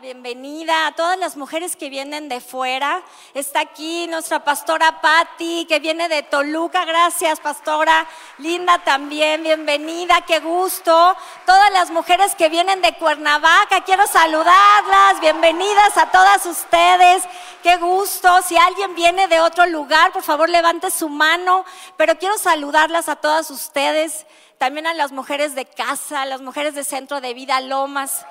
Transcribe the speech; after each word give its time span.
bienvenida 0.00 0.86
a 0.86 0.92
todas 0.92 1.18
las 1.18 1.36
mujeres 1.36 1.74
que 1.74 1.90
vienen 1.90 2.28
de 2.28 2.40
fuera. 2.40 3.02
Está 3.34 3.60
aquí 3.60 4.06
nuestra 4.06 4.44
pastora 4.44 5.00
Patti, 5.00 5.66
que 5.68 5.80
viene 5.80 6.08
de 6.08 6.22
Toluca. 6.22 6.84
Gracias, 6.84 7.40
pastora. 7.40 8.06
Linda 8.38 8.78
también, 8.78 9.42
bienvenida, 9.42 10.20
qué 10.26 10.38
gusto. 10.38 11.16
Todas 11.44 11.72
las 11.72 11.90
mujeres 11.90 12.36
que 12.36 12.48
vienen 12.48 12.80
de 12.80 12.94
Cuernavaca, 12.94 13.82
quiero 13.84 14.06
saludarlas. 14.06 15.20
Bienvenidas 15.20 15.96
a 15.96 16.10
todas 16.12 16.46
ustedes. 16.46 17.24
Qué 17.64 17.76
gusto. 17.76 18.42
Si 18.42 18.56
alguien 18.56 18.94
viene 18.94 19.26
de 19.26 19.40
otro 19.40 19.66
lugar, 19.66 20.12
por 20.12 20.22
favor, 20.22 20.48
levante 20.48 20.92
su 20.92 21.08
mano. 21.08 21.64
Pero 21.96 22.16
quiero 22.18 22.38
saludarlas 22.38 23.08
a 23.08 23.16
todas 23.16 23.50
ustedes. 23.50 24.26
También 24.58 24.86
a 24.86 24.94
las 24.94 25.10
mujeres 25.10 25.54
de 25.54 25.64
casa, 25.64 26.22
a 26.22 26.26
las 26.26 26.40
mujeres 26.40 26.74
de 26.74 26.84
Centro 26.84 27.20
de 27.20 27.34
Vida 27.34 27.60
Lomas. 27.60 28.24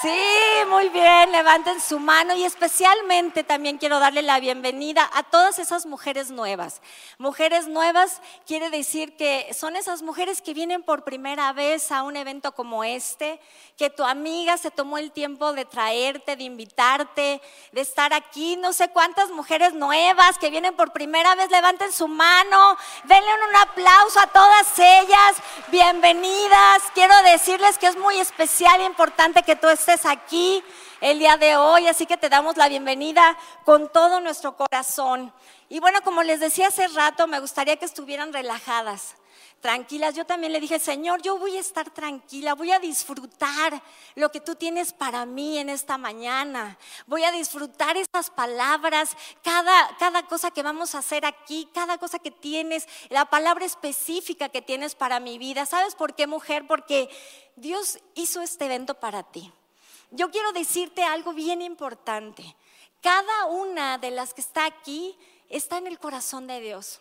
Sí, 0.00 0.18
muy 0.68 0.88
bien, 0.88 1.30
levanten 1.30 1.80
su 1.80 1.98
mano 1.98 2.34
y 2.34 2.44
especialmente 2.44 3.44
también 3.44 3.78
quiero 3.78 4.00
darle 4.00 4.22
la 4.22 4.40
bienvenida 4.40 5.08
a 5.12 5.22
todas 5.22 5.58
esas 5.58 5.86
mujeres 5.86 6.30
nuevas. 6.30 6.80
Mujeres 7.18 7.68
nuevas 7.68 8.20
quiere 8.46 8.70
decir 8.70 9.16
que 9.16 9.52
son 9.52 9.76
esas 9.76 10.02
mujeres 10.02 10.40
que 10.40 10.54
vienen 10.54 10.82
por 10.82 11.04
primera 11.04 11.52
vez 11.52 11.92
a 11.92 12.02
un 12.02 12.16
evento 12.16 12.52
como 12.52 12.82
este, 12.82 13.38
que 13.76 13.90
tu 13.90 14.02
amiga 14.02 14.56
se 14.56 14.70
tomó 14.70 14.98
el 14.98 15.12
tiempo 15.12 15.52
de 15.52 15.66
traerte, 15.66 16.36
de 16.36 16.44
invitarte, 16.44 17.42
de 17.70 17.80
estar 17.80 18.12
aquí. 18.14 18.56
No 18.56 18.72
sé 18.72 18.88
cuántas 18.88 19.30
mujeres 19.30 19.74
nuevas 19.74 20.38
que 20.38 20.50
vienen 20.50 20.74
por 20.74 20.92
primera 20.92 21.34
vez, 21.34 21.50
levanten 21.50 21.92
su 21.92 22.08
mano, 22.08 22.76
denle 23.04 23.30
un 23.50 23.56
aplauso 23.56 24.18
a 24.20 24.26
todas 24.28 24.78
ellas. 24.78 25.36
Bienvenidas. 25.68 26.82
Quiero 26.94 27.14
decirles 27.22 27.78
que 27.78 27.86
es 27.86 27.96
muy 27.96 28.18
especial 28.18 28.80
e 28.80 28.84
importante 28.84 29.42
que 29.42 29.54
tú 29.54 29.68
estés 29.68 29.81
aquí 30.04 30.62
el 31.00 31.18
día 31.18 31.36
de 31.36 31.56
hoy, 31.56 31.88
así 31.88 32.06
que 32.06 32.16
te 32.16 32.28
damos 32.28 32.56
la 32.56 32.68
bienvenida 32.68 33.36
con 33.64 33.90
todo 33.90 34.20
nuestro 34.20 34.56
corazón. 34.56 35.32
Y 35.68 35.80
bueno, 35.80 36.00
como 36.02 36.22
les 36.22 36.40
decía 36.40 36.68
hace 36.68 36.86
rato, 36.88 37.26
me 37.26 37.40
gustaría 37.40 37.76
que 37.76 37.84
estuvieran 37.84 38.32
relajadas, 38.32 39.16
tranquilas. 39.60 40.14
Yo 40.14 40.24
también 40.24 40.52
le 40.52 40.60
dije, 40.60 40.78
Señor, 40.78 41.20
yo 41.20 41.38
voy 41.38 41.56
a 41.56 41.60
estar 41.60 41.90
tranquila, 41.90 42.54
voy 42.54 42.70
a 42.70 42.78
disfrutar 42.78 43.82
lo 44.14 44.30
que 44.30 44.40
tú 44.40 44.54
tienes 44.54 44.92
para 44.92 45.26
mí 45.26 45.58
en 45.58 45.68
esta 45.68 45.98
mañana. 45.98 46.78
Voy 47.06 47.24
a 47.24 47.32
disfrutar 47.32 47.96
esas 47.96 48.30
palabras, 48.30 49.16
cada, 49.42 49.96
cada 49.98 50.26
cosa 50.26 50.52
que 50.52 50.62
vamos 50.62 50.94
a 50.94 50.98
hacer 50.98 51.26
aquí, 51.26 51.68
cada 51.74 51.98
cosa 51.98 52.20
que 52.20 52.30
tienes, 52.30 52.86
la 53.08 53.24
palabra 53.24 53.64
específica 53.64 54.48
que 54.48 54.62
tienes 54.62 54.94
para 54.94 55.18
mi 55.18 55.38
vida. 55.38 55.66
¿Sabes 55.66 55.96
por 55.96 56.14
qué, 56.14 56.28
mujer? 56.28 56.66
Porque 56.68 57.08
Dios 57.56 57.98
hizo 58.14 58.40
este 58.40 58.66
evento 58.66 58.94
para 58.94 59.24
ti 59.24 59.52
yo 60.12 60.30
quiero 60.30 60.52
decirte 60.52 61.02
algo 61.02 61.32
bien 61.32 61.62
importante. 61.62 62.56
Cada 63.00 63.46
una 63.46 63.98
de 63.98 64.10
las 64.10 64.32
que 64.32 64.42
está 64.42 64.64
aquí 64.64 65.18
está 65.48 65.78
en 65.78 65.86
el 65.86 65.98
corazón 65.98 66.46
de 66.46 66.60
Dios. 66.60 67.00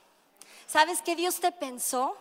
¿Sabes 0.66 1.02
que 1.02 1.16
Dios 1.16 1.40
te 1.40 1.52
pensó? 1.52 2.18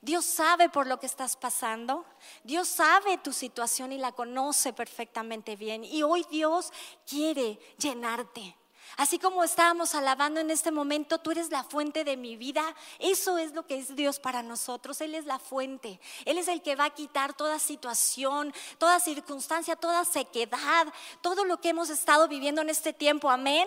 Dios 0.00 0.24
sabe 0.24 0.68
por 0.68 0.86
lo 0.86 0.98
que 0.98 1.06
estás 1.06 1.36
pasando. 1.36 2.04
Dios 2.42 2.68
sabe 2.68 3.18
tu 3.18 3.32
situación 3.32 3.92
y 3.92 3.98
la 3.98 4.12
conoce 4.12 4.72
perfectamente 4.72 5.56
bien. 5.56 5.84
Y 5.84 6.02
hoy 6.02 6.26
Dios 6.30 6.72
quiere 7.06 7.58
llenarte. 7.78 8.56
Así 9.00 9.18
como 9.18 9.42
estábamos 9.42 9.94
alabando 9.94 10.40
en 10.40 10.50
este 10.50 10.70
momento, 10.70 11.16
tú 11.16 11.30
eres 11.30 11.48
la 11.48 11.64
fuente 11.64 12.04
de 12.04 12.18
mi 12.18 12.36
vida. 12.36 12.62
Eso 12.98 13.38
es 13.38 13.54
lo 13.54 13.66
que 13.66 13.78
es 13.78 13.96
Dios 13.96 14.20
para 14.20 14.42
nosotros. 14.42 15.00
Él 15.00 15.14
es 15.14 15.24
la 15.24 15.38
fuente. 15.38 15.98
Él 16.26 16.36
es 16.36 16.48
el 16.48 16.60
que 16.60 16.76
va 16.76 16.84
a 16.84 16.90
quitar 16.90 17.32
toda 17.32 17.58
situación, 17.58 18.52
toda 18.76 19.00
circunstancia, 19.00 19.74
toda 19.74 20.04
sequedad, 20.04 20.86
todo 21.22 21.46
lo 21.46 21.62
que 21.62 21.70
hemos 21.70 21.88
estado 21.88 22.28
viviendo 22.28 22.60
en 22.60 22.68
este 22.68 22.92
tiempo. 22.92 23.30
Amén. 23.30 23.66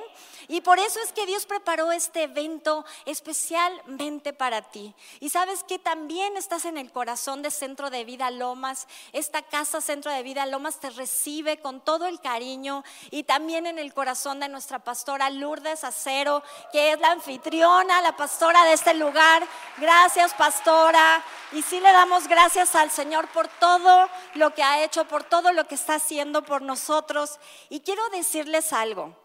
Y 0.50 0.62
por 0.62 0.78
eso 0.78 1.00
es 1.00 1.12
que 1.12 1.26
Dios 1.26 1.48
preparó 1.48 1.92
este 1.92 2.26
evento 2.26 2.86
especialmente 3.08 4.34
para 4.34 4.62
ti. 4.62 4.94
Y 5.20 5.32
sabes 5.32 5.64
que 5.64 5.80
también 5.80 6.38
estás 6.38 6.66
en 6.66 6.78
el 6.78 6.92
corazón 6.92 7.42
de 7.42 7.50
Centro 7.50 7.90
de 7.90 8.06
Vida 8.06 8.30
Lomas. 8.30 8.88
Esta 9.14 9.42
casa 9.42 9.82
Centro 9.82 10.12
de 10.12 10.22
Vida 10.22 10.46
Lomas 10.46 10.80
te 10.80 10.92
recibe 10.92 11.60
con 11.60 11.82
todo 11.82 12.06
el 12.06 12.22
cariño 12.22 12.84
y 13.10 13.24
también 13.24 13.66
en 13.66 13.80
el 13.80 13.96
corazón 13.96 14.40
de 14.40 14.48
nuestra 14.48 14.78
pastora 14.78 15.23
Lourdes 15.30 15.84
Acero, 15.84 16.44
que 16.72 16.94
es 16.94 17.00
la 17.00 17.12
anfitriona, 17.12 18.02
la 18.02 18.16
pastora 18.16 18.64
de 18.66 18.74
este 18.74 18.94
lugar. 18.94 19.48
Gracias, 19.78 20.34
pastora. 20.34 21.24
Y 21.52 21.62
sí 21.62 21.80
le 21.80 21.92
damos 21.92 22.28
gracias 22.28 22.76
al 22.76 22.92
Señor 22.92 23.28
por 23.30 23.48
todo 23.48 24.10
lo 24.36 24.54
que 24.54 24.64
ha 24.64 24.84
hecho, 24.84 25.06
por 25.06 25.24
todo 25.24 25.52
lo 25.52 25.68
que 25.68 25.76
está 25.76 25.96
haciendo 25.96 26.44
por 26.44 26.62
nosotros. 26.62 27.40
Y 27.70 27.82
quiero 27.82 28.08
decirles 28.10 28.74
algo. 28.74 29.16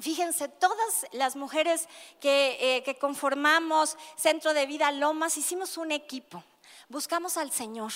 Fíjense, 0.00 0.48
todas 0.48 1.06
las 1.12 1.36
mujeres 1.36 1.88
que, 2.20 2.58
eh, 2.60 2.82
que 2.82 2.96
conformamos 2.96 3.96
Centro 4.16 4.54
de 4.54 4.66
Vida 4.66 4.90
Lomas 4.90 5.36
hicimos 5.36 5.76
un 5.76 5.92
equipo. 5.92 6.42
Buscamos 6.88 7.36
al 7.36 7.52
Señor. 7.52 7.92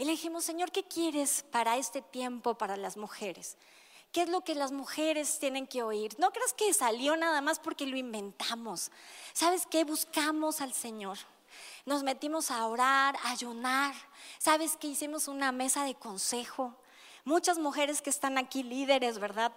Y 0.00 0.04
le 0.06 0.16
Señor, 0.40 0.72
¿qué 0.72 0.82
quieres 0.82 1.44
para 1.50 1.76
este 1.76 2.00
tiempo 2.00 2.54
para 2.54 2.78
las 2.78 2.96
mujeres? 2.96 3.58
¿Qué 4.12 4.22
es 4.22 4.28
lo 4.28 4.40
que 4.40 4.56
las 4.56 4.72
mujeres 4.72 5.38
tienen 5.38 5.68
que 5.68 5.84
oír? 5.84 6.18
No 6.18 6.32
creas 6.32 6.52
que 6.52 6.74
salió 6.74 7.16
nada 7.16 7.40
más 7.40 7.60
porque 7.60 7.86
lo 7.86 7.96
inventamos. 7.96 8.90
¿Sabes 9.32 9.66
qué? 9.66 9.84
Buscamos 9.84 10.60
al 10.60 10.72
Señor. 10.72 11.16
Nos 11.86 12.02
metimos 12.02 12.50
a 12.50 12.66
orar, 12.66 13.16
a 13.22 13.30
ayunar. 13.30 13.94
¿Sabes 14.38 14.76
qué? 14.76 14.88
Hicimos 14.88 15.28
una 15.28 15.52
mesa 15.52 15.84
de 15.84 15.94
consejo. 15.94 16.74
Muchas 17.24 17.58
mujeres 17.58 18.02
que 18.02 18.10
están 18.10 18.36
aquí, 18.36 18.64
líderes, 18.64 19.20
¿verdad? 19.20 19.52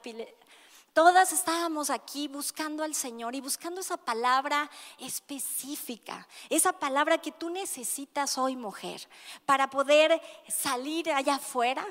Todas 0.94 1.34
estábamos 1.34 1.90
aquí 1.90 2.28
buscando 2.28 2.84
al 2.84 2.94
Señor 2.94 3.34
y 3.34 3.42
buscando 3.42 3.82
esa 3.82 3.98
palabra 3.98 4.70
específica, 5.00 6.28
esa 6.50 6.74
palabra 6.74 7.18
que 7.18 7.32
tú 7.32 7.50
necesitas 7.50 8.38
hoy, 8.38 8.56
mujer, 8.56 9.08
para 9.48 9.72
poder 9.72 10.22
salir 10.48 11.12
allá 11.12 11.36
afuera 11.36 11.84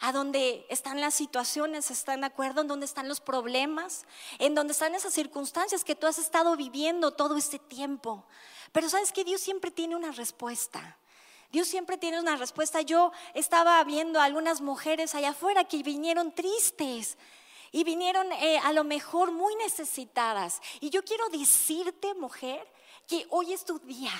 a 0.00 0.12
donde 0.12 0.66
están 0.70 1.00
las 1.00 1.14
situaciones, 1.14 1.90
están 1.90 2.22
de 2.22 2.26
acuerdo, 2.26 2.62
en 2.62 2.68
donde 2.68 2.86
están 2.86 3.06
los 3.06 3.20
problemas, 3.20 4.06
en 4.38 4.54
donde 4.54 4.72
están 4.72 4.94
esas 4.94 5.12
circunstancias 5.12 5.84
que 5.84 5.94
tú 5.94 6.06
has 6.06 6.18
estado 6.18 6.56
viviendo 6.56 7.10
todo 7.10 7.36
este 7.36 7.58
tiempo. 7.58 8.24
Pero 8.72 8.88
sabes 8.88 9.12
que 9.12 9.24
Dios 9.24 9.42
siempre 9.42 9.70
tiene 9.70 9.96
una 9.96 10.10
respuesta. 10.12 10.96
Dios 11.52 11.68
siempre 11.68 11.98
tiene 11.98 12.18
una 12.18 12.36
respuesta. 12.36 12.80
Yo 12.80 13.12
estaba 13.34 13.82
viendo 13.84 14.20
a 14.20 14.24
algunas 14.24 14.60
mujeres 14.62 15.14
allá 15.14 15.30
afuera 15.30 15.64
que 15.64 15.82
vinieron 15.82 16.32
tristes 16.32 17.18
y 17.70 17.84
vinieron 17.84 18.32
eh, 18.32 18.58
a 18.62 18.72
lo 18.72 18.84
mejor 18.84 19.32
muy 19.32 19.54
necesitadas. 19.56 20.62
Y 20.80 20.90
yo 20.90 21.04
quiero 21.04 21.28
decirte, 21.28 22.14
mujer, 22.14 22.66
que 23.06 23.26
hoy 23.30 23.52
es 23.52 23.64
tu 23.64 23.78
día. 23.80 24.12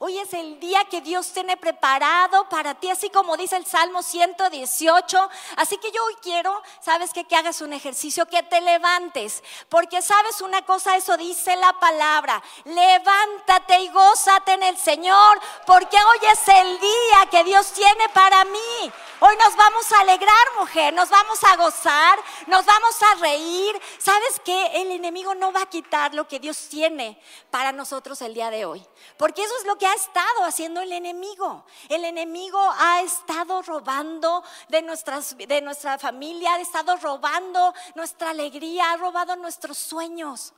Hoy 0.00 0.18
es 0.18 0.32
el 0.34 0.60
día 0.60 0.84
que 0.84 1.00
Dios 1.00 1.32
tiene 1.32 1.56
preparado 1.56 2.48
para 2.48 2.74
ti, 2.74 2.90
así 2.90 3.10
como 3.10 3.36
dice 3.36 3.56
el 3.56 3.66
Salmo 3.66 4.02
118. 4.02 5.30
Así 5.56 5.76
que 5.78 5.90
yo 5.90 6.04
hoy 6.04 6.14
quiero, 6.22 6.62
sabes 6.80 7.12
que, 7.12 7.24
que 7.24 7.34
hagas 7.34 7.60
un 7.62 7.72
ejercicio, 7.72 8.26
que 8.26 8.42
te 8.42 8.60
levantes, 8.60 9.42
porque 9.68 10.00
sabes 10.02 10.40
una 10.40 10.62
cosa, 10.64 10.96
eso 10.96 11.16
dice 11.16 11.56
la 11.56 11.72
palabra. 11.80 12.40
Levántate 12.64 13.80
y 13.80 13.88
gózate 13.88 14.52
en 14.52 14.62
el 14.62 14.76
Señor, 14.76 15.40
porque 15.66 15.96
hoy 15.96 16.28
es 16.30 16.48
el 16.48 16.78
día 16.78 17.30
que 17.30 17.44
Dios 17.44 17.72
tiene 17.72 18.08
para 18.10 18.44
mí. 18.44 18.92
Hoy 19.20 19.36
nos 19.36 19.56
vamos 19.56 19.90
a 19.92 20.00
alegrar, 20.00 20.46
mujer, 20.60 20.94
nos 20.94 21.10
vamos 21.10 21.42
a 21.42 21.56
gozar, 21.56 22.20
nos 22.46 22.64
vamos 22.64 23.02
a 23.02 23.14
reír. 23.16 23.80
¿Sabes 23.98 24.40
qué? 24.44 24.80
El 24.80 24.92
enemigo 24.92 25.34
no 25.34 25.52
va 25.52 25.62
a 25.62 25.66
quitar 25.68 26.14
lo 26.14 26.28
que 26.28 26.38
Dios 26.38 26.68
tiene 26.68 27.20
para 27.50 27.72
nosotros 27.72 28.22
el 28.22 28.34
día 28.34 28.50
de 28.50 28.64
hoy, 28.64 28.86
porque 29.16 29.42
eso 29.42 29.54
es 29.58 29.64
lo 29.64 29.77
que 29.78 29.86
ha 29.86 29.94
estado 29.94 30.44
haciendo 30.44 30.80
el 30.80 30.92
enemigo. 30.92 31.64
El 31.88 32.04
enemigo 32.04 32.60
ha 32.78 33.00
estado 33.02 33.62
robando 33.62 34.42
de, 34.68 34.82
nuestras, 34.82 35.36
de 35.36 35.60
nuestra 35.60 35.98
familia, 35.98 36.54
ha 36.54 36.60
estado 36.60 36.96
robando 36.96 37.72
nuestra 37.94 38.30
alegría, 38.30 38.92
ha 38.92 38.96
robado 38.96 39.36
nuestros 39.36 39.78
sueños. 39.78 40.52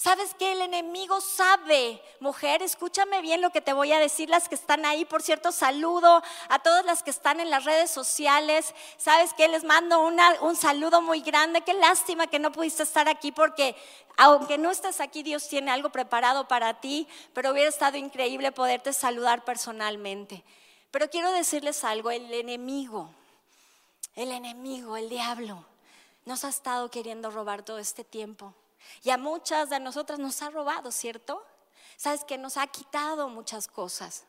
¿Sabes 0.00 0.32
que 0.34 0.52
el 0.52 0.62
enemigo 0.62 1.20
sabe? 1.20 2.00
Mujer, 2.20 2.62
escúchame 2.62 3.20
bien 3.20 3.40
lo 3.40 3.50
que 3.50 3.60
te 3.60 3.72
voy 3.72 3.90
a 3.90 3.98
decir, 3.98 4.30
las 4.30 4.48
que 4.48 4.54
están 4.54 4.86
ahí. 4.86 5.04
Por 5.04 5.22
cierto, 5.22 5.50
saludo 5.50 6.22
a 6.48 6.58
todas 6.60 6.84
las 6.84 7.02
que 7.02 7.10
están 7.10 7.40
en 7.40 7.50
las 7.50 7.64
redes 7.64 7.90
sociales. 7.90 8.74
¿Sabes 8.96 9.34
que 9.34 9.48
Les 9.48 9.64
mando 9.64 10.00
un 10.00 10.54
saludo 10.54 11.02
muy 11.02 11.20
grande. 11.20 11.62
Qué 11.62 11.74
lástima 11.74 12.28
que 12.28 12.38
no 12.38 12.52
pudiste 12.52 12.84
estar 12.84 13.08
aquí 13.08 13.32
porque 13.32 13.74
aunque 14.16 14.56
no 14.56 14.70
estés 14.70 15.00
aquí, 15.00 15.24
Dios 15.24 15.48
tiene 15.48 15.72
algo 15.72 15.90
preparado 15.90 16.46
para 16.46 16.80
ti, 16.80 17.08
pero 17.34 17.50
hubiera 17.50 17.68
estado 17.68 17.96
increíble 17.96 18.52
poderte 18.52 18.92
saludar 18.92 19.44
personalmente. 19.44 20.44
Pero 20.92 21.10
quiero 21.10 21.32
decirles 21.32 21.82
algo, 21.82 22.12
el 22.12 22.32
enemigo, 22.32 23.10
el 24.14 24.30
enemigo, 24.30 24.96
el 24.96 25.08
diablo, 25.08 25.64
nos 26.24 26.44
ha 26.44 26.50
estado 26.50 26.88
queriendo 26.88 27.32
robar 27.32 27.64
todo 27.64 27.80
este 27.80 28.04
tiempo. 28.04 28.54
Y 29.02 29.10
a 29.10 29.18
muchas 29.18 29.70
de 29.70 29.80
nosotras 29.80 30.18
nos 30.18 30.42
ha 30.42 30.50
robado, 30.50 30.90
¿cierto? 30.92 31.44
Sabes 31.96 32.24
que 32.24 32.38
nos 32.38 32.56
ha 32.56 32.66
quitado 32.66 33.28
muchas 33.28 33.68
cosas. 33.68 34.26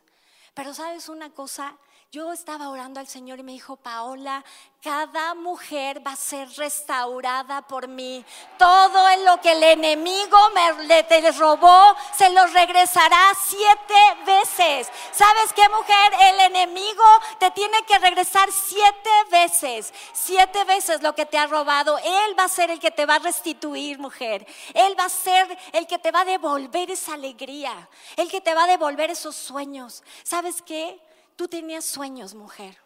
Pero 0.54 0.74
sabes 0.74 1.08
una 1.08 1.30
cosa, 1.30 1.76
yo 2.12 2.32
estaba 2.32 2.70
orando 2.70 2.98
al 2.98 3.06
Señor 3.06 3.38
y 3.38 3.44
me 3.44 3.52
dijo, 3.52 3.76
Paola, 3.76 4.44
cada 4.82 5.32
mujer 5.36 6.04
va 6.04 6.12
a 6.12 6.16
ser 6.16 6.48
restaurada 6.56 7.62
por 7.62 7.86
mí. 7.86 8.24
Todo 8.58 9.16
lo 9.24 9.40
que 9.40 9.52
el 9.52 9.62
enemigo 9.62 10.36
me 10.52 10.86
le, 10.86 11.30
robó, 11.30 11.94
se 12.12 12.28
lo 12.30 12.48
regresará 12.48 13.32
siete 13.40 13.94
veces. 14.26 14.90
¿Sabes 15.12 15.52
qué, 15.54 15.62
mujer? 15.68 16.12
El 16.20 16.40
enemigo 16.40 17.04
te 17.38 17.52
tiene 17.52 17.80
que 17.84 18.00
regresar 18.00 18.50
siete 18.50 19.10
veces. 19.30 19.94
Siete 20.12 20.64
veces 20.64 21.02
lo 21.02 21.14
que 21.14 21.26
te 21.26 21.38
ha 21.38 21.46
robado. 21.46 21.96
Él 21.98 22.36
va 22.36 22.44
a 22.44 22.48
ser 22.48 22.72
el 22.72 22.80
que 22.80 22.90
te 22.90 23.06
va 23.06 23.16
a 23.16 23.20
restituir, 23.20 24.00
mujer. 24.00 24.44
Él 24.74 24.96
va 24.98 25.04
a 25.04 25.10
ser 25.10 25.56
el 25.72 25.86
que 25.86 26.00
te 26.00 26.10
va 26.10 26.22
a 26.22 26.24
devolver 26.24 26.90
esa 26.90 27.14
alegría. 27.14 27.88
El 28.16 28.28
que 28.28 28.40
te 28.40 28.52
va 28.52 28.64
a 28.64 28.66
devolver 28.66 29.10
esos 29.10 29.36
sueños. 29.36 30.02
¿Sabes 30.24 30.60
qué? 30.60 31.00
Tú 31.40 31.48
tenías 31.48 31.86
sueños, 31.86 32.34
mujer. 32.34 32.76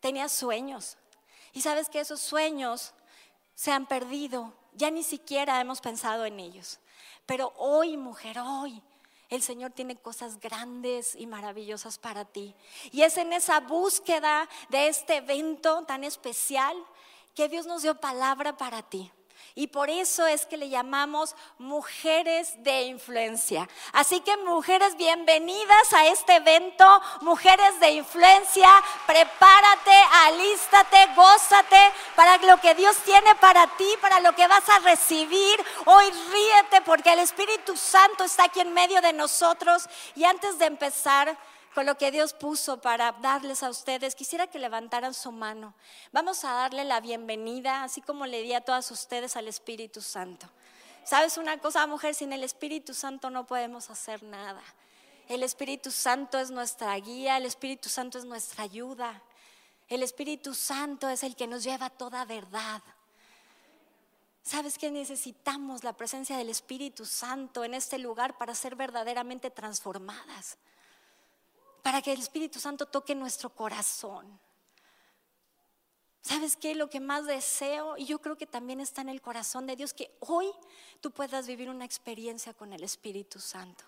Tenías 0.00 0.30
sueños. 0.30 0.98
Y 1.54 1.62
sabes 1.62 1.88
que 1.88 2.00
esos 2.00 2.20
sueños 2.20 2.92
se 3.54 3.72
han 3.72 3.86
perdido. 3.86 4.52
Ya 4.74 4.90
ni 4.90 5.02
siquiera 5.02 5.58
hemos 5.58 5.80
pensado 5.80 6.26
en 6.26 6.38
ellos. 6.38 6.80
Pero 7.24 7.54
hoy, 7.56 7.96
mujer, 7.96 8.40
hoy, 8.40 8.82
el 9.30 9.40
Señor 9.40 9.70
tiene 9.70 9.96
cosas 9.96 10.38
grandes 10.38 11.14
y 11.14 11.26
maravillosas 11.26 11.96
para 11.96 12.26
ti. 12.26 12.54
Y 12.92 13.00
es 13.04 13.16
en 13.16 13.32
esa 13.32 13.60
búsqueda 13.60 14.50
de 14.68 14.88
este 14.88 15.16
evento 15.16 15.84
tan 15.84 16.04
especial 16.04 16.76
que 17.34 17.48
Dios 17.48 17.64
nos 17.64 17.84
dio 17.84 17.98
palabra 17.98 18.58
para 18.58 18.82
ti. 18.82 19.10
Y 19.54 19.68
por 19.68 19.88
eso 19.88 20.26
es 20.26 20.46
que 20.46 20.56
le 20.56 20.68
llamamos 20.68 21.36
mujeres 21.58 22.54
de 22.64 22.82
influencia. 22.82 23.68
Así 23.92 24.20
que 24.20 24.36
mujeres, 24.38 24.96
bienvenidas 24.96 25.92
a 25.92 26.08
este 26.08 26.36
evento, 26.36 26.84
mujeres 27.20 27.78
de 27.80 27.90
influencia. 27.92 28.68
Prepárate, 29.06 29.96
alístate, 30.26 31.08
gózate 31.14 31.92
para 32.16 32.36
lo 32.38 32.60
que 32.60 32.74
Dios 32.74 32.96
tiene 33.04 33.34
para 33.36 33.66
ti, 33.76 33.88
para 34.00 34.20
lo 34.20 34.34
que 34.34 34.48
vas 34.48 34.68
a 34.68 34.80
recibir. 34.80 35.64
Hoy 35.86 36.04
ríete 36.32 36.80
porque 36.84 37.12
el 37.12 37.20
Espíritu 37.20 37.76
Santo 37.76 38.24
está 38.24 38.44
aquí 38.44 38.60
en 38.60 38.72
medio 38.72 39.00
de 39.00 39.12
nosotros. 39.12 39.88
Y 40.14 40.24
antes 40.24 40.58
de 40.58 40.66
empezar, 40.66 41.36
con 41.74 41.86
lo 41.86 41.98
que 41.98 42.12
Dios 42.12 42.32
puso 42.32 42.80
para 42.80 43.12
darles 43.12 43.64
a 43.64 43.68
ustedes, 43.68 44.14
quisiera 44.14 44.46
que 44.46 44.60
levantaran 44.60 45.12
su 45.12 45.32
mano. 45.32 45.74
Vamos 46.12 46.44
a 46.44 46.52
darle 46.52 46.84
la 46.84 47.00
bienvenida, 47.00 47.82
así 47.82 48.00
como 48.00 48.26
le 48.26 48.42
di 48.42 48.52
a 48.54 48.60
todas 48.60 48.90
ustedes 48.92 49.36
al 49.36 49.48
Espíritu 49.48 50.00
Santo. 50.00 50.48
¿Sabes 51.04 51.36
una 51.36 51.58
cosa, 51.58 51.84
mujer? 51.88 52.14
Sin 52.14 52.32
el 52.32 52.44
Espíritu 52.44 52.94
Santo 52.94 53.28
no 53.28 53.44
podemos 53.44 53.90
hacer 53.90 54.22
nada. 54.22 54.62
El 55.28 55.42
Espíritu 55.42 55.90
Santo 55.90 56.38
es 56.38 56.52
nuestra 56.52 56.94
guía, 56.96 57.38
el 57.38 57.44
Espíritu 57.44 57.88
Santo 57.88 58.18
es 58.18 58.24
nuestra 58.24 58.62
ayuda. 58.62 59.20
El 59.88 60.04
Espíritu 60.04 60.54
Santo 60.54 61.08
es 61.08 61.24
el 61.24 61.34
que 61.34 61.48
nos 61.48 61.64
lleva 61.64 61.86
a 61.86 61.90
toda 61.90 62.24
verdad. 62.24 62.82
¿Sabes 64.44 64.78
que 64.78 64.92
necesitamos 64.92 65.82
la 65.82 65.94
presencia 65.94 66.36
del 66.36 66.50
Espíritu 66.50 67.04
Santo 67.04 67.64
en 67.64 67.74
este 67.74 67.98
lugar 67.98 68.38
para 68.38 68.54
ser 68.54 68.76
verdaderamente 68.76 69.50
transformadas? 69.50 70.56
Para 71.84 72.00
que 72.00 72.14
el 72.14 72.20
Espíritu 72.20 72.58
Santo 72.58 72.86
toque 72.86 73.14
nuestro 73.14 73.50
corazón. 73.50 74.40
¿Sabes 76.22 76.56
qué? 76.56 76.74
Lo 76.74 76.88
que 76.88 76.98
más 76.98 77.26
deseo, 77.26 77.98
y 77.98 78.06
yo 78.06 78.22
creo 78.22 78.38
que 78.38 78.46
también 78.46 78.80
está 78.80 79.02
en 79.02 79.10
el 79.10 79.20
corazón 79.20 79.66
de 79.66 79.76
Dios, 79.76 79.92
que 79.92 80.16
hoy 80.20 80.50
tú 81.02 81.10
puedas 81.10 81.46
vivir 81.46 81.68
una 81.68 81.84
experiencia 81.84 82.54
con 82.54 82.72
el 82.72 82.82
Espíritu 82.82 83.38
Santo, 83.38 83.84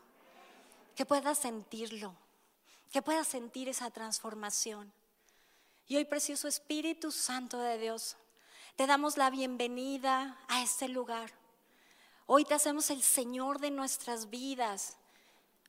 que 0.94 1.06
puedas 1.06 1.38
sentirlo, 1.38 2.14
que 2.92 3.00
puedas 3.00 3.28
sentir 3.28 3.70
esa 3.70 3.90
transformación. 3.90 4.92
Y 5.88 5.96
hoy, 5.96 6.04
precioso 6.04 6.48
Espíritu 6.48 7.10
Santo 7.10 7.58
de 7.60 7.78
Dios, 7.78 8.18
te 8.76 8.86
damos 8.86 9.16
la 9.16 9.30
bienvenida 9.30 10.38
a 10.48 10.62
este 10.62 10.88
lugar. 10.88 11.32
Hoy 12.26 12.44
te 12.44 12.52
hacemos 12.52 12.90
el 12.90 13.02
Señor 13.02 13.58
de 13.58 13.70
nuestras 13.70 14.28
vidas. 14.28 14.98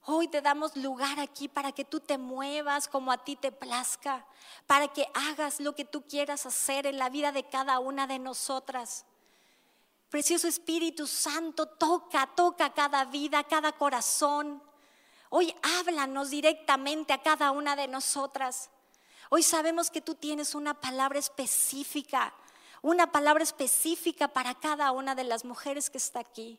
Hoy 0.09 0.29
te 0.29 0.41
damos 0.41 0.77
lugar 0.77 1.19
aquí 1.19 1.49
para 1.49 1.73
que 1.73 1.83
tú 1.83 1.99
te 1.99 2.17
muevas 2.17 2.87
como 2.87 3.11
a 3.11 3.17
ti 3.17 3.35
te 3.35 3.51
plazca, 3.51 4.25
para 4.65 4.87
que 4.87 5.05
hagas 5.13 5.59
lo 5.59 5.75
que 5.75 5.83
tú 5.83 6.03
quieras 6.03 6.45
hacer 6.45 6.85
en 6.85 6.97
la 6.97 7.09
vida 7.09 7.33
de 7.33 7.43
cada 7.43 7.79
una 7.79 8.07
de 8.07 8.17
nosotras. 8.17 9.03
Precioso 10.09 10.47
Espíritu 10.47 11.07
Santo, 11.07 11.65
toca, 11.65 12.25
toca 12.25 12.73
cada 12.73 13.03
vida, 13.03 13.43
cada 13.43 13.73
corazón. 13.73 14.63
Hoy 15.29 15.53
háblanos 15.61 16.29
directamente 16.29 17.11
a 17.11 17.21
cada 17.21 17.51
una 17.51 17.75
de 17.75 17.89
nosotras. 17.89 18.69
Hoy 19.29 19.43
sabemos 19.43 19.91
que 19.91 19.99
tú 19.99 20.15
tienes 20.15 20.55
una 20.55 20.73
palabra 20.79 21.19
específica, 21.19 22.33
una 22.81 23.11
palabra 23.11 23.43
específica 23.43 24.29
para 24.29 24.55
cada 24.55 24.89
una 24.93 25.15
de 25.15 25.25
las 25.25 25.43
mujeres 25.43 25.89
que 25.89 25.97
está 25.97 26.21
aquí. 26.21 26.57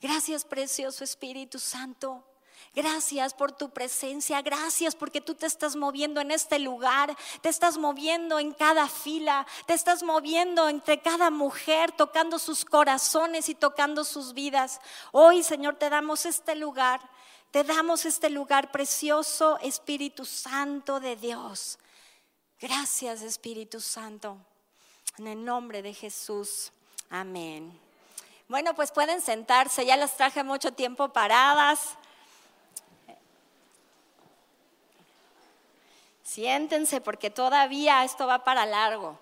Gracias, 0.00 0.44
precioso 0.44 1.04
Espíritu 1.04 1.60
Santo. 1.60 2.24
Gracias 2.74 3.34
por 3.34 3.52
tu 3.52 3.70
presencia, 3.70 4.40
gracias 4.42 4.94
porque 4.94 5.20
tú 5.20 5.34
te 5.34 5.46
estás 5.46 5.74
moviendo 5.74 6.20
en 6.20 6.30
este 6.30 6.58
lugar, 6.58 7.16
te 7.40 7.48
estás 7.48 7.76
moviendo 7.76 8.38
en 8.38 8.52
cada 8.52 8.88
fila, 8.88 9.46
te 9.66 9.74
estás 9.74 10.02
moviendo 10.02 10.68
entre 10.68 11.00
cada 11.00 11.30
mujer, 11.30 11.92
tocando 11.92 12.38
sus 12.38 12.64
corazones 12.64 13.48
y 13.48 13.54
tocando 13.54 14.04
sus 14.04 14.32
vidas. 14.32 14.80
Hoy, 15.12 15.42
Señor, 15.42 15.76
te 15.76 15.90
damos 15.90 16.24
este 16.26 16.54
lugar, 16.54 17.00
te 17.50 17.64
damos 17.64 18.04
este 18.04 18.30
lugar 18.30 18.70
precioso, 18.70 19.58
Espíritu 19.60 20.24
Santo 20.24 21.00
de 21.00 21.16
Dios. 21.16 21.78
Gracias, 22.60 23.22
Espíritu 23.22 23.80
Santo. 23.80 24.36
En 25.16 25.26
el 25.26 25.44
nombre 25.44 25.82
de 25.82 25.94
Jesús. 25.94 26.70
Amén. 27.10 27.76
Bueno, 28.48 28.74
pues 28.74 28.92
pueden 28.92 29.20
sentarse, 29.20 29.84
ya 29.84 29.96
las 29.96 30.16
traje 30.16 30.42
mucho 30.44 30.72
tiempo 30.72 31.08
paradas. 31.12 31.98
Siéntense 36.28 37.00
porque 37.00 37.30
todavía 37.30 38.04
esto 38.04 38.26
va 38.26 38.44
para 38.44 38.66
largo. 38.66 39.16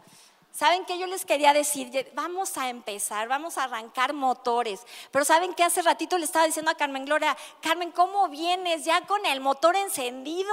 ¿Saben 0.50 0.85
qué 0.87 0.99
yo 0.99 1.06
les 1.06 1.25
quería 1.25 1.53
decir? 1.53 2.11
Vamos 2.14 2.58
a 2.58 2.69
empezar, 2.69 3.29
vamos 3.29 3.58
a 3.58 3.64
arrancar 3.64 4.12
motores. 4.12 4.81
Pero 5.12 5.25
¿saben 5.25 5.55
qué? 5.55 5.62
Hace 5.62 5.82
ratito 5.82 6.19
le 6.19 6.25
estaba 6.25 6.47
diciendo 6.47 6.73
a 6.73 6.75
Carmen 6.75 7.05
Gloria, 7.05 7.37
Carmen, 7.62 7.93
¿cómo 7.93 8.29
vienes 8.29 8.85
ya 8.85 9.03
con 9.03 9.25
el 9.25 9.41
motor 9.41 9.76
encendido? 9.76 10.53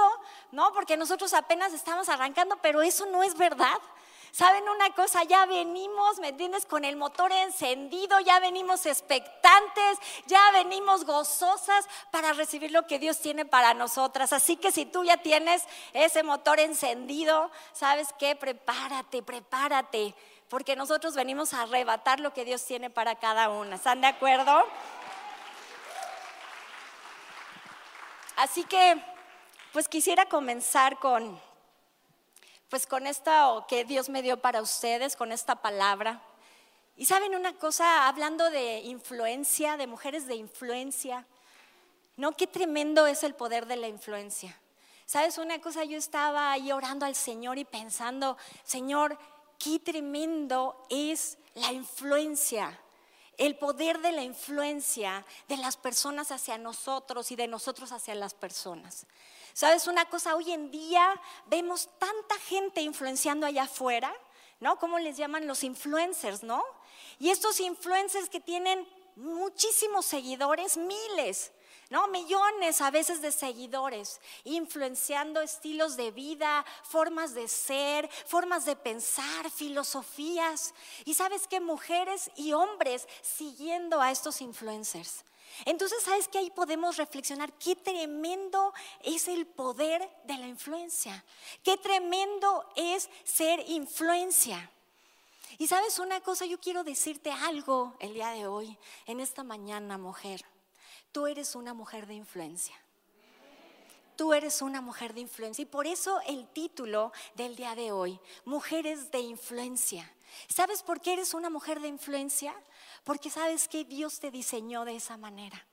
No, 0.52 0.72
porque 0.72 0.96
nosotros 0.96 1.34
apenas 1.34 1.72
estamos 1.72 2.08
arrancando, 2.08 2.56
pero 2.62 2.82
eso 2.82 3.04
no 3.06 3.24
es 3.24 3.36
verdad. 3.36 3.80
¿Saben 4.34 4.68
una 4.68 4.90
cosa? 4.90 5.22
Ya 5.22 5.46
venimos, 5.46 6.18
¿me 6.18 6.30
entiendes? 6.30 6.66
Con 6.66 6.84
el 6.84 6.96
motor 6.96 7.30
encendido, 7.30 8.18
ya 8.18 8.40
venimos 8.40 8.84
expectantes, 8.84 9.98
ya 10.26 10.50
venimos 10.50 11.04
gozosas 11.04 11.86
para 12.10 12.32
recibir 12.32 12.72
lo 12.72 12.84
que 12.84 12.98
Dios 12.98 13.20
tiene 13.20 13.44
para 13.44 13.74
nosotras. 13.74 14.32
Así 14.32 14.56
que 14.56 14.72
si 14.72 14.86
tú 14.86 15.04
ya 15.04 15.18
tienes 15.18 15.62
ese 15.92 16.24
motor 16.24 16.58
encendido, 16.58 17.48
¿sabes 17.72 18.08
qué? 18.18 18.34
Prepárate, 18.34 19.22
prepárate, 19.22 20.16
porque 20.48 20.74
nosotros 20.74 21.14
venimos 21.14 21.54
a 21.54 21.62
arrebatar 21.62 22.18
lo 22.18 22.34
que 22.34 22.44
Dios 22.44 22.64
tiene 22.64 22.90
para 22.90 23.14
cada 23.14 23.50
una. 23.50 23.76
¿Están 23.76 24.00
de 24.00 24.08
acuerdo? 24.08 24.66
Así 28.34 28.64
que, 28.64 29.00
pues 29.72 29.86
quisiera 29.86 30.26
comenzar 30.26 30.98
con 30.98 31.40
pues 32.74 32.88
con 32.88 33.06
esto 33.06 33.64
que 33.68 33.84
Dios 33.84 34.08
me 34.08 34.20
dio 34.20 34.36
para 34.36 34.60
ustedes, 34.60 35.14
con 35.14 35.30
esta 35.30 35.54
palabra. 35.54 36.20
Y 36.96 37.06
saben 37.06 37.36
una 37.36 37.52
cosa, 37.56 38.08
hablando 38.08 38.50
de 38.50 38.80
influencia, 38.80 39.76
de 39.76 39.86
mujeres 39.86 40.26
de 40.26 40.34
influencia, 40.34 41.24
¿no? 42.16 42.32
Qué 42.32 42.48
tremendo 42.48 43.06
es 43.06 43.22
el 43.22 43.36
poder 43.36 43.66
de 43.66 43.76
la 43.76 43.86
influencia. 43.86 44.58
¿Sabes 45.06 45.38
una 45.38 45.60
cosa? 45.60 45.84
Yo 45.84 45.96
estaba 45.96 46.50
ahí 46.50 46.72
orando 46.72 47.06
al 47.06 47.14
Señor 47.14 47.58
y 47.58 47.64
pensando, 47.64 48.36
Señor, 48.64 49.16
qué 49.56 49.78
tremendo 49.78 50.84
es 50.90 51.38
la 51.54 51.70
influencia, 51.70 52.76
el 53.38 53.56
poder 53.56 54.00
de 54.00 54.12
la 54.12 54.22
influencia 54.22 55.24
de 55.48 55.56
las 55.56 55.76
personas 55.76 56.30
hacia 56.30 56.58
nosotros 56.58 57.30
y 57.30 57.36
de 57.36 57.48
nosotros 57.48 57.92
hacia 57.92 58.14
las 58.14 58.34
personas. 58.34 59.06
¿Sabes 59.52 59.86
una 59.86 60.08
cosa? 60.08 60.34
Hoy 60.34 60.52
en 60.52 60.70
día 60.70 61.20
vemos 61.46 61.88
tanta 61.98 62.38
gente 62.40 62.80
influenciando 62.80 63.46
allá 63.46 63.64
afuera, 63.64 64.12
¿no? 64.60 64.78
¿Cómo 64.78 64.98
les 64.98 65.16
llaman 65.16 65.46
los 65.46 65.62
influencers, 65.62 66.42
no? 66.42 66.64
Y 67.18 67.30
estos 67.30 67.60
influencers 67.60 68.28
que 68.28 68.40
tienen 68.40 68.88
muchísimos 69.16 70.06
seguidores, 70.06 70.76
miles, 70.76 71.52
¿no? 71.94 72.08
Millones 72.08 72.80
a 72.80 72.90
veces 72.90 73.22
de 73.22 73.30
seguidores, 73.30 74.20
influenciando 74.42 75.40
estilos 75.40 75.96
de 75.96 76.10
vida, 76.10 76.64
formas 76.82 77.34
de 77.34 77.46
ser, 77.46 78.10
formas 78.26 78.64
de 78.64 78.74
pensar, 78.74 79.48
filosofías. 79.48 80.74
Y 81.04 81.14
sabes 81.14 81.46
qué, 81.46 81.60
mujeres 81.60 82.32
y 82.34 82.52
hombres 82.52 83.06
siguiendo 83.22 84.00
a 84.00 84.10
estos 84.10 84.40
influencers. 84.40 85.24
Entonces, 85.66 86.02
¿sabes 86.02 86.26
que 86.26 86.38
ahí 86.38 86.50
podemos 86.50 86.96
reflexionar? 86.96 87.52
Qué 87.52 87.76
tremendo 87.76 88.74
es 89.04 89.28
el 89.28 89.46
poder 89.46 90.10
de 90.24 90.36
la 90.36 90.48
influencia. 90.48 91.24
Qué 91.62 91.76
tremendo 91.76 92.68
es 92.74 93.08
ser 93.22 93.62
influencia. 93.68 94.68
Y 95.58 95.68
sabes 95.68 96.00
una 96.00 96.20
cosa, 96.20 96.44
yo 96.44 96.58
quiero 96.58 96.82
decirte 96.82 97.30
algo 97.30 97.94
el 98.00 98.14
día 98.14 98.30
de 98.30 98.48
hoy, 98.48 98.76
en 99.06 99.20
esta 99.20 99.44
mañana, 99.44 99.96
mujer. 99.96 100.44
Tú 101.14 101.28
eres 101.28 101.54
una 101.54 101.74
mujer 101.74 102.08
de 102.08 102.14
influencia. 102.14 102.74
Tú 104.16 104.34
eres 104.34 104.60
una 104.62 104.80
mujer 104.80 105.14
de 105.14 105.20
influencia. 105.20 105.62
Y 105.62 105.66
por 105.66 105.86
eso 105.86 106.20
el 106.26 106.48
título 106.48 107.12
del 107.36 107.54
día 107.54 107.76
de 107.76 107.92
hoy, 107.92 108.18
Mujeres 108.44 109.12
de 109.12 109.20
Influencia. 109.20 110.12
¿Sabes 110.48 110.82
por 110.82 111.00
qué 111.00 111.12
eres 111.12 111.32
una 111.32 111.50
mujer 111.50 111.78
de 111.78 111.86
influencia? 111.86 112.52
Porque 113.04 113.30
sabes 113.30 113.68
que 113.68 113.84
Dios 113.84 114.18
te 114.18 114.32
diseñó 114.32 114.84
de 114.84 114.96
esa 114.96 115.16
manera. 115.16 115.64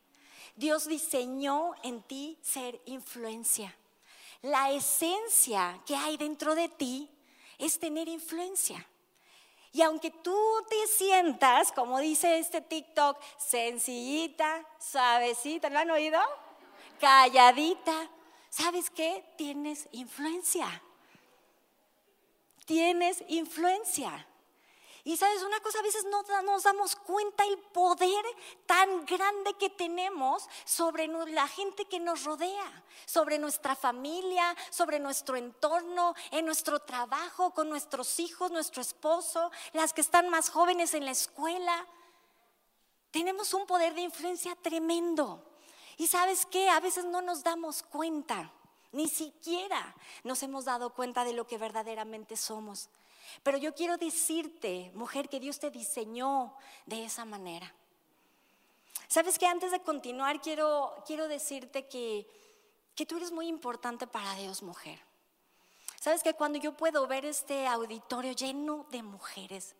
Dios 0.55 0.87
diseñó 0.87 1.71
en 1.81 2.03
ti 2.03 2.37
ser 2.43 2.79
influencia. 2.85 3.75
La 4.43 4.69
esencia 4.69 5.81
que 5.87 5.95
hay 5.95 6.17
dentro 6.17 6.53
de 6.53 6.69
ti 6.69 7.09
es 7.57 7.79
tener 7.79 8.07
influencia. 8.07 8.87
Y 9.73 9.81
aunque 9.81 10.11
tú 10.11 10.37
te 10.69 10.87
sientas, 10.87 11.71
como 11.71 11.99
dice 11.99 12.39
este 12.39 12.61
TikTok, 12.61 13.17
sencillita, 13.37 14.65
suavecita, 14.79 15.69
¿lo 15.69 15.79
han 15.79 15.91
oído? 15.91 16.19
Calladita, 16.99 18.09
¿sabes 18.49 18.89
qué? 18.89 19.23
Tienes 19.37 19.87
influencia. 19.91 20.67
Tienes 22.65 23.23
influencia. 23.29 24.27
Y 25.03 25.17
sabes 25.17 25.41
una 25.41 25.59
cosa, 25.61 25.79
a 25.79 25.83
veces 25.83 26.05
no 26.05 26.21
nos 26.43 26.63
damos 26.63 26.95
cuenta 26.95 27.43
el 27.45 27.57
poder 27.57 28.23
tan 28.67 29.05
grande 29.05 29.53
que 29.55 29.69
tenemos 29.69 30.47
sobre 30.63 31.07
la 31.07 31.47
gente 31.47 31.85
que 31.85 31.99
nos 31.99 32.23
rodea, 32.23 32.83
sobre 33.05 33.39
nuestra 33.39 33.75
familia, 33.75 34.55
sobre 34.69 34.99
nuestro 34.99 35.37
entorno, 35.37 36.13
en 36.29 36.45
nuestro 36.45 36.79
trabajo, 36.79 37.51
con 37.51 37.69
nuestros 37.69 38.19
hijos, 38.19 38.51
nuestro 38.51 38.81
esposo, 38.81 39.51
las 39.73 39.91
que 39.93 40.01
están 40.01 40.29
más 40.29 40.49
jóvenes 40.49 40.93
en 40.93 41.05
la 41.05 41.11
escuela. 41.11 41.87
Tenemos 43.09 43.53
un 43.55 43.65
poder 43.65 43.95
de 43.95 44.01
influencia 44.01 44.55
tremendo. 44.55 45.43
Y 45.97 46.07
sabes 46.07 46.45
qué, 46.45 46.69
a 46.69 46.79
veces 46.79 47.05
no 47.05 47.21
nos 47.21 47.43
damos 47.43 47.83
cuenta, 47.83 48.51
ni 48.91 49.07
siquiera 49.07 49.95
nos 50.23 50.43
hemos 50.43 50.65
dado 50.65 50.93
cuenta 50.93 51.23
de 51.23 51.33
lo 51.33 51.47
que 51.47 51.57
verdaderamente 51.57 52.37
somos. 52.37 52.89
Pero 53.43 53.57
yo 53.57 53.73
quiero 53.73 53.97
decirte, 53.97 54.91
mujer, 54.93 55.29
que 55.29 55.39
Dios 55.39 55.59
te 55.59 55.71
diseñó 55.71 56.55
de 56.85 57.05
esa 57.05 57.25
manera. 57.25 57.73
Sabes 59.07 59.37
que 59.37 59.47
antes 59.47 59.71
de 59.71 59.81
continuar 59.81 60.41
quiero, 60.41 61.03
quiero 61.05 61.27
decirte 61.27 61.87
que, 61.87 62.27
que 62.95 63.05
tú 63.05 63.17
eres 63.17 63.31
muy 63.31 63.47
importante 63.47 64.07
para 64.07 64.35
Dios, 64.35 64.63
mujer. 64.63 64.99
Sabes 65.99 66.23
que 66.23 66.33
cuando 66.33 66.57
yo 66.57 66.75
puedo 66.75 67.05
ver 67.07 67.25
este 67.25 67.67
auditorio 67.67 68.31
lleno 68.31 68.87
de 68.89 69.03
mujeres, 69.03 69.75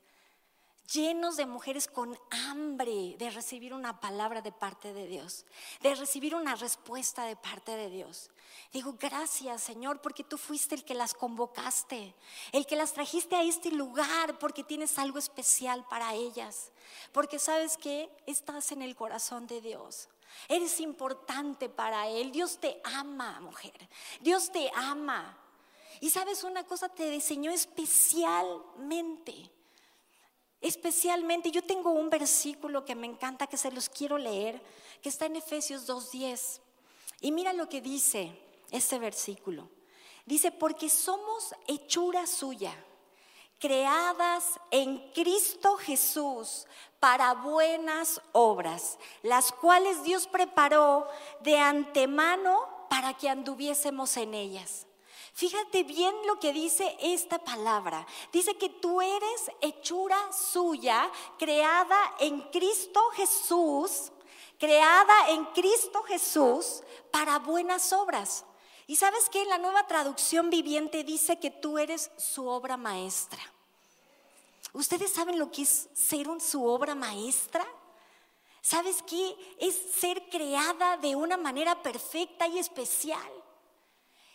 llenos 0.91 1.37
de 1.37 1.45
mujeres 1.45 1.87
con 1.87 2.17
hambre 2.29 3.15
de 3.17 3.29
recibir 3.29 3.73
una 3.73 3.99
palabra 3.99 4.41
de 4.41 4.51
parte 4.51 4.93
de 4.93 5.07
Dios, 5.07 5.45
de 5.81 5.95
recibir 5.95 6.35
una 6.35 6.55
respuesta 6.55 7.25
de 7.25 7.35
parte 7.35 7.75
de 7.75 7.89
Dios. 7.89 8.29
Digo, 8.73 8.95
gracias 8.99 9.63
Señor, 9.63 10.01
porque 10.01 10.23
tú 10.23 10.37
fuiste 10.37 10.75
el 10.75 10.83
que 10.83 10.93
las 10.93 11.13
convocaste, 11.13 12.15
el 12.51 12.65
que 12.65 12.75
las 12.75 12.93
trajiste 12.93 13.35
a 13.35 13.43
este 13.43 13.71
lugar, 13.71 14.37
porque 14.39 14.63
tienes 14.63 14.97
algo 14.99 15.19
especial 15.19 15.85
para 15.89 16.13
ellas, 16.13 16.71
porque 17.11 17.39
sabes 17.39 17.77
que 17.77 18.09
estás 18.25 18.71
en 18.71 18.81
el 18.81 18.95
corazón 18.95 19.47
de 19.47 19.61
Dios. 19.61 20.09
Eres 20.47 20.79
importante 20.79 21.67
para 21.67 22.07
Él. 22.07 22.31
Dios 22.31 22.57
te 22.57 22.79
ama, 22.85 23.41
mujer. 23.41 23.89
Dios 24.21 24.49
te 24.51 24.71
ama. 24.75 25.37
Y 25.99 26.09
sabes 26.09 26.45
una 26.45 26.63
cosa, 26.63 26.87
te 26.89 27.09
diseñó 27.09 27.51
especialmente 27.51 29.51
Especialmente, 30.61 31.49
yo 31.49 31.63
tengo 31.63 31.89
un 31.89 32.09
versículo 32.11 32.85
que 32.85 32.93
me 32.93 33.07
encanta, 33.07 33.47
que 33.47 33.57
se 33.57 33.71
los 33.71 33.89
quiero 33.89 34.19
leer, 34.19 34.61
que 35.01 35.09
está 35.09 35.25
en 35.25 35.35
Efesios 35.35 35.89
2.10. 35.89 36.59
Y 37.19 37.31
mira 37.31 37.51
lo 37.51 37.67
que 37.67 37.81
dice 37.81 38.31
este 38.69 38.99
versículo. 38.99 39.69
Dice, 40.25 40.51
porque 40.51 40.87
somos 40.87 41.55
hechura 41.67 42.27
suya, 42.27 42.73
creadas 43.59 44.59
en 44.69 45.11
Cristo 45.13 45.77
Jesús 45.77 46.67
para 46.99 47.33
buenas 47.33 48.21
obras, 48.31 48.99
las 49.23 49.51
cuales 49.51 50.03
Dios 50.03 50.27
preparó 50.27 51.07
de 51.41 51.57
antemano 51.57 52.87
para 52.87 53.15
que 53.15 53.29
anduviésemos 53.29 54.15
en 54.17 54.35
ellas. 54.35 54.85
Fíjate 55.41 55.81
bien 55.81 56.13
lo 56.27 56.39
que 56.39 56.53
dice 56.53 56.95
esta 57.01 57.39
palabra. 57.39 58.05
Dice 58.31 58.55
que 58.57 58.69
tú 58.69 59.01
eres 59.01 59.49
hechura 59.59 60.31
suya, 60.31 61.11
creada 61.39 61.97
en 62.19 62.41
Cristo 62.51 63.01
Jesús, 63.15 64.11
creada 64.59 65.31
en 65.31 65.45
Cristo 65.45 66.03
Jesús 66.03 66.83
para 67.09 67.39
buenas 67.39 67.91
obras. 67.91 68.45
Y 68.85 68.97
sabes 68.97 69.29
que 69.29 69.41
en 69.41 69.49
la 69.49 69.57
nueva 69.57 69.87
traducción 69.87 70.51
viviente 70.51 71.03
dice 71.03 71.39
que 71.39 71.49
tú 71.49 71.79
eres 71.79 72.11
su 72.17 72.47
obra 72.47 72.77
maestra. 72.77 73.41
¿Ustedes 74.73 75.11
saben 75.11 75.39
lo 75.39 75.49
que 75.49 75.63
es 75.63 75.89
ser 75.95 76.27
su 76.39 76.63
obra 76.63 76.93
maestra? 76.93 77.65
¿Sabes 78.61 79.01
qué? 79.07 79.35
Es 79.59 79.75
ser 79.99 80.29
creada 80.29 80.97
de 80.97 81.15
una 81.15 81.35
manera 81.35 81.81
perfecta 81.81 82.45
y 82.45 82.59
especial 82.59 83.40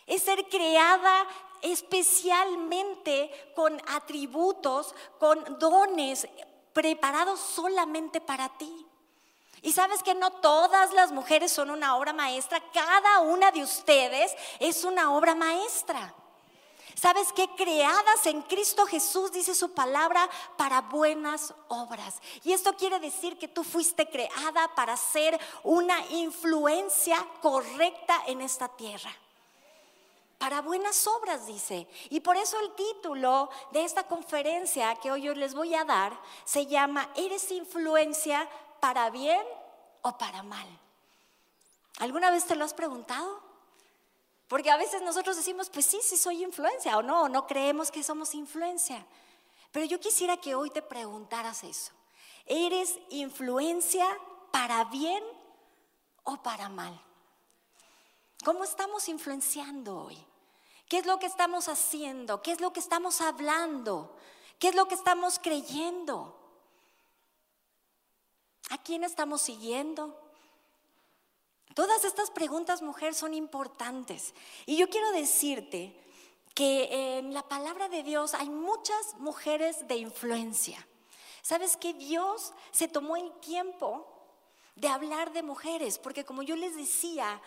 es 0.07 0.23
ser 0.23 0.47
creada 0.47 1.27
especialmente 1.61 3.51
con 3.55 3.79
atributos, 3.87 4.95
con 5.19 5.59
dones 5.59 6.27
preparados 6.73 7.39
solamente 7.39 8.21
para 8.21 8.49
ti. 8.57 8.85
Y 9.61 9.73
sabes 9.73 10.03
que 10.03 10.15
no 10.15 10.31
todas 10.33 10.93
las 10.93 11.11
mujeres 11.11 11.51
son 11.51 11.71
una 11.71 11.97
obra 11.97 12.13
maestra, 12.13 12.61
cada 12.71 13.19
una 13.19 13.51
de 13.51 13.63
ustedes 13.63 14.33
es 14.59 14.83
una 14.83 15.11
obra 15.11 15.35
maestra. 15.35 16.13
¿Sabes 16.93 17.31
qué? 17.33 17.47
Creadas 17.55 18.25
en 18.25 18.41
Cristo 18.43 18.85
Jesús, 18.87 19.31
dice 19.31 19.53
su 19.53 19.71
palabra, 19.73 20.27
para 20.57 20.81
buenas 20.81 21.53
obras. 21.67 22.15
Y 22.43 22.53
esto 22.53 22.75
quiere 22.75 22.99
decir 22.99 23.37
que 23.37 23.47
tú 23.47 23.63
fuiste 23.63 24.09
creada 24.09 24.73
para 24.73 24.97
ser 24.97 25.39
una 25.63 25.99
influencia 26.07 27.23
correcta 27.41 28.23
en 28.25 28.41
esta 28.41 28.67
tierra 28.69 29.11
para 30.37 30.61
buenas 30.61 31.07
obras, 31.07 31.47
dice. 31.47 31.87
Y 32.09 32.19
por 32.19 32.37
eso 32.37 32.59
el 32.59 32.73
título 32.75 33.49
de 33.71 33.83
esta 33.83 34.03
conferencia 34.07 34.95
que 34.95 35.11
hoy 35.11 35.23
yo 35.23 35.33
les 35.33 35.53
voy 35.53 35.73
a 35.73 35.83
dar 35.83 36.19
se 36.45 36.65
llama 36.67 37.09
¿Eres 37.15 37.51
influencia 37.51 38.47
para 38.79 39.09
bien 39.09 39.45
o 40.03 40.17
para 40.17 40.43
mal? 40.43 40.67
¿Alguna 41.99 42.29
vez 42.29 42.45
te 42.45 42.55
lo 42.55 42.65
has 42.65 42.73
preguntado? 42.73 43.41
Porque 44.47 44.71
a 44.71 44.77
veces 44.77 45.01
nosotros 45.01 45.35
decimos, 45.35 45.69
pues 45.69 45.85
sí, 45.85 45.99
sí 46.01 46.15
soy 46.15 46.43
influencia 46.43 46.97
o 46.97 47.01
no, 47.01 47.27
no 47.27 47.47
creemos 47.47 47.91
que 47.91 48.03
somos 48.03 48.33
influencia. 48.33 49.05
Pero 49.71 49.85
yo 49.85 49.99
quisiera 49.99 50.37
que 50.37 50.55
hoy 50.55 50.69
te 50.69 50.81
preguntaras 50.81 51.63
eso. 51.63 51.91
¿Eres 52.45 52.97
influencia 53.09 54.05
para 54.51 54.85
bien 54.85 55.23
o 56.23 56.41
para 56.41 56.69
mal? 56.69 56.97
¿Cómo 58.45 58.63
estamos 58.63 59.09
influenciando 59.09 59.97
hoy? 59.97 60.26
¿Qué 60.87 60.99
es 60.99 61.05
lo 61.05 61.19
que 61.19 61.25
estamos 61.25 61.67
haciendo? 61.67 62.41
¿Qué 62.41 62.51
es 62.51 62.61
lo 62.61 62.71
que 62.71 62.79
estamos 62.79 63.19
hablando? 63.21 64.15
¿Qué 64.59 64.69
es 64.69 64.75
lo 64.75 64.87
que 64.87 64.95
estamos 64.95 65.39
creyendo? 65.39 66.35
¿A 68.69 68.77
quién 68.77 69.03
estamos 69.03 69.41
siguiendo? 69.41 70.17
Todas 71.75 72.05
estas 72.05 72.31
preguntas, 72.31 72.81
mujer, 72.81 73.13
son 73.13 73.33
importantes. 73.33 74.33
Y 74.65 74.77
yo 74.77 74.89
quiero 74.89 75.11
decirte 75.11 75.95
que 76.55 77.19
en 77.19 77.33
la 77.33 77.47
palabra 77.47 77.87
de 77.89 78.01
Dios 78.01 78.33
hay 78.33 78.49
muchas 78.49 79.15
mujeres 79.19 79.87
de 79.87 79.97
influencia. 79.97 80.87
¿Sabes 81.41 81.77
que 81.77 81.93
Dios 81.93 82.53
se 82.71 82.87
tomó 82.87 83.15
el 83.15 83.31
tiempo 83.39 84.17
de 84.77 84.87
hablar 84.87 85.33
de 85.33 85.43
mujeres, 85.43 85.97
porque 85.97 86.23
como 86.23 86.43
yo 86.43 86.55
les 86.55 86.75
decía, 86.75 87.41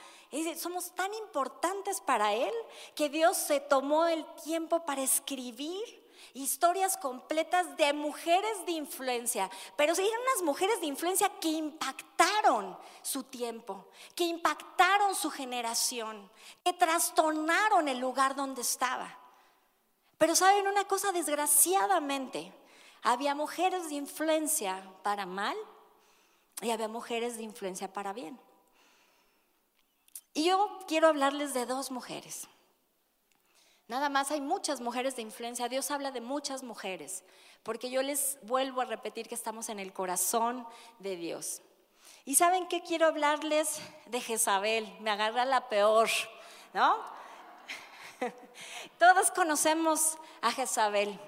somos 0.57 0.95
tan 0.95 1.13
importantes 1.15 2.01
para 2.01 2.33
Él 2.35 2.53
que 2.95 3.09
Dios 3.09 3.37
se 3.37 3.61
tomó 3.61 4.07
el 4.07 4.25
tiempo 4.45 4.85
para 4.85 5.03
escribir 5.03 6.01
historias 6.35 6.97
completas 6.97 7.77
de 7.77 7.93
mujeres 7.93 8.65
de 8.67 8.73
influencia, 8.73 9.51
pero 9.77 9.93
eran 9.93 10.07
unas 10.07 10.43
mujeres 10.45 10.81
de 10.81 10.87
influencia 10.87 11.29
que 11.41 11.49
impactaron 11.49 12.79
su 13.03 13.25
tiempo, 13.25 13.89
que 14.15 14.25
impactaron 14.25 15.15
su 15.15 15.31
generación, 15.31 16.31
que 16.65 16.73
trastornaron 16.73 17.89
el 17.89 17.99
lugar 17.99 18.37
donde 18.37 18.63
estaba. 18.63 19.19
Pero 20.19 20.37
saben 20.37 20.69
una 20.69 20.85
cosa, 20.85 21.13
desgraciadamente, 21.13 22.53
había 23.03 23.35
mujeres 23.35 23.89
de 23.89 23.95
influencia 23.95 24.83
para 25.03 25.27
mal 25.27 25.57
y 26.61 26.71
había 26.71 26.89
mujeres 26.89 27.37
de 27.37 27.43
influencia 27.43 27.93
para 27.93 28.13
bien. 28.13 28.39
Y 30.33 30.45
yo 30.45 30.79
quiero 30.87 31.09
hablarles 31.09 31.55
de 31.55 31.67
dos 31.67 31.91
mujeres. 31.91 32.49
Nada 33.89 34.09
más 34.09 34.31
hay 34.31 34.41
muchas 34.41 34.81
mujeres 34.81 35.17
de 35.17 35.23
influencia. 35.23 35.69
Dios 35.69 35.91
habla 35.91 36.13
de 36.13 36.21
muchas 36.21 36.63
mujeres, 36.63 37.25
porque 37.65 37.91
yo 37.91 38.03
les 38.03 38.39
vuelvo 38.43 38.81
a 38.81 38.85
repetir 38.85 39.29
que 39.29 39.35
estamos 39.35 39.69
en 39.69 39.81
el 39.81 39.93
corazón 39.93 40.65
de 41.01 41.17
Dios. 41.17 41.61
Y 42.25 42.37
saben 42.37 42.69
qué 42.69 42.83
quiero 42.83 43.07
hablarles 43.07 43.81
de 44.07 44.21
Jezabel. 44.21 44.97
Me 45.01 45.11
agarra 45.11 45.45
la 45.45 45.69
peor, 45.69 46.09
¿no? 46.73 46.99
Todos 48.99 49.33
conocemos 49.33 50.19
a 50.41 50.53
Jezabel. 50.53 51.19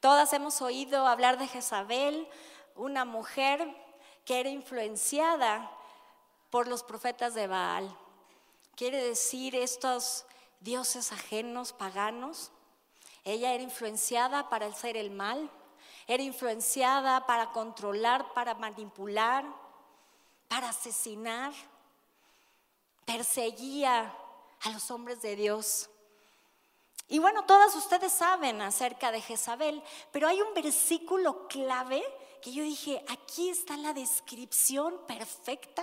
Todas 0.00 0.32
hemos 0.32 0.60
oído 0.62 1.06
hablar 1.06 1.38
de 1.38 1.46
Jezabel, 1.46 2.28
una 2.74 3.04
mujer 3.04 3.74
que 4.24 4.40
era 4.40 4.48
influenciada 4.48 5.70
por 6.50 6.66
los 6.66 6.82
profetas 6.82 7.34
de 7.34 7.46
Baal. 7.46 7.96
Quiere 8.76 9.02
decir 9.02 9.56
estos 9.56 10.26
dioses 10.60 11.10
ajenos, 11.10 11.72
paganos. 11.72 12.50
Ella 13.24 13.54
era 13.54 13.62
influenciada 13.62 14.50
para 14.50 14.66
hacer 14.66 14.98
el 14.98 15.10
mal, 15.10 15.50
era 16.06 16.22
influenciada 16.22 17.24
para 17.24 17.52
controlar, 17.52 18.34
para 18.34 18.52
manipular, 18.52 19.46
para 20.48 20.68
asesinar. 20.68 21.54
Perseguía 23.06 24.14
a 24.60 24.70
los 24.70 24.90
hombres 24.90 25.22
de 25.22 25.36
Dios. 25.36 25.88
Y 27.08 27.18
bueno, 27.18 27.46
todas 27.46 27.74
ustedes 27.76 28.12
saben 28.12 28.60
acerca 28.60 29.10
de 29.10 29.22
Jezabel, 29.22 29.82
pero 30.12 30.28
hay 30.28 30.42
un 30.42 30.52
versículo 30.52 31.48
clave 31.48 32.04
que 32.42 32.52
yo 32.52 32.62
dije, 32.62 33.02
aquí 33.08 33.48
está 33.48 33.78
la 33.78 33.94
descripción 33.94 35.00
perfecta 35.06 35.82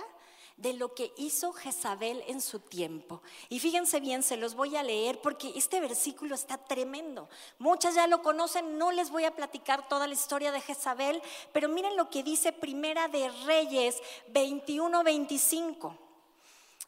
de 0.56 0.72
lo 0.74 0.94
que 0.94 1.12
hizo 1.16 1.52
Jezabel 1.52 2.22
en 2.28 2.40
su 2.40 2.60
tiempo. 2.60 3.22
Y 3.48 3.58
fíjense 3.58 4.00
bien, 4.00 4.22
se 4.22 4.36
los 4.36 4.54
voy 4.54 4.76
a 4.76 4.82
leer 4.82 5.20
porque 5.20 5.52
este 5.56 5.80
versículo 5.80 6.34
está 6.34 6.58
tremendo. 6.58 7.28
Muchas 7.58 7.94
ya 7.94 8.06
lo 8.06 8.22
conocen, 8.22 8.78
no 8.78 8.92
les 8.92 9.10
voy 9.10 9.24
a 9.24 9.34
platicar 9.34 9.88
toda 9.88 10.06
la 10.06 10.14
historia 10.14 10.52
de 10.52 10.60
Jezabel, 10.60 11.20
pero 11.52 11.68
miren 11.68 11.96
lo 11.96 12.08
que 12.08 12.22
dice 12.22 12.52
Primera 12.52 13.08
de 13.08 13.28
Reyes 13.46 14.00
21-25. 14.32 15.98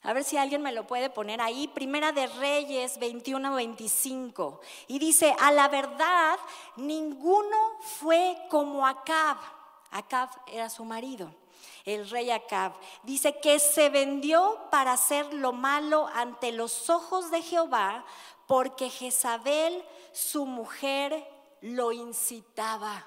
A 0.03 0.13
ver 0.13 0.23
si 0.23 0.37
alguien 0.37 0.63
me 0.63 0.71
lo 0.71 0.87
puede 0.87 1.11
poner 1.11 1.41
ahí. 1.41 1.67
Primera 1.67 2.13
de 2.13 2.29
Reyes 2.29 3.01
21-25. 3.01 4.61
Y 4.87 5.01
dice, 5.01 5.35
a 5.41 5.51
la 5.51 5.67
verdad, 5.67 6.39
ninguno 6.77 7.57
fue 7.81 8.39
como 8.49 8.87
Acab. 8.87 9.39
Acab 9.91 10.29
era 10.47 10.71
su 10.71 10.85
marido 10.85 11.35
el 11.87 12.11
rey 12.11 12.31
Acab. 12.31 12.75
Dice 13.05 13.39
que 13.41 13.59
se 13.59 13.89
vendió 13.89 14.69
para 14.71 14.93
hacer 14.93 15.33
lo 15.33 15.53
malo 15.53 16.09
ante 16.13 16.53
los 16.53 16.91
ojos 16.91 17.31
de 17.31 17.41
Jehová, 17.41 18.05
porque 18.47 18.91
Jezabel, 18.91 19.83
su 20.13 20.45
mujer, 20.45 21.27
lo 21.63 21.93
incitaba. 21.93 23.07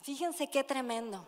Fíjense 0.00 0.48
qué 0.48 0.64
tremendo. 0.64 1.26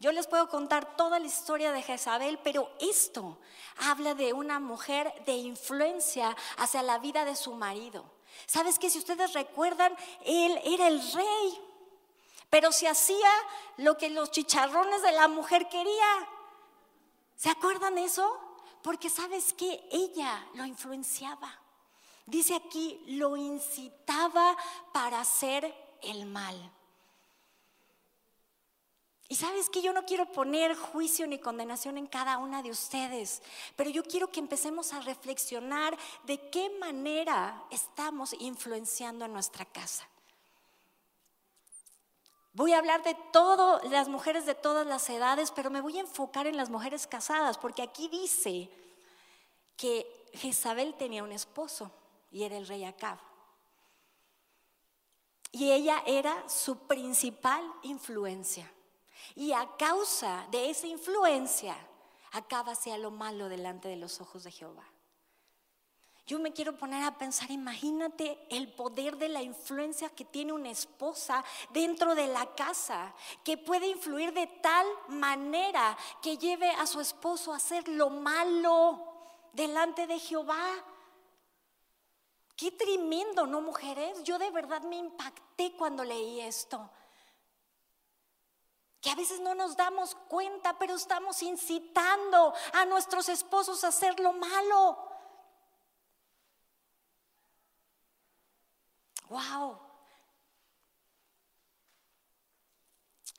Yo 0.00 0.12
les 0.12 0.26
puedo 0.26 0.48
contar 0.48 0.96
toda 0.96 1.18
la 1.18 1.26
historia 1.26 1.72
de 1.72 1.80
Jezabel, 1.80 2.38
pero 2.42 2.70
esto 2.80 3.38
habla 3.78 4.14
de 4.14 4.32
una 4.32 4.58
mujer 4.58 5.12
de 5.24 5.34
influencia 5.34 6.36
hacia 6.58 6.82
la 6.82 6.98
vida 6.98 7.24
de 7.24 7.36
su 7.36 7.54
marido. 7.54 8.04
¿Sabes 8.46 8.78
que 8.78 8.90
si 8.90 8.98
ustedes 8.98 9.32
recuerdan, 9.32 9.96
él 10.24 10.60
era 10.64 10.88
el 10.88 11.00
rey? 11.12 11.60
Pero 12.54 12.70
se 12.70 12.86
hacía 12.86 13.32
lo 13.78 13.98
que 13.98 14.10
los 14.10 14.30
chicharrones 14.30 15.02
de 15.02 15.10
la 15.10 15.26
mujer 15.26 15.68
quería. 15.68 16.28
¿Se 17.34 17.50
acuerdan 17.50 17.98
eso? 17.98 18.38
Porque 18.80 19.10
sabes 19.10 19.52
que 19.52 19.84
ella 19.90 20.46
lo 20.54 20.64
influenciaba. 20.64 21.52
Dice 22.26 22.54
aquí, 22.54 23.02
lo 23.08 23.36
incitaba 23.36 24.56
para 24.92 25.20
hacer 25.20 25.74
el 26.00 26.26
mal. 26.26 26.54
Y 29.28 29.34
sabes 29.34 29.68
que 29.68 29.82
yo 29.82 29.92
no 29.92 30.04
quiero 30.04 30.30
poner 30.30 30.76
juicio 30.76 31.26
ni 31.26 31.40
condenación 31.40 31.98
en 31.98 32.06
cada 32.06 32.38
una 32.38 32.62
de 32.62 32.70
ustedes, 32.70 33.42
pero 33.74 33.90
yo 33.90 34.04
quiero 34.04 34.30
que 34.30 34.38
empecemos 34.38 34.92
a 34.92 35.00
reflexionar 35.00 35.98
de 36.22 36.50
qué 36.50 36.70
manera 36.78 37.64
estamos 37.72 38.32
influenciando 38.38 39.24
a 39.24 39.28
nuestra 39.28 39.64
casa. 39.64 40.08
Voy 42.54 42.72
a 42.72 42.78
hablar 42.78 43.02
de 43.02 43.14
todas 43.32 43.84
las 43.90 44.08
mujeres 44.08 44.46
de 44.46 44.54
todas 44.54 44.86
las 44.86 45.10
edades, 45.10 45.50
pero 45.50 45.70
me 45.70 45.80
voy 45.80 45.98
a 45.98 46.02
enfocar 46.02 46.46
en 46.46 46.56
las 46.56 46.70
mujeres 46.70 47.08
casadas, 47.08 47.58
porque 47.58 47.82
aquí 47.82 48.08
dice 48.08 48.70
que 49.76 50.30
Jezabel 50.34 50.94
tenía 50.94 51.24
un 51.24 51.32
esposo 51.32 51.90
y 52.30 52.44
era 52.44 52.56
el 52.56 52.68
rey 52.68 52.84
Acab. 52.84 53.18
Y 55.50 55.72
ella 55.72 56.02
era 56.06 56.48
su 56.48 56.78
principal 56.86 57.64
influencia. 57.82 58.70
Y 59.34 59.52
a 59.52 59.68
causa 59.76 60.46
de 60.52 60.70
esa 60.70 60.86
influencia, 60.86 61.76
Acab 62.30 62.70
hacía 62.70 62.98
lo 62.98 63.10
malo 63.10 63.48
delante 63.48 63.88
de 63.88 63.96
los 63.96 64.20
ojos 64.20 64.44
de 64.44 64.52
Jehová. 64.52 64.84
Yo 66.26 66.38
me 66.38 66.54
quiero 66.54 66.74
poner 66.78 67.04
a 67.04 67.18
pensar, 67.18 67.50
imagínate 67.50 68.46
el 68.48 68.72
poder 68.72 69.18
de 69.18 69.28
la 69.28 69.42
influencia 69.42 70.08
que 70.08 70.24
tiene 70.24 70.54
una 70.54 70.70
esposa 70.70 71.44
dentro 71.70 72.14
de 72.14 72.28
la 72.28 72.46
casa, 72.54 73.14
que 73.44 73.58
puede 73.58 73.88
influir 73.88 74.32
de 74.32 74.46
tal 74.46 74.86
manera 75.08 75.96
que 76.22 76.38
lleve 76.38 76.70
a 76.70 76.86
su 76.86 77.00
esposo 77.00 77.52
a 77.52 77.56
hacer 77.56 77.86
lo 77.88 78.08
malo 78.08 79.02
delante 79.52 80.06
de 80.06 80.18
Jehová. 80.18 80.82
Qué 82.56 82.72
tremendo, 82.72 83.46
¿no, 83.46 83.60
mujeres? 83.60 84.22
Yo 84.22 84.38
de 84.38 84.50
verdad 84.50 84.80
me 84.82 84.96
impacté 84.96 85.76
cuando 85.76 86.04
leí 86.04 86.40
esto. 86.40 86.88
Que 89.02 89.10
a 89.10 89.14
veces 89.14 89.40
no 89.40 89.54
nos 89.54 89.76
damos 89.76 90.14
cuenta, 90.28 90.78
pero 90.78 90.94
estamos 90.94 91.42
incitando 91.42 92.54
a 92.72 92.86
nuestros 92.86 93.28
esposos 93.28 93.84
a 93.84 93.88
hacer 93.88 94.18
lo 94.20 94.32
malo. 94.32 95.13
Wow. 99.34 99.78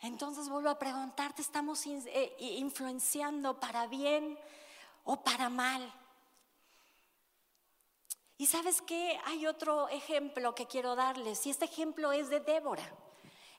Entonces 0.02 0.50
vuelvo 0.50 0.70
a 0.70 0.78
preguntarte, 0.78 1.42
¿estamos 1.42 1.86
eh, 1.88 2.36
influenciando 2.40 3.60
para 3.60 3.88
bien 3.88 4.38
o 5.04 5.24
para 5.24 5.50
mal? 5.50 5.92
Y 8.38 8.48
sabes 8.48 8.82
qué, 8.82 9.18
hay 9.26 9.48
otro 9.48 9.88
ejemplo 9.90 10.54
que 10.54 10.68
quiero 10.68 10.96
darles, 10.96 11.46
y 11.46 11.50
este 11.50 11.66
ejemplo 11.66 12.12
es 12.12 12.30
de 12.30 12.42
Débora. 12.42 12.94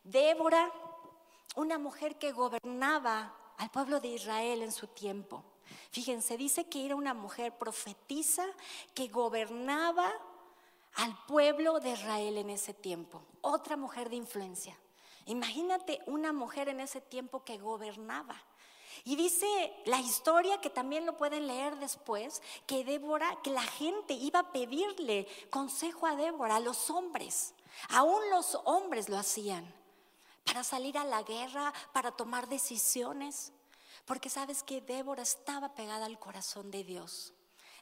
Débora, 0.04 0.70
una 1.56 1.78
mujer 1.78 2.18
que 2.18 2.32
gobernaba 2.32 3.34
al 3.56 3.70
pueblo 3.70 3.98
de 4.00 4.08
Israel 4.08 4.62
en 4.62 4.72
su 4.72 4.88
tiempo. 4.88 5.42
Fíjense, 5.90 6.36
dice 6.36 6.68
que 6.68 6.84
era 6.84 6.94
una 6.94 7.14
mujer 7.14 7.56
profetisa 7.56 8.46
que 8.94 9.08
gobernaba 9.08 10.12
al 10.96 11.16
pueblo 11.26 11.80
de 11.80 11.90
Israel 11.90 12.38
en 12.38 12.50
ese 12.50 12.74
tiempo. 12.74 13.22
Otra 13.40 13.76
mujer 13.76 14.10
de 14.10 14.16
influencia. 14.16 14.76
Imagínate 15.26 16.00
una 16.06 16.32
mujer 16.32 16.68
en 16.68 16.80
ese 16.80 17.00
tiempo 17.00 17.44
que 17.44 17.58
gobernaba. 17.58 18.36
Y 19.04 19.16
dice 19.16 19.46
la 19.84 20.00
historia, 20.00 20.60
que 20.60 20.70
también 20.70 21.04
lo 21.04 21.16
pueden 21.16 21.46
leer 21.46 21.76
después, 21.76 22.40
que 22.66 22.84
Débora, 22.84 23.38
que 23.42 23.50
la 23.50 23.62
gente 23.62 24.14
iba 24.14 24.40
a 24.40 24.52
pedirle 24.52 25.26
consejo 25.50 26.06
a 26.06 26.16
Débora, 26.16 26.56
a 26.56 26.60
los 26.60 26.90
hombres. 26.90 27.54
Aún 27.90 28.30
los 28.30 28.58
hombres 28.64 29.08
lo 29.08 29.18
hacían 29.18 29.72
para 30.44 30.64
salir 30.64 30.96
a 30.96 31.04
la 31.04 31.22
guerra, 31.22 31.74
para 31.92 32.12
tomar 32.12 32.48
decisiones. 32.48 33.52
Porque 34.06 34.30
sabes 34.30 34.62
que 34.62 34.80
Débora 34.80 35.22
estaba 35.22 35.74
pegada 35.74 36.06
al 36.06 36.18
corazón 36.18 36.70
de 36.70 36.84
Dios. 36.84 37.34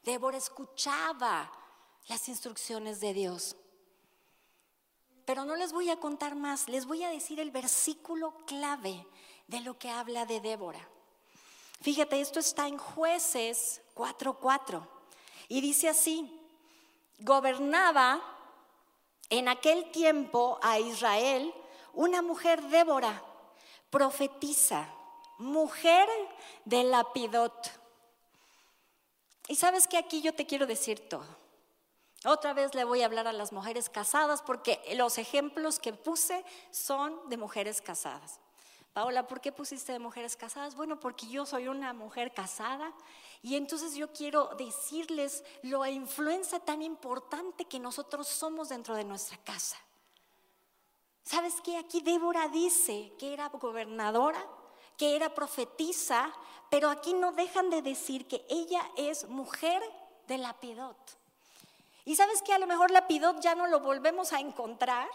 Débora 0.03 0.39
escuchaba 0.39 1.51
las 2.07 2.29
instrucciones 2.29 3.01
de 3.01 3.15
Dios. 3.15 3.57
Pero 5.25 5.45
no 5.45 5.57
les 5.57 5.73
voy 5.73 5.91
a 5.91 5.99
contar 5.99 6.35
más, 6.35 6.69
les 6.69 6.87
voy 6.87 7.03
a 7.03 7.11
decir 7.11 7.41
el 7.41 7.51
versículo 7.51 8.35
clave 8.47 9.07
de 9.47 9.61
lo 9.61 9.79
que 9.79 9.91
habla 9.91 10.27
de 10.27 10.41
Débora. 10.41 10.89
Fíjate, 11.81 12.21
esto 12.21 12.41
está 12.41 12.69
en 12.69 12.79
jueces 12.79 13.81
4.4 13.95 14.87
y 15.49 15.61
dice 15.61 15.89
así, 15.89 16.41
gobernaba 17.19 18.23
en 19.31 19.49
aquel 19.49 19.91
tiempo 19.91 20.59
a 20.63 20.79
Israel 20.79 21.53
una 21.93 22.23
mujer 22.23 22.63
Débora, 22.63 23.23
profetiza, 23.91 24.89
mujer 25.39 26.09
de 26.65 26.85
Lapidot. 26.85 27.71
Y 29.49 29.57
sabes 29.57 29.87
que 29.87 29.99
aquí 29.99 30.21
yo 30.21 30.35
te 30.35 30.47
quiero 30.47 30.67
decir 30.67 31.09
todo. 31.09 31.44
Otra 32.25 32.55
vez 32.55 32.75
le 32.75 32.85
voy 32.85 33.03
a 33.03 33.07
hablar 33.07 33.29
a 33.29 33.33
las 33.33 33.53
mujeres 33.53 33.91
casadas 33.91 34.41
porque 34.41 34.81
los 34.97 35.19
ejemplos 35.19 35.79
que 35.79 35.93
puse 35.93 36.45
son 36.71 37.29
de 37.29 37.37
mujeres 37.37 37.83
casadas. 37.83 38.41
Paola, 38.95 39.27
¿por 39.27 39.41
qué 39.41 39.53
pusiste 39.53 39.93
de 39.93 39.99
mujeres 39.99 40.37
casadas? 40.37 40.75
Bueno, 40.75 41.01
porque 41.01 41.27
yo 41.27 41.45
soy 41.45 41.69
una 41.69 41.93
mujer 41.93 42.33
casada 42.33 42.95
y 43.43 43.57
entonces 43.57 43.95
yo 43.95 44.13
quiero 44.13 44.55
decirles 44.57 45.45
la 45.63 45.91
influencia 45.91 46.61
tan 46.61 46.81
importante 46.81 47.67
que 47.67 47.79
nosotros 47.79 48.29
somos 48.29 48.71
dentro 48.71 48.95
de 48.95 49.05
nuestra 49.05 49.37
casa. 49.39 49.77
¿Sabes 51.25 51.55
qué? 51.63 51.77
Aquí 51.77 52.01
Débora 52.01 52.49
dice 52.49 53.13
que 53.19 53.35
era 53.35 53.49
gobernadora, 53.49 54.43
que 54.97 55.17
era 55.17 55.35
profetisa, 55.35 56.33
pero 56.71 56.89
aquí 56.89 57.13
no 57.13 57.33
dejan 57.33 57.71
de 57.71 57.83
decir 57.83 58.29
que 58.29 58.47
ella 58.49 58.83
es 58.97 59.29
mujer 59.29 59.83
de 60.29 60.39
Lapidot. 60.39 61.24
Y 62.05 62.17
sabes 62.17 62.43
que 62.43 62.53
a 62.53 62.59
lo 62.59 62.67
mejor 62.67 62.91
Lapidot 62.91 63.41
ya 63.41 63.55
no 63.55 63.67
lo 63.67 63.81
volvemos 63.81 64.33
a 64.33 64.41
encontrar, 64.41 65.09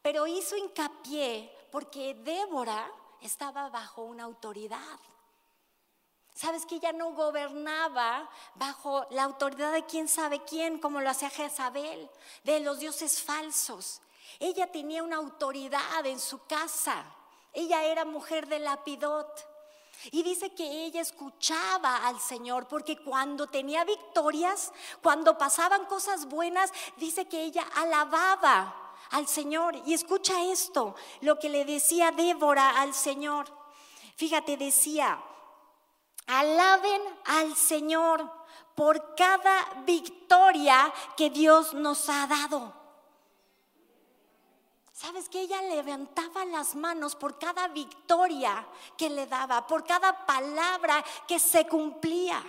pero 0.00 0.26
hizo 0.26 0.56
hincapié 0.56 1.54
porque 1.70 2.14
Débora 2.14 2.90
estaba 3.20 3.68
bajo 3.68 4.02
una 4.02 4.24
autoridad. 4.24 4.98
Sabes 6.34 6.64
que 6.64 6.76
ella 6.76 6.92
no 6.92 7.12
gobernaba 7.12 8.28
bajo 8.54 9.06
la 9.10 9.24
autoridad 9.24 9.72
de 9.72 9.84
quién 9.84 10.08
sabe 10.08 10.42
quién, 10.44 10.78
como 10.78 11.00
lo 11.00 11.10
hacía 11.10 11.28
Jezabel, 11.28 12.10
de 12.42 12.60
los 12.60 12.78
dioses 12.78 13.22
falsos. 13.22 14.00
Ella 14.40 14.72
tenía 14.72 15.02
una 15.02 15.16
autoridad 15.16 16.06
en 16.06 16.18
su 16.18 16.46
casa. 16.46 17.04
Ella 17.52 17.84
era 17.84 18.06
mujer 18.06 18.46
de 18.46 18.60
Lapidot. 18.60 19.51
Y 20.10 20.22
dice 20.22 20.52
que 20.54 20.84
ella 20.84 21.00
escuchaba 21.00 22.06
al 22.06 22.18
Señor, 22.20 22.66
porque 22.66 22.96
cuando 22.96 23.46
tenía 23.46 23.84
victorias, 23.84 24.72
cuando 25.02 25.38
pasaban 25.38 25.86
cosas 25.86 26.26
buenas, 26.26 26.72
dice 26.96 27.26
que 27.26 27.42
ella 27.42 27.64
alababa 27.76 28.94
al 29.10 29.28
Señor. 29.28 29.80
Y 29.86 29.94
escucha 29.94 30.44
esto, 30.44 30.94
lo 31.20 31.38
que 31.38 31.48
le 31.48 31.64
decía 31.64 32.10
Débora 32.10 32.80
al 32.80 32.94
Señor. 32.94 33.46
Fíjate, 34.16 34.56
decía, 34.56 35.22
alaben 36.26 37.02
al 37.24 37.54
Señor 37.54 38.30
por 38.74 39.14
cada 39.14 39.82
victoria 39.86 40.92
que 41.16 41.30
Dios 41.30 41.74
nos 41.74 42.08
ha 42.08 42.26
dado. 42.26 42.81
¿Sabes 45.02 45.28
que 45.28 45.40
ella 45.40 45.60
levantaba 45.62 46.44
las 46.44 46.76
manos 46.76 47.16
por 47.16 47.36
cada 47.36 47.66
victoria 47.66 48.64
que 48.96 49.10
le 49.10 49.26
daba, 49.26 49.66
por 49.66 49.82
cada 49.84 50.24
palabra 50.24 51.04
que 51.26 51.40
se 51.40 51.66
cumplía? 51.66 52.40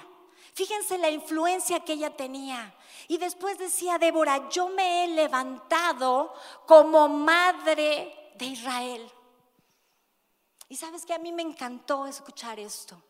Fíjense 0.54 1.00
la 1.00 1.10
influencia 1.10 1.80
que 1.80 1.94
ella 1.94 2.16
tenía. 2.16 2.72
Y 3.08 3.18
después 3.18 3.58
decía 3.58 3.98
Débora, 3.98 4.50
yo 4.50 4.70
me 4.70 5.04
he 5.04 5.08
levantado 5.08 6.32
como 6.68 7.08
madre 7.08 8.34
de 8.36 8.46
Israel. 8.46 9.12
Y 10.70 10.76
sabes 10.76 11.08
que 11.08 11.14
a 11.16 11.20
mí 11.20 11.34
me 11.34 11.42
encantó 11.42 12.06
escuchar 12.06 12.60
esto. 12.60 13.02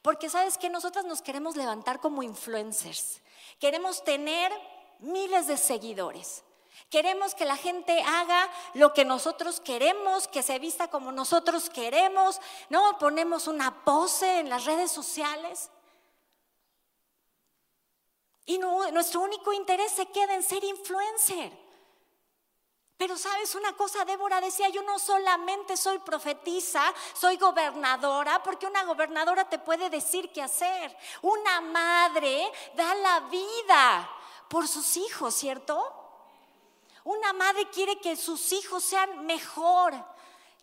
Porque 0.00 0.30
sabes 0.30 0.56
que 0.56 0.70
nosotras 0.70 1.04
nos 1.06 1.22
queremos 1.22 1.56
levantar 1.56 1.98
como 1.98 2.22
influencers. 2.22 3.20
Queremos 3.58 4.04
tener 4.04 4.52
miles 5.00 5.48
de 5.48 5.56
seguidores. 5.56 6.44
Queremos 6.90 7.34
que 7.34 7.44
la 7.44 7.56
gente 7.56 8.02
haga 8.02 8.50
lo 8.74 8.92
que 8.92 9.04
nosotros 9.04 9.60
queremos, 9.60 10.28
que 10.28 10.42
se 10.42 10.58
vista 10.58 10.88
como 10.88 11.10
nosotros 11.10 11.70
queremos, 11.70 12.40
¿no? 12.68 12.98
Ponemos 12.98 13.46
una 13.46 13.84
pose 13.84 14.40
en 14.40 14.50
las 14.50 14.64
redes 14.64 14.92
sociales. 14.92 15.70
Y 18.44 18.58
nuestro 18.58 19.20
único 19.20 19.52
interés 19.52 19.92
se 19.92 20.06
queda 20.06 20.34
en 20.34 20.42
ser 20.42 20.64
influencer. 20.64 21.62
Pero 22.96 23.16
sabes 23.16 23.54
una 23.54 23.72
cosa, 23.72 24.04
Débora 24.04 24.40
decía, 24.40 24.68
yo 24.68 24.82
no 24.82 24.98
solamente 24.98 25.76
soy 25.76 25.98
profetisa, 25.98 26.82
soy 27.14 27.36
gobernadora, 27.36 28.42
porque 28.42 28.66
una 28.66 28.84
gobernadora 28.84 29.48
te 29.48 29.58
puede 29.58 29.90
decir 29.90 30.30
qué 30.30 30.42
hacer. 30.42 30.96
Una 31.22 31.60
madre 31.60 32.52
da 32.74 32.94
la 32.94 33.20
vida 33.20 34.10
por 34.48 34.68
sus 34.68 34.96
hijos, 34.96 35.34
¿cierto? 35.34 36.01
Una 37.04 37.32
madre 37.32 37.68
quiere 37.70 37.98
que 38.00 38.16
sus 38.16 38.52
hijos 38.52 38.84
sean 38.84 39.26
mejor 39.26 39.92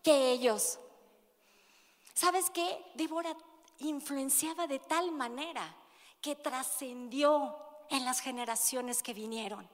que 0.04 0.32
ellos. 0.32 0.80
¿Sabes 2.14 2.50
qué? 2.50 2.86
Débora 2.96 3.36
influenciaba 3.80 4.68
de 4.68 4.80
tal 4.80 5.12
manera 5.12 5.76
que 6.22 6.36
trascendió 6.36 7.56
en 7.90 8.06
las 8.06 8.20
generaciones 8.20 9.02
que 9.04 9.14
vinieron. 9.14 9.68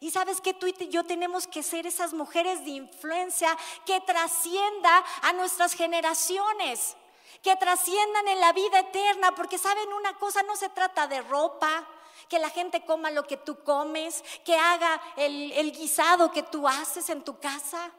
Y 0.00 0.10
sabes 0.10 0.40
que 0.40 0.54
tú 0.54 0.66
y 0.66 0.74
yo 0.88 1.04
tenemos 1.04 1.46
que 1.46 1.62
ser 1.62 1.86
esas 1.86 2.12
mujeres 2.12 2.64
de 2.64 2.70
influencia 2.70 3.56
que 3.86 4.00
trascienda 4.00 5.04
a 5.22 5.32
nuestras 5.32 5.74
generaciones, 5.74 6.96
que 7.42 7.54
trasciendan 7.56 8.26
en 8.28 8.40
la 8.40 8.52
vida 8.52 8.80
eterna, 8.80 9.34
porque 9.34 9.58
saben 9.58 9.92
una 9.92 10.16
cosa, 10.18 10.42
no 10.42 10.56
se 10.56 10.68
trata 10.70 11.06
de 11.06 11.20
ropa, 11.22 11.86
que 12.28 12.38
la 12.38 12.50
gente 12.50 12.84
coma 12.84 13.10
lo 13.10 13.26
que 13.26 13.36
tú 13.36 13.62
comes, 13.62 14.22
que 14.44 14.56
haga 14.56 15.00
el, 15.16 15.72
guisado 15.72 16.30
que 16.30 16.42
tú 16.42 16.66
haces 16.66 17.08
en 17.10 17.22
tu 17.22 17.38
casa. 17.38 17.90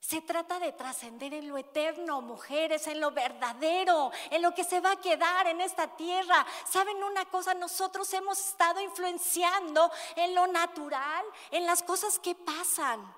Se 0.00 0.20
trata 0.20 0.60
de 0.60 0.72
trascender 0.72 1.34
en 1.34 1.48
lo 1.48 1.58
eterno, 1.58 2.20
mujeres, 2.20 2.86
en 2.86 3.00
lo 3.00 3.10
verdadero, 3.10 4.12
en 4.30 4.40
lo 4.40 4.54
que 4.54 4.62
se 4.62 4.80
va 4.80 4.92
a 4.92 5.00
quedar 5.00 5.48
en 5.48 5.60
esta 5.60 5.88
tierra. 5.96 6.46
¿Saben 6.68 7.02
una 7.02 7.24
cosa? 7.24 7.54
Nosotros 7.54 8.12
hemos 8.14 8.38
estado 8.38 8.80
influenciando 8.80 9.90
en 10.14 10.34
lo 10.34 10.46
natural, 10.46 11.24
en 11.50 11.66
las 11.66 11.82
cosas 11.82 12.20
que 12.20 12.36
pasan. 12.36 13.14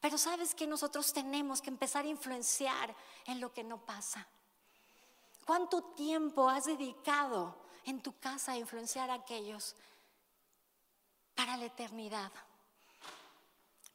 Pero 0.00 0.16
sabes 0.16 0.54
que 0.54 0.66
nosotros 0.66 1.12
tenemos 1.12 1.60
que 1.60 1.70
empezar 1.70 2.04
a 2.04 2.08
influenciar 2.08 2.94
en 3.26 3.40
lo 3.40 3.52
que 3.52 3.64
no 3.64 3.78
pasa. 3.78 4.26
¿Cuánto 5.44 5.82
tiempo 5.82 6.48
has 6.48 6.64
dedicado 6.64 7.63
en 7.86 8.00
tu 8.00 8.18
casa 8.18 8.52
a 8.52 8.56
influenciar 8.56 9.10
a 9.10 9.14
aquellos 9.14 9.74
para 11.34 11.56
la 11.56 11.66
eternidad. 11.66 12.30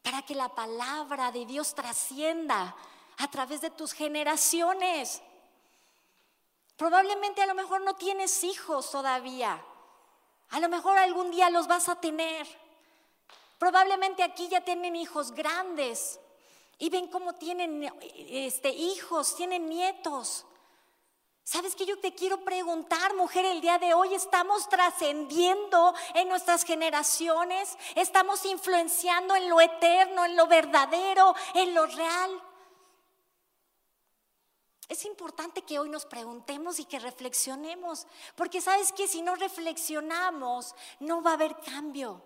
Para 0.02 0.21
que 0.21 0.36
la 0.36 0.49
palabra 0.49 1.32
de 1.32 1.45
Dios 1.45 1.75
trascienda 1.75 2.75
a 3.17 3.30
través 3.30 3.62
de 3.62 3.69
tus 3.69 3.91
generaciones. 3.93 5.21
Probablemente 6.78 7.41
a 7.41 7.45
lo 7.45 7.56
mejor 7.56 7.82
no 7.82 7.95
tienes 7.95 8.43
hijos 8.43 8.91
todavía. 8.91 9.62
A 10.52 10.60
lo 10.60 10.69
mejor 10.69 10.97
algún 10.97 11.32
día 11.32 11.49
los 11.49 11.67
vas 11.67 11.89
a 11.89 11.99
tener. 11.99 12.47
Probablemente 13.58 14.23
aquí 14.23 14.47
ya 14.47 14.62
tienen 14.62 14.95
hijos 14.95 15.32
grandes 15.32 16.19
y 16.78 16.89
ven 16.89 17.08
cómo 17.08 17.34
tienen 17.34 17.91
este, 18.02 18.69
hijos, 18.69 19.36
tienen 19.36 19.67
nietos. 19.67 20.45
¿Sabes 21.52 21.76
que 21.76 21.88
yo 21.88 21.98
te 21.98 22.14
quiero 22.14 22.46
preguntar, 22.46 23.16
mujer, 23.16 23.44
el 23.44 23.60
día 23.60 23.80
de 23.80 23.96
hoy 23.96 24.14
estamos 24.14 24.70
trascendiendo 24.70 25.96
en 26.14 26.30
nuestras 26.30 26.64
generaciones, 26.64 27.76
estamos 27.96 28.46
influenciando 28.46 29.36
en 29.36 29.50
lo 29.50 29.60
eterno, 29.60 30.26
en 30.26 30.36
lo 30.36 30.46
verdadero, 30.46 31.34
en 31.56 31.74
lo 31.74 31.88
real? 31.88 32.44
Es 34.88 35.06
importante 35.06 35.64
que 35.64 35.80
hoy 35.80 35.90
nos 35.90 36.06
preguntemos 36.06 36.80
y 36.80 36.86
que 36.86 37.00
reflexionemos, 37.00 38.06
porque 38.36 38.62
sabes 38.62 38.92
que 38.92 39.08
si 39.08 39.24
no 39.24 39.34
reflexionamos 39.34 40.76
no 41.00 41.24
va 41.24 41.32
a 41.32 41.34
haber 41.34 41.56
cambio. 41.62 42.22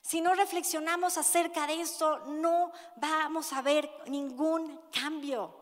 Si 0.00 0.20
no 0.20 0.34
reflexionamos 0.34 1.16
acerca 1.16 1.64
de 1.68 1.80
esto, 1.80 2.18
no 2.26 2.72
vamos 2.96 3.52
a 3.52 3.62
ver 3.62 3.88
ningún 4.08 4.80
cambio. 4.90 5.61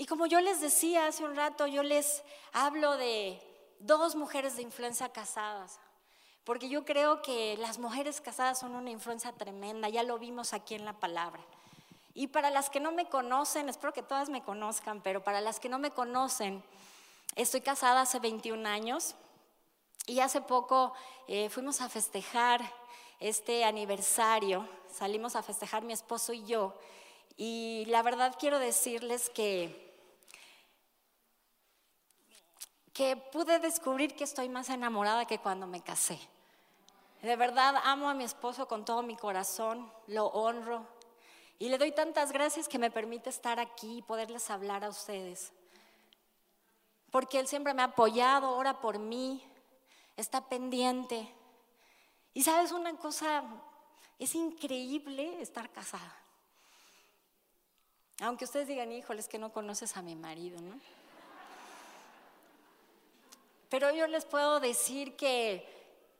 Y 0.00 0.06
como 0.06 0.24
yo 0.24 0.40
les 0.40 0.62
decía 0.62 1.08
hace 1.08 1.22
un 1.26 1.36
rato, 1.36 1.66
yo 1.66 1.82
les 1.82 2.22
hablo 2.54 2.96
de 2.96 3.38
dos 3.80 4.16
mujeres 4.16 4.56
de 4.56 4.62
influencia 4.62 5.10
casadas, 5.10 5.78
porque 6.44 6.70
yo 6.70 6.86
creo 6.86 7.20
que 7.20 7.58
las 7.58 7.78
mujeres 7.78 8.22
casadas 8.22 8.58
son 8.58 8.74
una 8.76 8.88
influencia 8.88 9.30
tremenda, 9.32 9.90
ya 9.90 10.02
lo 10.02 10.18
vimos 10.18 10.54
aquí 10.54 10.74
en 10.74 10.86
la 10.86 10.94
palabra. 10.94 11.42
Y 12.14 12.28
para 12.28 12.48
las 12.48 12.70
que 12.70 12.80
no 12.80 12.92
me 12.92 13.10
conocen, 13.10 13.68
espero 13.68 13.92
que 13.92 14.02
todas 14.02 14.30
me 14.30 14.42
conozcan, 14.42 15.02
pero 15.02 15.22
para 15.22 15.42
las 15.42 15.60
que 15.60 15.68
no 15.68 15.78
me 15.78 15.90
conocen, 15.90 16.64
estoy 17.36 17.60
casada 17.60 18.00
hace 18.00 18.20
21 18.20 18.66
años 18.66 19.16
y 20.06 20.20
hace 20.20 20.40
poco 20.40 20.94
eh, 21.28 21.50
fuimos 21.50 21.82
a 21.82 21.90
festejar 21.90 22.62
este 23.18 23.64
aniversario, 23.66 24.66
salimos 24.90 25.36
a 25.36 25.42
festejar 25.42 25.82
mi 25.82 25.92
esposo 25.92 26.32
y 26.32 26.42
yo, 26.44 26.74
y 27.36 27.84
la 27.88 28.02
verdad 28.02 28.34
quiero 28.38 28.58
decirles 28.58 29.28
que 29.28 29.89
que 33.00 33.16
pude 33.16 33.58
descubrir 33.60 34.14
que 34.14 34.24
estoy 34.24 34.50
más 34.50 34.68
enamorada 34.68 35.24
que 35.24 35.38
cuando 35.38 35.66
me 35.66 35.80
casé. 35.80 36.20
De 37.22 37.34
verdad 37.34 37.76
amo 37.84 38.10
a 38.10 38.14
mi 38.14 38.24
esposo 38.24 38.68
con 38.68 38.84
todo 38.84 39.02
mi 39.02 39.16
corazón, 39.16 39.90
lo 40.06 40.26
honro 40.26 40.86
y 41.58 41.70
le 41.70 41.78
doy 41.78 41.92
tantas 41.92 42.30
gracias 42.30 42.68
que 42.68 42.78
me 42.78 42.90
permite 42.90 43.30
estar 43.30 43.58
aquí 43.58 43.96
y 43.96 44.02
poderles 44.02 44.50
hablar 44.50 44.84
a 44.84 44.90
ustedes. 44.90 45.50
Porque 47.10 47.40
él 47.40 47.48
siempre 47.48 47.72
me 47.72 47.80
ha 47.80 47.86
apoyado, 47.86 48.54
ora 48.54 48.82
por 48.82 48.98
mí, 48.98 49.42
está 50.18 50.46
pendiente. 50.46 51.34
Y 52.34 52.42
sabes 52.42 52.70
una 52.70 52.94
cosa 52.98 53.42
Es 54.18 54.34
increíble 54.34 55.40
estar 55.40 55.70
casada. 55.70 56.18
Aunque 58.20 58.44
ustedes 58.44 58.68
digan, 58.68 58.92
híjole, 58.92 59.20
es 59.20 59.28
que 59.28 59.38
no 59.38 59.54
conoces 59.54 59.96
a 59.96 60.02
mi 60.02 60.16
marido, 60.16 60.60
¿no? 60.60 60.99
Pero 63.70 63.90
yo 63.92 64.06
les 64.08 64.26
puedo 64.26 64.60
decir 64.60 65.16
que, 65.16 65.64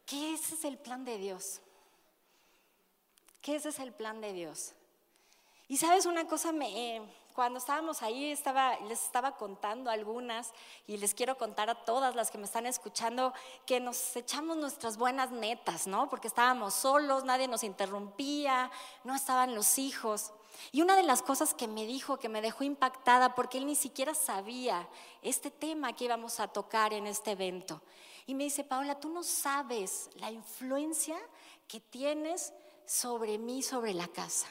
que 0.06 0.32
ese 0.32 0.54
es 0.54 0.64
el 0.64 0.78
plan 0.78 1.04
de 1.04 1.18
Dios. 1.18 1.60
Que 3.42 3.56
ese 3.56 3.68
es 3.68 3.80
el 3.80 3.92
plan 3.92 4.20
de 4.20 4.32
Dios. 4.32 4.72
Y 5.68 5.76
sabes 5.76 6.06
una 6.06 6.26
cosa, 6.26 6.52
me, 6.52 6.96
eh, 6.96 7.02
cuando 7.34 7.58
estábamos 7.58 8.02
ahí 8.02 8.30
estaba, 8.30 8.78
les 8.80 9.02
estaba 9.04 9.36
contando 9.36 9.90
algunas 9.90 10.52
y 10.86 10.96
les 10.96 11.14
quiero 11.14 11.38
contar 11.38 11.70
a 11.70 11.84
todas 11.84 12.14
las 12.14 12.30
que 12.30 12.38
me 12.38 12.44
están 12.44 12.66
escuchando 12.66 13.32
que 13.66 13.80
nos 13.80 14.14
echamos 14.16 14.56
nuestras 14.56 14.96
buenas 14.96 15.30
netas, 15.30 15.86
¿no? 15.86 16.08
Porque 16.08 16.28
estábamos 16.28 16.74
solos, 16.74 17.24
nadie 17.24 17.48
nos 17.48 17.64
interrumpía, 17.64 18.70
no 19.04 19.14
estaban 19.14 19.54
los 19.54 19.78
hijos. 19.78 20.32
Y 20.72 20.82
una 20.82 20.96
de 20.96 21.02
las 21.02 21.22
cosas 21.22 21.54
que 21.54 21.68
me 21.68 21.86
dijo, 21.86 22.18
que 22.18 22.28
me 22.28 22.42
dejó 22.42 22.64
impactada, 22.64 23.34
porque 23.34 23.58
él 23.58 23.66
ni 23.66 23.76
siquiera 23.76 24.14
sabía 24.14 24.88
este 25.22 25.50
tema 25.50 25.94
que 25.94 26.04
íbamos 26.04 26.40
a 26.40 26.48
tocar 26.48 26.92
en 26.92 27.06
este 27.06 27.32
evento. 27.32 27.80
Y 28.26 28.34
me 28.34 28.44
dice, 28.44 28.64
Paola, 28.64 29.00
tú 29.00 29.08
no 29.08 29.22
sabes 29.22 30.10
la 30.14 30.30
influencia 30.30 31.18
que 31.66 31.80
tienes 31.80 32.52
sobre 32.86 33.38
mí, 33.38 33.62
sobre 33.62 33.94
la 33.94 34.08
casa. 34.08 34.46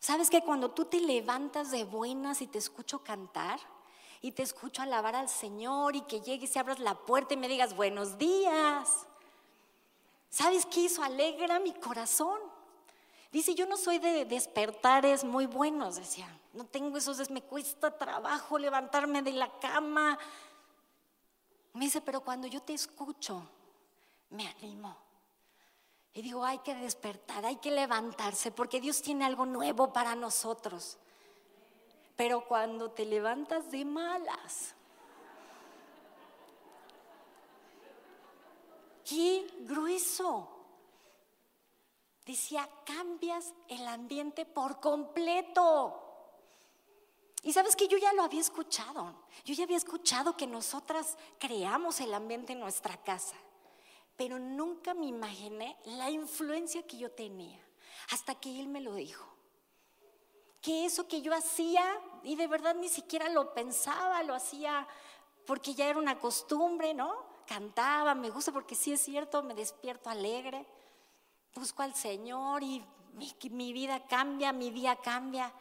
¿Sabes 0.00 0.30
que 0.30 0.42
cuando 0.42 0.70
tú 0.70 0.84
te 0.84 1.00
levantas 1.00 1.70
de 1.70 1.84
buenas 1.84 2.40
y 2.40 2.46
te 2.46 2.58
escucho 2.58 3.02
cantar 3.02 3.58
y 4.20 4.32
te 4.32 4.42
escucho 4.42 4.82
alabar 4.82 5.16
al 5.16 5.28
Señor 5.28 5.96
y 5.96 6.02
que 6.02 6.20
llegues 6.20 6.54
y 6.54 6.58
abras 6.58 6.78
la 6.78 6.94
puerta 6.94 7.34
y 7.34 7.36
me 7.36 7.48
digas 7.48 7.74
buenos 7.74 8.18
días? 8.18 9.06
¿Sabes 10.30 10.66
qué 10.66 10.80
hizo? 10.80 11.02
Alegra 11.02 11.58
mi 11.58 11.72
corazón. 11.74 12.38
Dice, 13.30 13.54
yo 13.54 13.66
no 13.66 13.76
soy 13.76 13.98
de 13.98 14.24
despertares 14.24 15.22
muy 15.22 15.46
buenos, 15.46 15.96
decía. 15.96 16.28
No 16.54 16.64
tengo 16.64 16.96
esos, 16.96 17.30
me 17.30 17.42
cuesta 17.42 17.96
trabajo 17.96 18.58
levantarme 18.58 19.22
de 19.22 19.32
la 19.32 19.50
cama. 19.58 20.18
Me 21.74 21.84
dice, 21.84 22.00
pero 22.00 22.22
cuando 22.22 22.46
yo 22.46 22.62
te 22.62 22.72
escucho, 22.72 23.42
me 24.30 24.48
animo. 24.48 24.96
Y 26.14 26.22
digo, 26.22 26.44
hay 26.44 26.58
que 26.58 26.74
despertar, 26.74 27.44
hay 27.44 27.56
que 27.56 27.70
levantarse, 27.70 28.50
porque 28.50 28.80
Dios 28.80 29.02
tiene 29.02 29.26
algo 29.26 29.44
nuevo 29.44 29.92
para 29.92 30.14
nosotros. 30.14 30.98
Pero 32.16 32.48
cuando 32.48 32.90
te 32.90 33.04
levantas 33.04 33.70
de 33.70 33.84
malas, 33.84 34.74
qué 39.04 39.46
grueso. 39.60 40.57
Decía, 42.28 42.68
cambias 42.84 43.54
el 43.68 43.88
ambiente 43.88 44.44
por 44.44 44.80
completo. 44.80 45.98
Y 47.42 47.54
sabes 47.54 47.74
que 47.74 47.88
yo 47.88 47.96
ya 47.96 48.12
lo 48.12 48.22
había 48.22 48.42
escuchado. 48.42 49.14
Yo 49.46 49.54
ya 49.54 49.64
había 49.64 49.78
escuchado 49.78 50.36
que 50.36 50.46
nosotras 50.46 51.16
creamos 51.38 52.02
el 52.02 52.12
ambiente 52.12 52.52
en 52.52 52.60
nuestra 52.60 52.98
casa. 52.98 53.34
Pero 54.18 54.38
nunca 54.38 54.92
me 54.92 55.06
imaginé 55.06 55.78
la 55.86 56.10
influencia 56.10 56.86
que 56.86 56.98
yo 56.98 57.10
tenía. 57.10 57.66
Hasta 58.10 58.34
que 58.34 58.60
él 58.60 58.68
me 58.68 58.82
lo 58.82 58.92
dijo. 58.92 59.26
Que 60.60 60.84
eso 60.84 61.08
que 61.08 61.22
yo 61.22 61.34
hacía, 61.34 61.82
y 62.24 62.36
de 62.36 62.46
verdad 62.46 62.74
ni 62.74 62.90
siquiera 62.90 63.30
lo 63.30 63.54
pensaba, 63.54 64.22
lo 64.22 64.34
hacía 64.34 64.86
porque 65.46 65.72
ya 65.72 65.88
era 65.88 65.98
una 65.98 66.18
costumbre, 66.18 66.92
¿no? 66.92 67.24
Cantaba, 67.46 68.14
me 68.14 68.28
gusta 68.28 68.52
porque 68.52 68.74
sí 68.74 68.92
es 68.92 69.00
cierto, 69.00 69.42
me 69.42 69.54
despierto 69.54 70.10
alegre 70.10 70.66
busco 71.58 71.82
al 71.82 71.94
Señor 71.94 72.62
y 72.62 72.84
mi, 73.50 73.72
vida 73.72 74.06
cambia, 74.06 74.52
mi 74.52 74.70
día 74.70 74.96
cambia. 74.96 75.52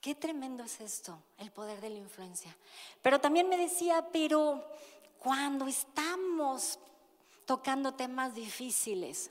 Qué 0.00 0.14
tremendo 0.14 0.62
es 0.62 0.80
esto, 0.80 1.18
el 1.38 1.50
poder 1.50 1.80
de 1.80 1.90
la 1.90 1.98
influencia. 1.98 2.54
Pero 3.02 3.20
también 3.20 3.48
me 3.48 3.56
decía, 3.56 4.06
pero 4.12 4.64
cuando 5.18 5.66
estamos 5.66 6.78
tocando 7.44 7.94
temas 7.94 8.34
difíciles, 8.34 9.30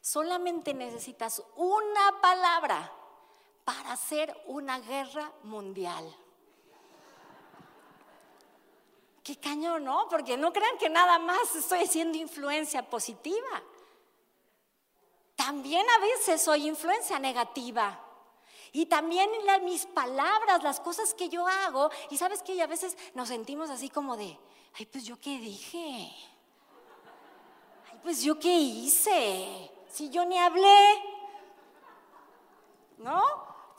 solamente 0.00 0.74
necesitas 0.74 1.42
una 1.56 2.20
palabra 2.20 2.92
para 3.64 3.92
hacer 3.92 4.34
una 4.46 4.80
guerra 4.80 5.30
mundial. 5.44 6.16
Qué 9.22 9.36
cañón, 9.36 9.84
¿no? 9.84 10.08
Porque 10.08 10.38
no 10.38 10.54
crean 10.54 10.78
que 10.78 10.88
nada 10.88 11.18
más 11.18 11.54
estoy 11.54 11.80
haciendo 11.80 12.16
influencia 12.16 12.88
positiva 12.88 13.62
también 15.38 15.86
a 15.88 15.98
veces 16.00 16.42
soy 16.42 16.66
influencia 16.66 17.20
negativa. 17.20 17.96
Y 18.72 18.86
también 18.86 19.30
mis 19.62 19.86
palabras, 19.86 20.64
las 20.64 20.80
cosas 20.80 21.14
que 21.14 21.28
yo 21.28 21.46
hago, 21.46 21.90
y 22.10 22.18
sabes 22.18 22.42
que 22.42 22.60
a 22.60 22.66
veces 22.66 22.98
nos 23.14 23.28
sentimos 23.28 23.70
así 23.70 23.88
como 23.88 24.16
de, 24.16 24.36
ay, 24.78 24.86
pues 24.86 25.04
yo 25.04 25.18
qué 25.20 25.38
dije, 25.38 26.12
ay, 27.86 28.00
pues 28.02 28.20
yo 28.22 28.38
qué 28.38 28.52
hice, 28.52 29.70
si 29.88 30.10
yo 30.10 30.24
ni 30.26 30.36
hablé, 30.36 31.02
¿no? 32.98 33.22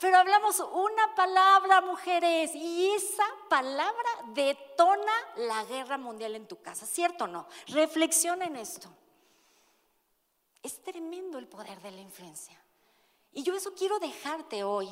Pero 0.00 0.16
hablamos 0.16 0.58
una 0.60 1.14
palabra, 1.14 1.82
mujeres, 1.82 2.54
y 2.54 2.90
esa 2.92 3.26
palabra 3.50 4.08
detona 4.28 5.12
la 5.36 5.62
guerra 5.64 5.98
mundial 5.98 6.34
en 6.36 6.48
tu 6.48 6.60
casa, 6.62 6.86
¿cierto 6.86 7.24
o 7.24 7.28
no? 7.28 7.46
Reflexiona 7.68 8.46
en 8.46 8.56
esto. 8.56 8.88
Es 10.62 10.82
tremendo 10.82 11.38
el 11.38 11.48
poder 11.48 11.80
de 11.80 11.90
la 11.90 12.00
influencia. 12.00 12.60
Y 13.32 13.42
yo 13.42 13.54
eso 13.54 13.74
quiero 13.74 13.98
dejarte 13.98 14.64
hoy. 14.64 14.88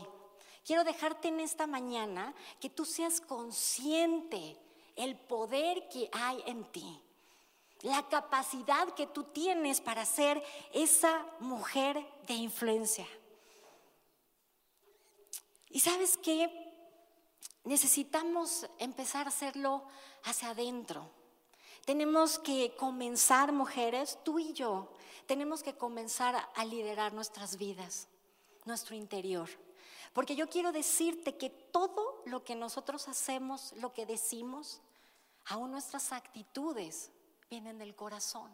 Quiero 0.64 0.84
dejarte 0.84 1.28
en 1.28 1.40
esta 1.40 1.66
mañana 1.66 2.34
que 2.60 2.70
tú 2.70 2.84
seas 2.84 3.20
consciente 3.20 4.56
el 4.96 5.16
poder 5.16 5.88
que 5.88 6.10
hay 6.12 6.42
en 6.46 6.64
ti. 6.72 7.02
La 7.82 8.08
capacidad 8.08 8.88
que 8.94 9.06
tú 9.06 9.24
tienes 9.24 9.80
para 9.80 10.04
ser 10.04 10.42
esa 10.72 11.24
mujer 11.40 12.04
de 12.26 12.34
influencia. 12.34 13.06
Y 15.70 15.80
sabes 15.80 16.16
qué? 16.18 16.50
Necesitamos 17.64 18.66
empezar 18.78 19.26
a 19.26 19.28
hacerlo 19.28 19.84
hacia 20.24 20.50
adentro. 20.50 21.17
Tenemos 21.88 22.38
que 22.38 22.76
comenzar, 22.76 23.50
mujeres, 23.50 24.18
tú 24.22 24.38
y 24.38 24.52
yo, 24.52 24.92
tenemos 25.24 25.62
que 25.62 25.74
comenzar 25.74 26.36
a 26.54 26.64
liderar 26.66 27.14
nuestras 27.14 27.56
vidas, 27.56 28.08
nuestro 28.66 28.94
interior. 28.94 29.48
Porque 30.12 30.36
yo 30.36 30.50
quiero 30.50 30.70
decirte 30.70 31.38
que 31.38 31.48
todo 31.48 32.20
lo 32.26 32.44
que 32.44 32.54
nosotros 32.54 33.08
hacemos, 33.08 33.72
lo 33.76 33.94
que 33.94 34.04
decimos, 34.04 34.82
aún 35.46 35.70
nuestras 35.70 36.12
actitudes, 36.12 37.10
vienen 37.48 37.78
del 37.78 37.96
corazón, 37.96 38.50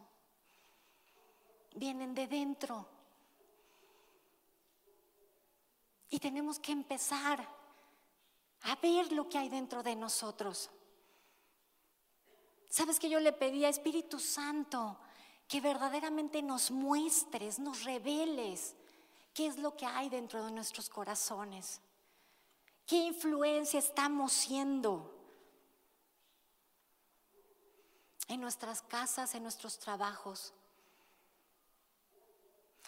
vienen 1.75 2.15
de 2.15 2.29
dentro. 2.29 2.87
Y 6.09 6.21
tenemos 6.21 6.61
que 6.61 6.71
empezar 6.71 7.49
a 8.61 8.77
ver 8.77 9.11
lo 9.11 9.29
que 9.29 9.39
hay 9.39 9.49
dentro 9.49 9.83
de 9.83 9.97
nosotros. 9.97 10.71
¿Sabes 12.75 12.99
que 12.99 13.09
yo 13.09 13.21
le 13.21 13.33
pedí 13.33 13.65
a 13.65 13.69
Espíritu 13.69 14.19
Santo 14.19 14.99
que 15.47 15.61
verdaderamente 15.61 16.43
nos 16.43 16.73
muestres, 16.73 17.61
nos 17.61 17.85
reveles 17.85 18.75
qué 19.33 19.47
es 19.47 19.59
lo 19.59 19.77
que 19.77 19.87
hay 19.87 20.09
dentro 20.09 20.45
de 20.45 20.51
nuestros 20.51 20.89
corazones? 20.89 21.81
¿Qué 22.85 22.97
influencia 22.97 23.79
estamos 23.79 24.33
siendo 24.33 25.09
en 28.27 28.41
nuestras 28.41 28.83
casas, 28.83 29.37
en 29.37 29.45
nuestros 29.45 29.79
trabajos? 29.79 30.53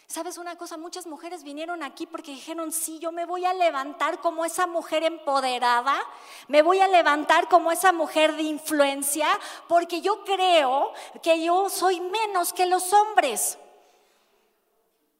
¿Sabes 0.07 0.37
una 0.37 0.55
cosa? 0.55 0.77
Muchas 0.77 1.05
mujeres 1.05 1.43
vinieron 1.43 1.83
aquí 1.83 2.07
porque 2.07 2.31
dijeron, 2.31 2.71
sí, 2.71 2.97
yo 2.97 3.11
me 3.11 3.25
voy 3.25 3.43
a 3.45 3.53
levantar 3.53 4.21
como 4.21 4.45
esa 4.45 4.65
mujer 4.65 5.03
empoderada, 5.03 6.01
me 6.47 6.61
voy 6.61 6.79
a 6.79 6.87
levantar 6.87 7.49
como 7.49 7.73
esa 7.73 7.91
mujer 7.91 8.37
de 8.37 8.43
influencia, 8.43 9.27
porque 9.67 9.99
yo 9.99 10.23
creo 10.23 10.93
que 11.21 11.43
yo 11.43 11.69
soy 11.69 11.99
menos 11.99 12.53
que 12.53 12.65
los 12.65 12.93
hombres. 12.93 13.57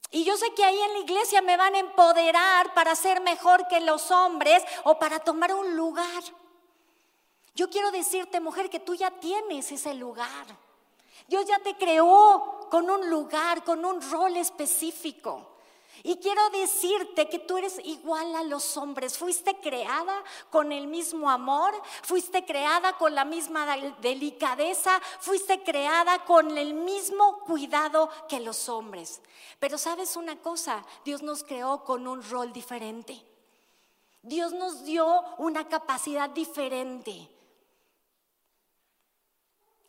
Y 0.09 0.23
yo 0.23 0.37
sé 0.37 0.53
que 0.53 0.63
ahí 0.63 0.79
en 0.79 0.93
la 0.93 0.99
iglesia 0.99 1.41
me 1.41 1.57
van 1.57 1.75
a 1.75 1.79
empoderar 1.79 2.73
para 2.73 2.95
ser 2.95 3.19
mejor 3.19 3.67
que 3.67 3.81
los 3.81 4.09
hombres 4.09 4.63
o 4.85 4.97
para 4.97 5.19
tomar 5.19 5.53
un 5.53 5.75
lugar. 5.75 6.23
Yo 7.55 7.69
quiero 7.69 7.91
decirte, 7.91 8.39
mujer, 8.39 8.69
que 8.69 8.79
tú 8.79 8.95
ya 8.95 9.11
tienes 9.11 9.69
ese 9.69 9.93
lugar. 9.95 10.45
Dios 11.27 11.45
ya 11.45 11.59
te 11.59 11.75
creó 11.75 12.56
con 12.69 12.89
un 12.89 13.09
lugar, 13.09 13.63
con 13.63 13.83
un 13.85 14.01
rol 14.09 14.37
específico. 14.37 15.57
Y 16.03 16.17
quiero 16.17 16.49
decirte 16.51 17.27
que 17.27 17.39
tú 17.39 17.57
eres 17.57 17.79
igual 17.83 18.35
a 18.35 18.43
los 18.43 18.77
hombres. 18.77 19.17
Fuiste 19.17 19.59
creada 19.59 20.23
con 20.51 20.71
el 20.71 20.87
mismo 20.87 21.29
amor, 21.29 21.73
fuiste 22.03 22.45
creada 22.45 22.93
con 22.93 23.15
la 23.15 23.25
misma 23.25 23.65
delicadeza, 23.99 24.99
fuiste 25.19 25.63
creada 25.63 26.23
con 26.25 26.57
el 26.57 26.73
mismo 26.73 27.39
cuidado 27.39 28.09
que 28.29 28.39
los 28.39 28.69
hombres. 28.69 29.21
Pero 29.59 29.77
sabes 29.77 30.15
una 30.15 30.39
cosa, 30.41 30.85
Dios 31.03 31.23
nos 31.23 31.43
creó 31.43 31.83
con 31.83 32.07
un 32.07 32.21
rol 32.29 32.53
diferente. 32.53 33.23
Dios 34.21 34.53
nos 34.53 34.83
dio 34.83 35.23
una 35.37 35.67
capacidad 35.67 36.29
diferente. 36.29 37.29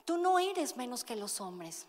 Tú 0.04 0.16
no 0.16 0.38
eres 0.38 0.76
menos 0.76 1.04
que 1.04 1.16
los 1.16 1.40
hombres. 1.40 1.86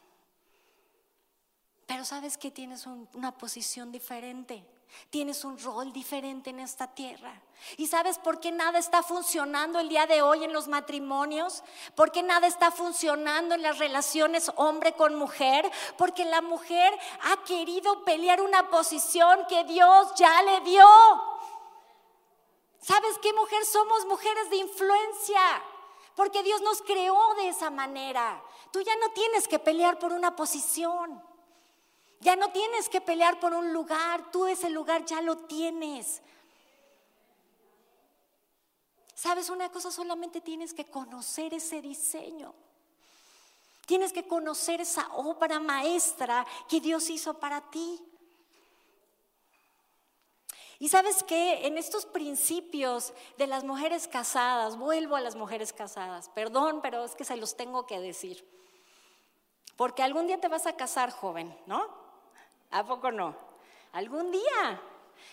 Pero 1.90 2.06
sabes 2.06 2.38
que 2.38 2.52
tienes 2.52 2.86
una 2.86 3.36
posición 3.36 3.92
diferente. 3.92 4.64
Tienes 5.10 5.44
un 5.44 5.58
rol 5.58 5.92
diferente 5.92 6.52
en 6.52 6.60
esta 6.60 6.86
tierra. 6.86 7.34
¿Y 7.78 7.88
sabes 7.88 8.20
por 8.20 8.40
qué 8.40 8.52
nada 8.52 8.78
está 8.78 9.02
funcionando 9.02 9.80
el 9.80 9.90
día 9.90 10.06
de 10.06 10.22
hoy 10.22 10.44
en 10.44 10.54
los 10.54 10.68
matrimonios? 10.68 11.64
¿Por 11.96 12.12
qué 12.12 12.22
nada 12.22 12.46
está 12.46 12.70
funcionando 12.70 13.56
en 13.56 13.64
las 13.64 13.80
relaciones 13.80 14.52
hombre 14.56 14.94
con 14.94 15.16
mujer? 15.16 15.72
Porque 15.98 16.26
la 16.26 16.44
mujer 16.44 16.94
ha 17.24 17.44
querido 17.44 18.06
pelear 18.06 18.40
una 18.40 18.70
posición 18.70 19.48
que 19.50 19.64
Dios 19.64 20.14
ya 20.16 20.44
le 20.44 20.62
dio. 20.62 20.86
¿Sabes 22.84 23.18
qué 23.20 23.34
mujer 23.34 23.66
somos? 23.66 24.06
Mujeres 24.06 24.48
de 24.52 24.58
influencia. 24.58 25.42
Porque 26.14 26.44
Dios 26.44 26.62
nos 26.62 26.84
creó 26.84 27.34
de 27.38 27.48
esa 27.48 27.72
manera. 27.72 28.44
Tú 28.72 28.80
ya 28.82 28.96
no 28.98 29.10
tienes 29.10 29.48
que 29.48 29.58
pelear 29.58 29.98
por 29.98 30.14
una 30.14 30.36
posición. 30.36 31.28
Ya 32.20 32.36
no 32.36 32.52
tienes 32.52 32.90
que 32.90 33.02
pelear 33.02 33.40
por 33.40 33.54
un 33.54 33.72
lugar, 33.72 34.30
tú 34.32 34.46
ese 34.46 34.70
lugar 34.70 35.06
ya 35.06 35.22
lo 35.22 35.38
tienes. 35.38 36.22
¿Sabes 39.16 39.50
una 39.50 39.70
cosa? 39.70 39.92
Solamente 39.92 40.42
tienes 40.42 40.74
que 40.74 40.86
conocer 40.86 41.54
ese 41.54 41.82
diseño. 41.82 42.54
Tienes 43.86 44.14
que 44.14 44.28
conocer 44.28 44.82
esa 44.82 45.08
obra 45.14 45.60
maestra 45.60 46.46
que 46.70 46.80
Dios 46.80 47.10
hizo 47.10 47.34
para 47.40 47.62
ti. 47.70 48.02
Y 50.78 50.88
sabes 50.88 51.24
que 51.24 51.68
en 51.68 51.78
estos 51.78 52.06
principios 52.06 53.14
de 53.38 53.48
las 53.48 53.66
mujeres 53.66 54.08
casadas, 54.08 54.78
vuelvo 54.78 55.18
a 55.18 55.22
las 55.22 55.36
mujeres 55.36 55.74
casadas, 55.74 56.30
perdón, 56.30 56.80
pero 56.82 57.04
es 57.04 57.16
que 57.16 57.26
se 57.26 57.36
los 57.36 57.58
tengo 57.58 57.86
que 57.86 58.00
decir. 58.00 58.48
Porque 59.76 60.04
algún 60.04 60.28
día 60.28 60.40
te 60.40 60.48
vas 60.48 60.66
a 60.66 60.78
casar, 60.78 61.12
joven, 61.12 61.54
¿no? 61.66 61.99
¿A 62.72 62.86
poco 62.86 63.12
no? 63.12 63.36
Algún 63.94 64.32
día. 64.32 64.82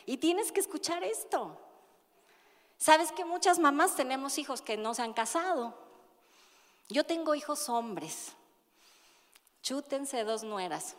Y 0.05 0.17
tienes 0.17 0.53
que 0.53 0.61
escuchar 0.61 1.05
esto. 1.05 1.59
Sabes 2.79 3.13
que 3.13 3.25
muchas 3.25 3.59
mamás 3.59 3.97
tenemos 3.97 4.39
hijos 4.39 4.63
que 4.63 4.77
no 4.77 4.95
se 4.95 5.03
han 5.03 5.13
casado. 5.13 5.75
Yo 6.89 7.05
tengo 7.05 7.35
hijos 7.35 7.69
hombres. 7.69 8.33
Chútense 9.63 10.25
dos 10.25 10.45
nueras. 10.45 10.97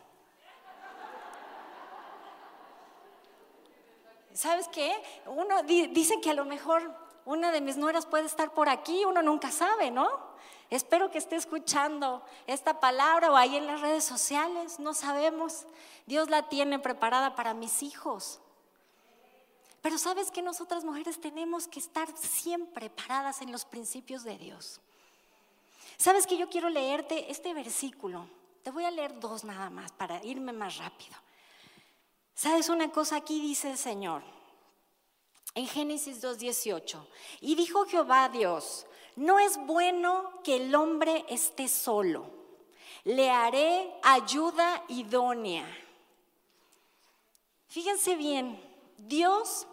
¿Sabes 4.34 4.68
qué? 4.68 4.94
Uno 5.26 5.64
dice 5.64 6.22
que 6.22 6.30
a 6.30 6.36
lo 6.36 6.46
mejor 6.46 6.94
una 7.26 7.52
de 7.52 7.60
mis 7.60 7.78
nueras 7.78 8.06
puede 8.06 8.26
estar 8.26 8.54
por 8.54 8.70
aquí, 8.70 9.04
uno 9.04 9.22
nunca 9.22 9.52
sabe, 9.52 9.90
¿no? 9.90 10.27
Espero 10.70 11.12
que 11.12 11.18
esté 11.18 11.38
escuchando 11.38 12.24
esta 12.46 12.80
palabra 12.80 13.32
o 13.32 13.36
ahí 13.36 13.56
en 13.56 13.68
las 13.68 13.80
redes 13.80 14.04
sociales, 14.04 14.80
no 14.80 14.94
sabemos. 14.94 15.66
Dios 16.06 16.30
la 16.30 16.50
tiene 16.50 16.78
preparada 16.80 17.36
para 17.36 17.54
mis 17.54 17.84
hijos. 17.84 18.42
Pero 19.82 19.98
sabes 19.98 20.32
que 20.32 20.42
nosotras 20.42 20.84
mujeres 20.84 21.22
tenemos 21.22 21.68
que 21.68 21.80
estar 21.80 22.10
siempre 22.18 22.90
paradas 22.90 23.42
en 23.42 23.52
los 23.52 23.64
principios 23.64 24.24
de 24.24 24.38
Dios. 24.38 24.82
Sabes 25.98 26.28
que 26.28 26.38
yo 26.38 26.50
quiero 26.50 26.70
leerte 26.70 27.32
este 27.32 27.54
versículo. 27.54 28.28
Te 28.64 28.72
voy 28.72 28.84
a 28.84 28.92
leer 28.92 29.18
dos 29.20 29.46
nada 29.46 29.70
más 29.70 29.94
para 29.94 30.24
irme 30.26 30.52
más 30.52 30.78
rápido. 30.78 31.16
¿Sabes 32.36 32.68
una 32.68 32.92
cosa? 32.92 33.16
Aquí 33.16 33.40
dice 33.40 33.72
el 33.72 33.78
Señor. 33.78 34.22
En 35.56 35.68
Génesis 35.68 36.22
2.18. 36.22 37.08
Y 37.42 37.56
dijo 37.56 37.86
Jehová 37.86 38.30
Dios, 38.30 38.86
no 39.18 39.40
es 39.40 39.58
bueno 39.66 40.42
que 40.44 40.58
el 40.58 40.76
hombre 40.76 41.26
esté 41.28 41.68
solo. 41.68 42.30
Le 43.04 43.32
haré 43.32 43.92
ayuda 44.04 44.84
idónea. 44.90 45.66
Fíjense 47.68 48.16
bien, 48.16 48.62
Dios 48.98 49.66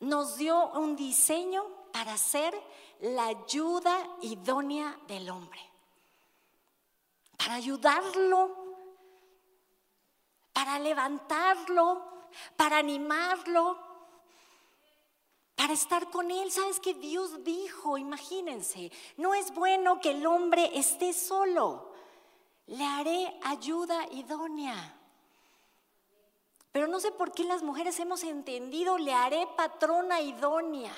nos 0.00 0.36
dio 0.36 0.70
un 0.72 0.96
diseño 0.96 1.64
para 1.92 2.16
ser 2.18 2.52
la 3.00 3.26
ayuda 3.26 3.96
idónea 4.22 4.98
del 5.06 5.30
hombre. 5.30 5.60
Para 7.36 7.54
ayudarlo, 7.54 8.56
para 10.52 10.80
levantarlo, 10.80 12.26
para 12.56 12.78
animarlo, 12.78 13.89
para 15.60 15.74
estar 15.74 16.08
con 16.08 16.30
Él. 16.30 16.50
¿Sabes 16.50 16.80
que 16.80 16.94
Dios 16.94 17.44
dijo? 17.44 17.98
Imagínense, 17.98 18.90
no 19.18 19.34
es 19.34 19.52
bueno 19.52 20.00
que 20.00 20.12
el 20.12 20.24
hombre 20.26 20.70
esté 20.72 21.12
solo. 21.12 21.92
Le 22.64 22.82
haré 22.82 23.38
ayuda 23.42 24.06
idónea. 24.10 24.98
Pero 26.72 26.86
no 26.86 26.98
sé 26.98 27.12
por 27.12 27.32
qué 27.32 27.44
las 27.44 27.62
mujeres 27.62 28.00
hemos 28.00 28.22
entendido, 28.22 28.96
le 28.96 29.12
haré 29.12 29.46
patrona 29.54 30.22
idónea. 30.22 30.96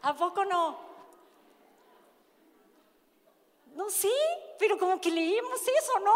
¿A 0.00 0.14
poco 0.14 0.46
no? 0.46 0.78
No 3.74 3.90
sé, 3.90 4.08
pero 4.58 4.78
como 4.78 4.98
que 4.98 5.10
leímos 5.10 5.60
eso, 5.60 5.98
¿no? 5.98 6.14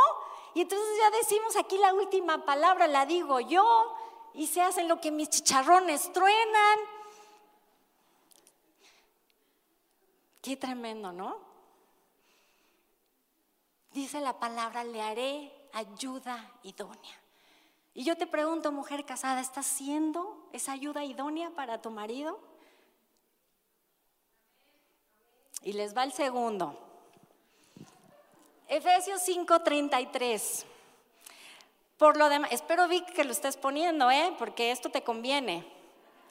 Y 0.55 0.63
entonces 0.63 0.89
ya 0.99 1.11
decimos 1.19 1.55
aquí 1.57 1.77
la 1.77 1.93
última 1.93 2.47
palabra, 2.47 2.87
la 2.87 3.05
digo 3.05 3.41
yo, 3.41 3.98
y 4.39 4.47
se 4.47 4.63
hacen 4.63 4.87
lo 4.87 5.01
que 5.01 5.11
mis 5.11 5.29
chicharrones 5.31 6.13
truenan. 6.13 6.79
Qué 10.41 10.57
tremendo, 10.57 11.11
¿no? 11.11 11.39
Dice 13.93 14.21
la 14.21 14.39
palabra, 14.39 14.85
le 14.85 15.03
haré 15.03 15.53
ayuda 15.73 16.53
idónea. 16.63 17.21
Y 17.95 18.05
yo 18.05 18.17
te 18.17 18.29
pregunto, 18.29 18.71
mujer 18.71 19.05
casada, 19.05 19.41
¿estás 19.41 19.67
haciendo 19.67 20.49
esa 20.53 20.71
ayuda 20.71 21.05
idónea 21.05 21.51
para 21.51 21.83
tu 21.83 21.91
marido? 21.91 22.39
Y 25.63 25.73
les 25.73 25.97
va 25.97 26.05
el 26.05 26.13
segundo. 26.13 26.79
Efesios 28.69 29.21
5:33. 29.23 30.65
Por 31.99 32.17
lo 32.17 32.29
demás, 32.29 32.53
espero 32.53 32.87
Vic 32.87 33.13
que 33.13 33.25
lo 33.25 33.33
estés 33.33 33.57
poniendo, 33.57 34.11
¿eh? 34.11 34.33
porque 34.39 34.71
esto 34.71 34.89
te 34.89 35.03
conviene. 35.03 35.67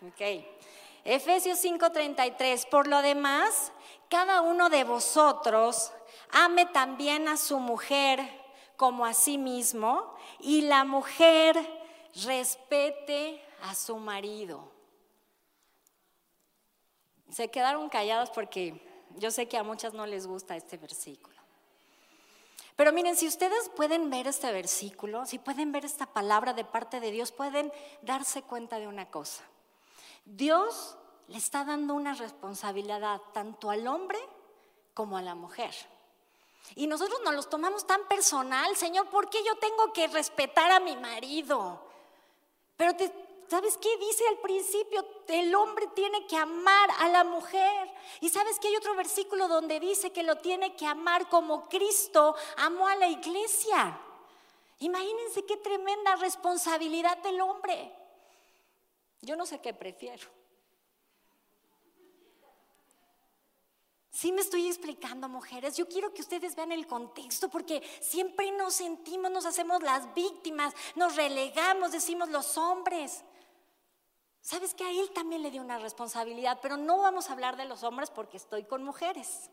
Ok. 0.08 0.45
Efesios 1.03 1.60
5:33. 1.63 2.67
Por 2.69 2.88
lo 2.88 3.01
demás, 3.01 3.71
cada 4.10 4.41
uno 4.41 4.69
de 4.69 4.86
vosotros 4.86 5.91
ame 6.32 6.65
también 6.65 7.27
a 7.27 7.38
su 7.38 7.60
mujer 7.60 8.19
como 8.77 9.06
a 9.06 9.13
sí 9.13 9.38
mismo 9.38 10.15
y 10.39 10.62
la 10.62 10.86
mujer 10.86 11.58
respete 12.25 13.43
a 13.63 13.75
su 13.75 13.97
marido. 13.97 14.71
Se 17.30 17.49
quedaron 17.49 17.89
callados 17.89 18.30
porque 18.30 18.82
yo 19.17 19.32
sé 19.32 19.47
que 19.47 19.58
a 19.58 19.63
muchas 19.63 19.93
no 19.93 20.06
les 20.06 20.27
gusta 20.27 20.56
este 20.56 20.77
versículo. 20.77 21.37
Pero 22.77 22.93
miren, 22.93 23.15
si 23.15 23.27
ustedes 23.27 23.69
pueden 23.75 24.11
ver 24.11 24.27
este 24.27 24.51
versículo, 24.51 25.25
si 25.25 25.39
pueden 25.39 25.71
ver 25.71 25.83
esta 25.83 26.05
palabra 26.05 26.53
de 26.53 26.63
parte 26.63 26.99
de 26.99 27.09
Dios, 27.09 27.31
pueden 27.31 27.73
darse 28.03 28.43
cuenta 28.43 28.77
de 28.79 28.87
una 28.87 29.09
cosa. 29.09 29.43
Dios 30.25 30.95
le 31.27 31.37
está 31.37 31.65
dando 31.65 31.95
una 31.95 32.13
responsabilidad 32.13 33.19
tanto 33.33 33.71
al 33.71 33.87
hombre 33.87 34.19
como 34.93 35.17
a 35.17 35.23
la 35.23 35.33
mujer. 35.33 35.73
Y 36.75 36.85
nosotros 36.85 37.19
nos 37.25 37.33
los 37.33 37.49
tomamos 37.49 37.87
tan 37.87 38.07
personal, 38.07 38.75
Señor, 38.75 39.09
¿por 39.09 39.27
qué 39.27 39.43
yo 39.43 39.55
tengo 39.55 39.91
que 39.91 40.07
respetar 40.07 40.69
a 40.69 40.79
mi 40.79 40.95
marido? 40.97 41.81
Pero 42.75 42.95
te, 42.95 43.11
¿Sabes 43.49 43.77
qué 43.77 43.95
dice 43.97 44.27
al 44.27 44.39
principio? 44.39 45.05
El 45.27 45.55
hombre 45.55 45.88
tiene 45.95 46.27
que 46.27 46.36
amar 46.36 46.89
a 47.00 47.08
la 47.08 47.23
mujer. 47.23 47.89
Y 48.19 48.29
sabes 48.29 48.60
que 48.60 48.67
hay 48.67 48.75
otro 48.75 48.95
versículo 48.95 49.48
donde 49.48 49.79
dice 49.79 50.12
que 50.12 50.23
lo 50.23 50.35
tiene 50.37 50.75
que 50.75 50.85
amar 50.85 51.29
como 51.29 51.69
Cristo 51.69 52.35
amó 52.58 52.87
a 52.87 52.95
la 52.95 53.08
iglesia. 53.08 54.00
Imagínense 54.79 55.45
qué 55.45 55.58
tremenda 55.58 56.17
responsabilidad 56.17 57.17
del 57.19 57.39
hombre. 57.39 57.93
Yo 59.21 59.35
no 59.35 59.45
sé 59.45 59.60
qué 59.62 59.73
prefiero. 59.73 60.27
Sí 64.12 64.31
me 64.31 64.41
estoy 64.41 64.67
explicando, 64.67 65.29
mujeres. 65.29 65.77
Yo 65.77 65.87
quiero 65.87 66.13
que 66.13 66.21
ustedes 66.21 66.56
vean 66.56 66.71
el 66.71 66.87
contexto 66.87 67.50
porque 67.50 67.81
siempre 68.02 68.52
nos 68.52 68.73
sentimos, 68.73 69.31
nos 69.31 69.45
hacemos 69.45 69.81
las 69.83 70.13
víctimas, 70.15 70.73
nos 70.95 71.15
relegamos, 71.15 71.91
decimos 71.91 72.27
los 72.29 72.58
hombres. 72.58 73.23
Sabes 74.48 74.73
que 74.73 74.85
a 74.85 74.91
él 74.91 75.12
también 75.13 75.43
le 75.43 75.52
dio 75.52 75.62
una 75.62 75.77
responsabilidad, 75.77 76.60
pero 76.62 76.77
no 76.77 77.00
vamos 77.00 77.29
a 77.29 77.33
hablar 77.33 77.58
de 77.58 77.65
los 77.65 77.83
hombres 77.83 78.10
porque 78.10 78.37
estoy 78.37 78.63
con 78.63 78.81
mujeres. 78.81 79.50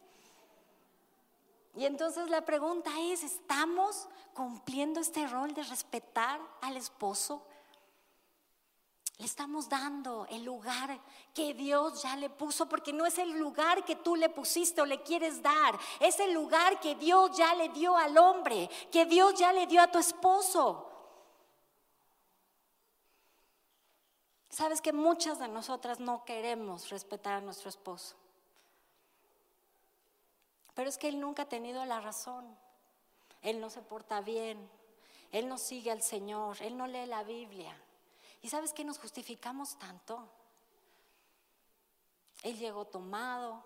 Y 1.74 1.84
entonces 1.84 2.30
la 2.30 2.45
pregunta 2.45 2.92
es, 3.01 3.24
¿estamos 3.24 4.07
cumpliendo 4.34 5.01
este 5.01 5.26
rol 5.26 5.53
de 5.53 5.64
respetar 5.64 6.40
al 6.61 6.76
esposo? 6.76 7.42
Le 9.18 9.26
estamos 9.26 9.68
dando 9.68 10.28
el 10.30 10.45
lugar 10.45 11.01
que 11.34 11.55
Dios 11.55 12.01
ya 12.01 12.14
le 12.14 12.30
puso, 12.30 12.68
porque 12.68 12.92
no 12.92 13.05
es 13.05 13.18
el 13.18 13.32
lugar 13.32 13.84
que 13.84 13.97
tú 13.97 14.14
le 14.14 14.28
pusiste 14.28 14.80
o 14.80 14.86
le 14.86 15.03
quieres 15.03 15.42
dar, 15.42 15.76
es 15.99 16.20
el 16.20 16.32
lugar 16.32 16.78
que 16.78 16.95
Dios 16.95 17.36
ya 17.36 17.53
le 17.57 17.68
dio 17.70 17.97
al 17.97 18.16
hombre, 18.16 18.70
que 18.92 19.07
Dios 19.07 19.34
ya 19.34 19.53
le 19.53 19.66
dio 19.66 19.82
a 19.82 19.90
tu 19.90 19.99
esposo. 19.99 20.93
Sabes 24.55 24.80
que 24.80 24.92
muchas 24.92 25.40
de 25.40 25.48
nosotras 25.48 25.98
no 25.98 26.24
queremos 26.24 26.88
respetar 26.88 27.32
a 27.32 27.40
nuestro 27.40 27.68
esposo, 27.68 28.14
pero 30.74 30.88
es 30.88 30.96
que 30.96 31.09
él 31.09 31.18
nunca 31.18 31.42
ha 31.42 31.48
tenido 31.48 31.84
la 31.84 32.00
razón, 32.00 32.57
él 33.42 33.61
no 33.61 33.68
se 33.68 33.82
porta 33.82 34.20
bien, 34.20 34.70
él 35.32 35.48
no 35.48 35.59
sigue 35.59 35.90
al 35.90 36.02
Señor, 36.02 36.62
él 36.62 36.76
no 36.76 36.86
lee 36.86 37.05
la 37.07 37.24
Biblia. 37.24 37.76
¿Y 38.42 38.48
sabes 38.48 38.72
qué 38.72 38.84
nos 38.84 39.00
justificamos 39.00 39.76
tanto? 39.76 40.24
Él 42.44 42.57
llegó 42.57 42.84
tomado. 42.84 43.64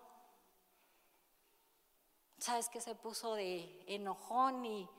¿Sabes 2.39 2.67
qué 2.67 2.81
se 2.81 2.95
puso 2.95 3.35
de 3.35 3.83
enojón 3.85 4.65
y, 4.65 4.89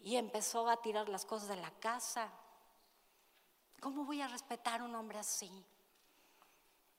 y 0.00 0.16
empezó 0.16 0.68
a 0.68 0.82
tirar 0.82 1.08
las 1.08 1.24
cosas 1.24 1.48
de 1.48 1.56
la 1.56 1.70
casa? 1.80 2.30
¿Cómo 3.80 4.04
voy 4.04 4.20
a 4.20 4.28
respetar 4.28 4.80
a 4.80 4.84
un 4.84 4.94
hombre 4.94 5.18
así? 5.18 5.50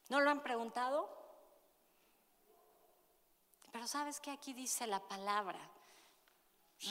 ¿No 0.10 0.22
lo 0.22 0.30
han 0.30 0.42
preguntado? 0.42 1.10
Pero 3.72 3.88
sabes 3.88 4.20
que 4.20 4.32
aquí 4.32 4.54
dice 4.54 4.88
la 4.88 5.00
palabra, 5.00 5.60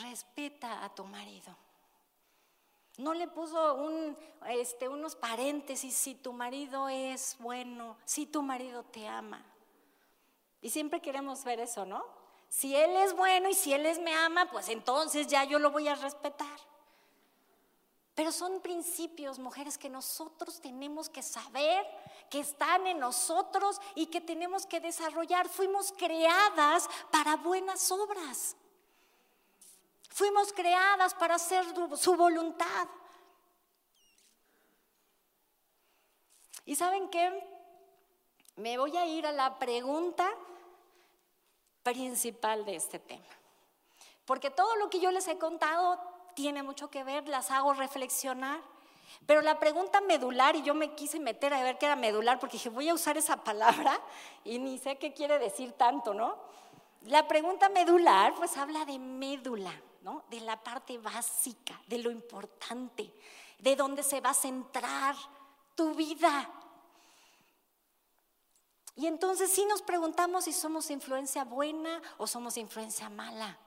respeta 0.03 0.85
a 0.85 0.95
tu 0.95 1.05
marido. 1.05 1.57
No 2.99 3.15
le 3.15 3.29
puso 3.29 3.79
este, 4.49 4.89
unos 4.89 5.15
paréntesis, 5.15 5.95
si 5.97 6.15
tu 6.15 6.33
marido 6.33 6.89
es 6.89 7.37
bueno, 7.39 7.97
si 8.05 8.27
tu 8.27 8.43
marido 8.43 8.83
te 8.85 9.07
ama. 9.07 9.45
Y 10.61 10.71
siempre 10.71 11.01
queremos 11.01 11.45
ver 11.45 11.61
eso, 11.61 11.87
¿no? 11.87 12.05
Si 12.49 12.75
él 12.75 12.97
es 12.97 13.15
bueno 13.15 13.49
y 13.49 13.55
si 13.55 13.73
él 13.73 13.87
es 13.87 13.99
me 14.01 14.15
ama, 14.15 14.51
pues 14.51 14.69
entonces 14.69 15.29
ya 15.29 15.45
yo 15.45 15.59
lo 15.59 15.71
voy 15.71 15.87
a 15.87 15.95
respetar. 15.95 16.59
Pero 18.19 18.33
son 18.33 18.61
principios, 18.61 19.39
mujeres, 19.39 19.79
que 19.79 19.89
nosotros 19.89 20.61
tenemos 20.61 21.09
que 21.09 21.23
saber, 21.23 21.87
que 22.29 22.41
están 22.41 22.85
en 22.89 22.99
nosotros 22.99 23.81
y 23.95 24.07
que 24.07 24.21
tenemos 24.21 24.67
que 24.67 24.81
desarrollar. 24.81 25.49
Fuimos 25.49 25.93
creadas 25.93 26.91
para 27.13 27.37
buenas 27.37 27.93
obras. 27.93 28.57
Fuimos 30.11 30.53
creadas 30.53 31.15
para 31.15 31.37
hacer 31.37 31.65
su 31.97 32.17
voluntad. 32.17 32.89
¿Y 36.65 36.75
saben 36.75 37.09
qué? 37.11 37.49
Me 38.57 38.79
voy 38.79 38.97
a 38.97 39.07
ir 39.07 39.29
a 39.29 39.33
la 39.33 39.61
pregunta 39.61 40.29
principal 41.85 42.65
de 42.65 42.75
este 42.75 42.99
tema. 42.99 43.29
Porque 44.25 44.51
todo 44.51 44.75
lo 44.75 44.91
que 44.91 44.99
yo 44.99 45.13
les 45.13 45.29
he 45.29 45.39
contado 45.39 46.08
tiene 46.39 46.63
mucho 46.63 46.89
que 46.89 47.03
ver, 47.03 47.27
las 47.27 47.51
hago 47.51 47.75
reflexionar. 47.75 48.61
Pero 49.27 49.43
la 49.43 49.59
pregunta 49.59 50.01
medular, 50.01 50.55
y 50.55 50.63
yo 50.63 50.73
me 50.73 50.95
quise 50.95 51.19
meter 51.19 51.53
a 51.53 51.65
ver 51.65 51.79
qué 51.79 51.87
era 51.87 51.97
medular, 51.97 52.39
porque 52.39 52.59
dije, 52.59 52.69
voy 52.69 52.89
a 52.89 52.95
usar 52.95 53.19
esa 53.19 53.43
palabra 53.43 54.01
y 54.45 54.61
ni 54.61 54.79
sé 54.79 54.99
qué 54.99 55.13
quiere 55.13 55.41
decir 55.41 55.73
tanto, 55.73 56.15
¿no? 56.15 56.37
La 57.07 57.27
pregunta 57.27 57.69
medular, 57.69 58.35
pues 58.37 58.57
habla 58.57 58.85
de 58.85 59.01
médula. 59.01 59.73
De 60.31 60.41
la 60.41 60.57
parte 60.57 60.97
básica, 60.97 61.79
de 61.87 61.99
lo 61.99 62.11
importante, 62.11 63.13
de 63.59 63.77
dónde 63.77 64.03
se 64.03 64.23
va 64.23 64.31
a 64.31 64.35
centrar 64.35 65.15
tu 65.75 65.93
vida. 65.93 66.51
Y 68.97 69.07
entonces 69.07 69.53
sí 69.53 69.67
nos 69.67 69.83
preguntamos 69.83 70.45
si 70.45 70.55
somos 70.55 70.89
influencia 70.91 71.45
buena 71.45 72.01
o 72.17 72.27
somos 72.27 72.57
influencia 72.57 73.11
mala. 73.11 73.59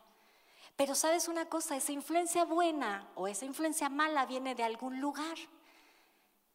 Pero 0.76 0.96
sabes 0.96 1.28
una 1.28 1.46
cosa, 1.46 1.76
esa 1.76 1.92
influencia 1.92 2.46
buena 2.46 3.08
o 3.16 3.28
esa 3.28 3.46
influencia 3.46 3.90
mala 3.90 4.26
viene 4.26 4.56
de 4.56 4.64
algún 4.64 5.00
lugar. 5.00 5.38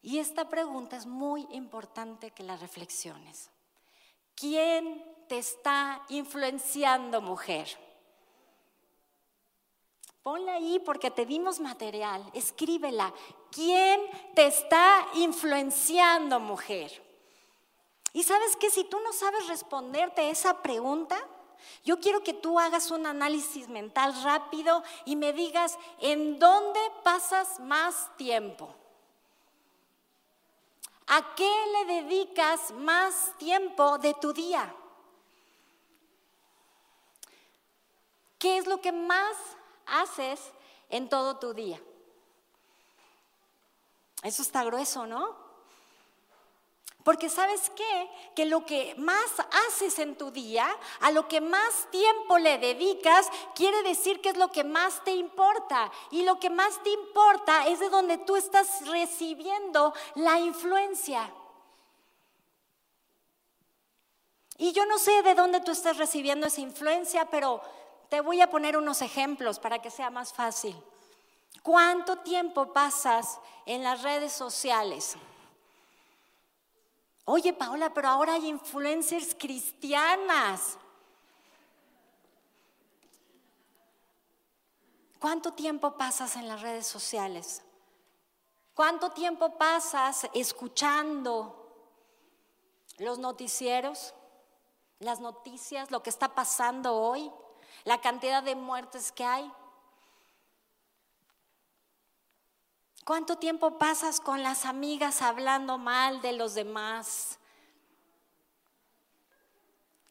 Y 0.01 0.19
esta 0.19 0.49
pregunta 0.49 0.95
es 0.97 1.05
muy 1.05 1.47
importante 1.51 2.31
que 2.31 2.43
la 2.43 2.57
reflexiones. 2.57 3.49
¿Quién 4.35 5.03
te 5.27 5.37
está 5.37 6.03
influenciando, 6.09 7.21
mujer? 7.21 7.67
Ponla 10.23 10.55
ahí 10.55 10.79
porque 10.79 11.09
te 11.09 11.25
dimos 11.25 11.59
material, 11.59 12.29
escríbela. 12.33 13.13
¿Quién 13.49 14.01
te 14.35 14.47
está 14.47 15.07
influenciando, 15.13 16.39
mujer? 16.39 17.03
Y 18.13 18.23
sabes 18.23 18.55
que 18.57 18.69
si 18.69 18.83
tú 18.83 18.99
no 18.99 19.13
sabes 19.13 19.47
responderte 19.47 20.29
esa 20.29 20.61
pregunta, 20.61 21.17
yo 21.83 21.99
quiero 21.99 22.23
que 22.23 22.33
tú 22.33 22.59
hagas 22.59 22.91
un 22.91 23.05
análisis 23.05 23.67
mental 23.67 24.13
rápido 24.23 24.83
y 25.05 25.15
me 25.15 25.33
digas 25.33 25.77
en 25.99 26.39
dónde 26.39 26.79
pasas 27.03 27.59
más 27.59 28.15
tiempo. 28.17 28.73
¿A 31.07 31.35
qué 31.35 31.53
le 31.73 32.01
dedicas 32.01 32.71
más 32.71 33.37
tiempo 33.37 33.97
de 33.97 34.13
tu 34.15 34.33
día? 34.33 34.73
¿Qué 38.37 38.57
es 38.57 38.67
lo 38.67 38.81
que 38.81 38.91
más 38.91 39.35
haces 39.87 40.39
en 40.89 41.09
todo 41.09 41.37
tu 41.37 41.53
día. 41.53 41.81
Eso 44.23 44.41
está 44.41 44.63
grueso, 44.63 45.07
¿no? 45.07 45.46
Porque 47.07 47.29
sabes 47.29 47.71
qué? 47.73 48.09
Que 48.35 48.43
lo 48.43 48.65
que 48.65 48.93
más 48.97 49.31
haces 49.69 49.97
en 49.97 50.17
tu 50.17 50.29
día, 50.29 50.67
a 50.99 51.09
lo 51.11 51.25
que 51.29 51.39
más 51.39 51.89
tiempo 51.89 52.37
le 52.37 52.57
dedicas, 52.57 53.29
quiere 53.55 53.81
decir 53.83 54.19
que 54.19 54.27
es 54.27 54.37
lo 54.37 54.51
que 54.51 54.65
más 54.65 55.01
te 55.05 55.11
importa. 55.11 55.89
Y 56.11 56.23
lo 56.23 56.37
que 56.37 56.49
más 56.49 56.83
te 56.83 56.89
importa 56.89 57.65
es 57.67 57.79
de 57.79 57.87
donde 57.87 58.17
tú 58.17 58.35
estás 58.35 58.85
recibiendo 58.89 59.93
la 60.15 60.37
influencia. 60.39 61.31
Y 64.57 64.73
yo 64.73 64.85
no 64.85 64.99
sé 64.99 65.21
de 65.23 65.33
dónde 65.33 65.61
tú 65.61 65.71
estás 65.71 65.95
recibiendo 65.95 66.47
esa 66.47 66.59
influencia, 66.59 67.23
pero 67.29 67.61
te 68.09 68.19
voy 68.19 68.41
a 68.41 68.49
poner 68.49 68.75
unos 68.75 69.01
ejemplos 69.01 69.59
para 69.59 69.81
que 69.81 69.91
sea 69.91 70.09
más 70.09 70.33
fácil. 70.33 70.75
¿Cuánto 71.63 72.17
tiempo 72.17 72.73
pasas 72.73 73.39
en 73.65 73.81
las 73.81 74.03
redes 74.03 74.33
sociales? 74.33 75.15
Oye, 77.29 77.53
Paola, 77.53 77.93
pero 77.93 78.07
ahora 78.07 78.33
hay 78.33 78.47
influencers 78.47 79.35
cristianas. 79.35 80.77
¿Cuánto 85.19 85.53
tiempo 85.53 85.97
pasas 85.97 86.35
en 86.35 86.47
las 86.47 86.61
redes 86.61 86.87
sociales? 86.87 87.63
¿Cuánto 88.73 89.11
tiempo 89.11 89.57
pasas 89.57 90.27
escuchando 90.33 91.69
los 92.97 93.19
noticieros, 93.19 94.13
las 94.99 95.19
noticias, 95.19 95.91
lo 95.91 96.01
que 96.01 96.09
está 96.09 96.33
pasando 96.33 96.95
hoy? 96.95 97.31
la 97.87 98.01
cantidad 98.01 98.43
de 98.43 98.55
muertes 98.55 99.13
que 99.13 99.23
hay. 99.23 99.49
¿Cuánto 103.07 103.37
tiempo 103.37 103.77
pasas 103.77 104.19
con 104.19 104.43
las 104.43 104.65
amigas 104.65 105.21
hablando 105.21 105.77
mal 105.77 106.21
de 106.21 106.33
los 106.33 106.55
demás? 106.55 107.39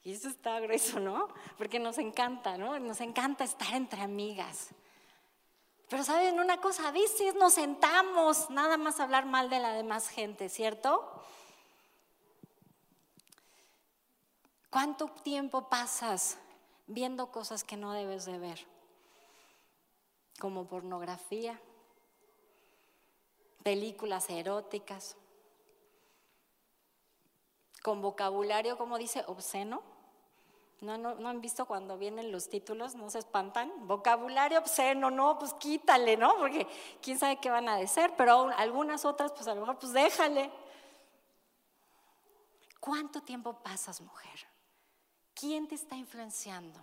Y 0.02 0.12
eso 0.12 0.30
está 0.30 0.58
grueso, 0.60 0.98
¿no? 0.98 1.28
Porque 1.58 1.78
nos 1.78 1.98
encanta, 1.98 2.56
¿no? 2.56 2.78
Nos 2.78 3.02
encanta 3.02 3.44
estar 3.44 3.74
entre 3.74 4.00
amigas. 4.00 4.70
Pero 5.90 6.04
saben 6.04 6.40
una 6.40 6.58
cosa, 6.62 6.88
a 6.88 6.90
veces 6.90 7.34
nos 7.34 7.52
sentamos 7.52 8.48
nada 8.48 8.78
más 8.78 8.98
hablar 8.98 9.26
mal 9.26 9.50
de 9.50 9.58
la 9.58 9.74
demás 9.74 10.08
gente, 10.08 10.48
¿cierto? 10.48 11.22
¿Cuánto 14.70 15.08
tiempo 15.22 15.68
pasas 15.68 16.38
viendo 16.86 17.30
cosas 17.30 17.62
que 17.62 17.76
no 17.76 17.92
debes 17.92 18.24
de 18.24 18.38
ver, 18.38 18.66
como 20.38 20.66
pornografía, 20.66 21.60
películas 23.66 24.30
eróticas, 24.30 25.16
con 27.82 28.00
vocabulario, 28.00 28.78
como 28.78 28.96
dice, 28.96 29.24
obsceno, 29.26 29.82
¿No, 30.80 30.96
no, 30.98 31.28
han 31.28 31.40
visto 31.40 31.64
cuando 31.64 31.98
vienen 31.98 32.30
los 32.30 32.48
títulos? 32.48 32.94
¿No 32.94 33.10
se 33.10 33.18
espantan? 33.18 33.72
Vocabulario 33.88 34.60
obsceno, 34.60 35.10
no, 35.10 35.36
pues 35.36 35.52
quítale, 35.54 36.16
¿no? 36.16 36.36
Porque 36.36 36.64
quién 37.02 37.18
sabe 37.18 37.40
qué 37.40 37.50
van 37.50 37.68
a 37.68 37.76
decir, 37.76 38.12
pero 38.16 38.50
algunas 38.56 39.04
otras, 39.04 39.32
pues 39.32 39.48
a 39.48 39.54
lo 39.54 39.62
mejor, 39.62 39.78
pues 39.80 39.92
déjale. 39.92 40.52
¿Cuánto 42.78 43.20
tiempo 43.22 43.54
pasas, 43.54 44.00
mujer? 44.00 44.46
¿Quién 45.34 45.66
te 45.66 45.74
está 45.74 45.96
influenciando? 45.96 46.78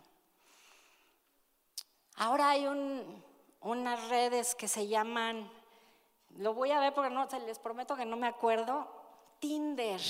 Ahora 2.15 2.49
hay 2.49 2.67
unas 3.61 4.09
redes 4.09 4.53
que 4.53 4.67
se 4.67 4.87
llaman, 4.87 5.49
lo 6.37 6.53
voy 6.53 6.71
a 6.71 6.79
ver 6.79 6.93
porque 6.93 7.09
no, 7.09 7.27
les 7.45 7.59
prometo 7.59 7.95
que 7.95 8.05
no 8.05 8.17
me 8.17 8.27
acuerdo, 8.27 8.87
Tinder. 9.39 10.01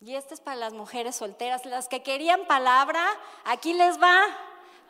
Y 0.00 0.14
este 0.14 0.34
es 0.34 0.40
para 0.40 0.56
las 0.56 0.72
mujeres 0.72 1.16
solteras, 1.16 1.64
las 1.64 1.88
que 1.88 2.02
querían 2.02 2.46
palabra, 2.46 3.04
aquí 3.44 3.72
les 3.72 4.00
va, 4.00 4.20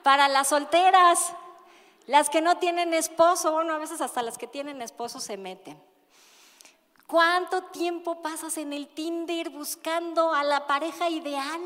para 0.03 0.29
las 0.29 0.49
solteras, 0.49 1.33
las 2.07 2.29
que 2.29 2.41
no 2.41 2.59
tienen 2.59 2.93
esposo, 2.93 3.53
bueno, 3.53 3.75
a 3.75 3.79
veces 3.79 4.01
hasta 4.01 4.23
las 4.23 4.37
que 4.37 4.47
tienen 4.47 4.83
esposo 4.83 5.21
se 5.21 5.37
meten. 5.37 5.81
¿Cuánto 7.07 7.63
tiempo 7.65 8.21
pasas 8.21 8.59
en 8.59 8.75
el 8.75 8.87
Tinder 8.89 9.49
buscando 9.49 10.35
a 10.35 10.45
la 10.45 10.67
pareja 10.67 11.09
ideal? 11.09 11.61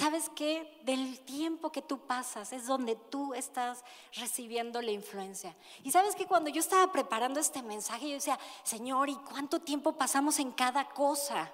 ¿Sabes 0.00 0.30
qué? 0.34 0.80
Del 0.84 1.20
tiempo 1.20 1.70
que 1.70 1.82
tú 1.82 1.98
pasas 1.98 2.54
es 2.54 2.66
donde 2.66 2.96
tú 2.96 3.34
estás 3.34 3.84
recibiendo 4.14 4.80
la 4.80 4.92
influencia. 4.92 5.54
Y 5.84 5.90
sabes 5.90 6.14
que 6.14 6.24
cuando 6.24 6.48
yo 6.48 6.60
estaba 6.60 6.90
preparando 6.90 7.38
este 7.38 7.62
mensaje, 7.62 8.08
yo 8.08 8.14
decía, 8.14 8.38
Señor, 8.62 9.10
¿y 9.10 9.16
cuánto 9.16 9.60
tiempo 9.60 9.92
pasamos 9.92 10.38
en 10.38 10.52
cada 10.52 10.88
cosa? 10.88 11.52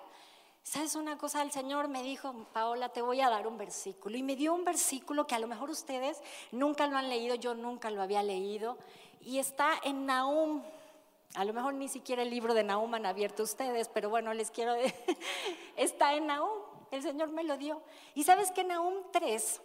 ¿Sabes 0.62 0.94
una 0.94 1.18
cosa? 1.18 1.42
El 1.42 1.50
Señor 1.50 1.88
me 1.88 2.04
dijo, 2.04 2.46
Paola, 2.52 2.88
te 2.90 3.02
voy 3.02 3.20
a 3.20 3.30
dar 3.30 3.48
un 3.48 3.58
versículo. 3.58 4.16
Y 4.16 4.22
me 4.22 4.36
dio 4.36 4.54
un 4.54 4.64
versículo 4.64 5.26
que 5.26 5.34
a 5.34 5.40
lo 5.40 5.48
mejor 5.48 5.68
ustedes 5.68 6.22
nunca 6.52 6.86
lo 6.86 6.96
han 6.96 7.08
leído, 7.08 7.34
yo 7.34 7.52
nunca 7.56 7.90
lo 7.90 8.00
había 8.00 8.22
leído. 8.22 8.78
Y 9.22 9.40
está 9.40 9.70
en 9.82 10.06
Nahum. 10.06 10.62
A 11.34 11.44
lo 11.44 11.52
mejor 11.52 11.74
ni 11.74 11.88
siquiera 11.88 12.22
el 12.22 12.30
libro 12.30 12.54
de 12.54 12.62
Nahum 12.62 12.94
han 12.94 13.06
abierto 13.06 13.42
ustedes, 13.42 13.88
pero 13.88 14.08
bueno, 14.08 14.32
les 14.34 14.52
quiero... 14.52 14.76
está 15.76 16.14
en 16.14 16.28
Nahum 16.28 16.65
el 16.90 17.02
Señor 17.02 17.28
me 17.28 17.44
lo 17.44 17.56
dio. 17.56 17.82
Y 18.14 18.24
sabes 18.24 18.50
que 18.50 18.64
Nahum 18.64 19.04
3 19.12 19.60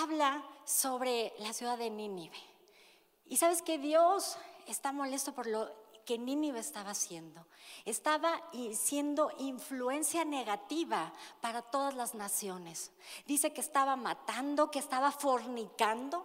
habla 0.00 0.44
sobre 0.64 1.32
la 1.38 1.52
ciudad 1.52 1.78
de 1.78 1.90
Nínive. 1.90 2.38
Y 3.26 3.36
sabes 3.36 3.62
que 3.62 3.78
Dios 3.78 4.38
está 4.66 4.92
molesto 4.92 5.32
por 5.32 5.46
lo 5.46 5.70
que 6.04 6.16
Nínive 6.16 6.60
estaba 6.60 6.90
haciendo. 6.90 7.44
Estaba 7.84 8.40
siendo 8.72 9.30
influencia 9.38 10.24
negativa 10.24 11.12
para 11.40 11.62
todas 11.62 11.94
las 11.94 12.14
naciones. 12.14 12.92
Dice 13.26 13.52
que 13.52 13.60
estaba 13.60 13.96
matando, 13.96 14.70
que 14.70 14.78
estaba 14.78 15.10
fornicando, 15.10 16.24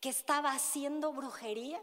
que 0.00 0.08
estaba 0.08 0.52
haciendo 0.52 1.12
brujería. 1.12 1.80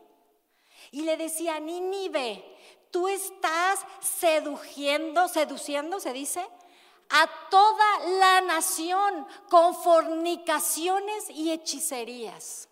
Y 0.91 1.03
le 1.03 1.17
decía, 1.17 1.59
Nínive, 1.59 2.43
tú 2.91 3.07
estás 3.07 3.79
seduciendo, 4.01 5.27
seduciendo, 5.27 5.99
se 5.99 6.13
dice, 6.13 6.47
a 7.09 7.27
toda 7.49 7.99
la 8.19 8.41
nación 8.41 9.27
con 9.49 9.75
fornicaciones 9.75 11.29
y 11.29 11.51
hechicerías. 11.51 12.67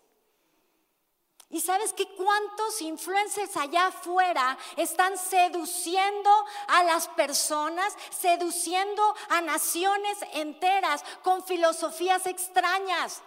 ¿Y 1.48 1.60
sabes 1.60 1.92
que 1.92 2.08
cuántos 2.08 2.82
influencers 2.82 3.56
allá 3.56 3.86
afuera 3.86 4.58
están 4.76 5.16
seduciendo 5.16 6.30
a 6.66 6.82
las 6.82 7.06
personas, 7.08 7.96
seduciendo 8.10 9.14
a 9.28 9.40
naciones 9.40 10.18
enteras 10.32 11.04
con 11.22 11.44
filosofías 11.44 12.26
extrañas, 12.26 13.22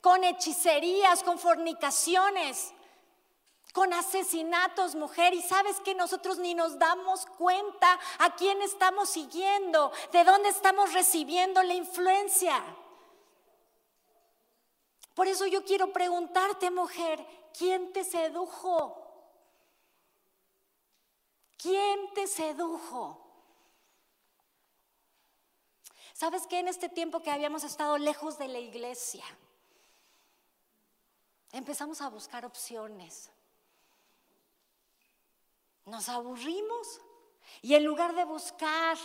con 0.00 0.22
hechicerías, 0.22 1.24
con 1.24 1.40
fornicaciones? 1.40 2.72
Con 3.72 3.92
asesinatos, 3.92 4.94
mujer, 4.94 5.34
y 5.34 5.42
sabes 5.42 5.78
que 5.80 5.94
nosotros 5.94 6.38
ni 6.38 6.54
nos 6.54 6.78
damos 6.78 7.26
cuenta 7.26 7.98
a 8.18 8.34
quién 8.34 8.60
estamos 8.62 9.10
siguiendo, 9.10 9.92
de 10.12 10.24
dónde 10.24 10.48
estamos 10.48 10.92
recibiendo 10.92 11.62
la 11.62 11.74
influencia. 11.74 12.62
Por 15.14 15.26
eso 15.26 15.46
yo 15.46 15.64
quiero 15.64 15.92
preguntarte, 15.92 16.70
mujer, 16.70 17.24
¿quién 17.56 17.92
te 17.92 18.04
sedujo? 18.04 19.04
¿Quién 21.56 22.14
te 22.14 22.26
sedujo? 22.26 23.24
¿Sabes 26.14 26.46
que 26.46 26.58
en 26.58 26.68
este 26.68 26.88
tiempo 26.88 27.20
que 27.20 27.30
habíamos 27.30 27.64
estado 27.64 27.98
lejos 27.98 28.38
de 28.38 28.48
la 28.48 28.58
iglesia, 28.58 29.24
empezamos 31.52 32.00
a 32.00 32.08
buscar 32.08 32.44
opciones? 32.44 33.30
Nos 35.88 36.08
aburrimos 36.08 37.00
y 37.62 37.74
en 37.74 37.84
lugar 37.84 38.14
de 38.14 38.24
buscar 38.24 38.96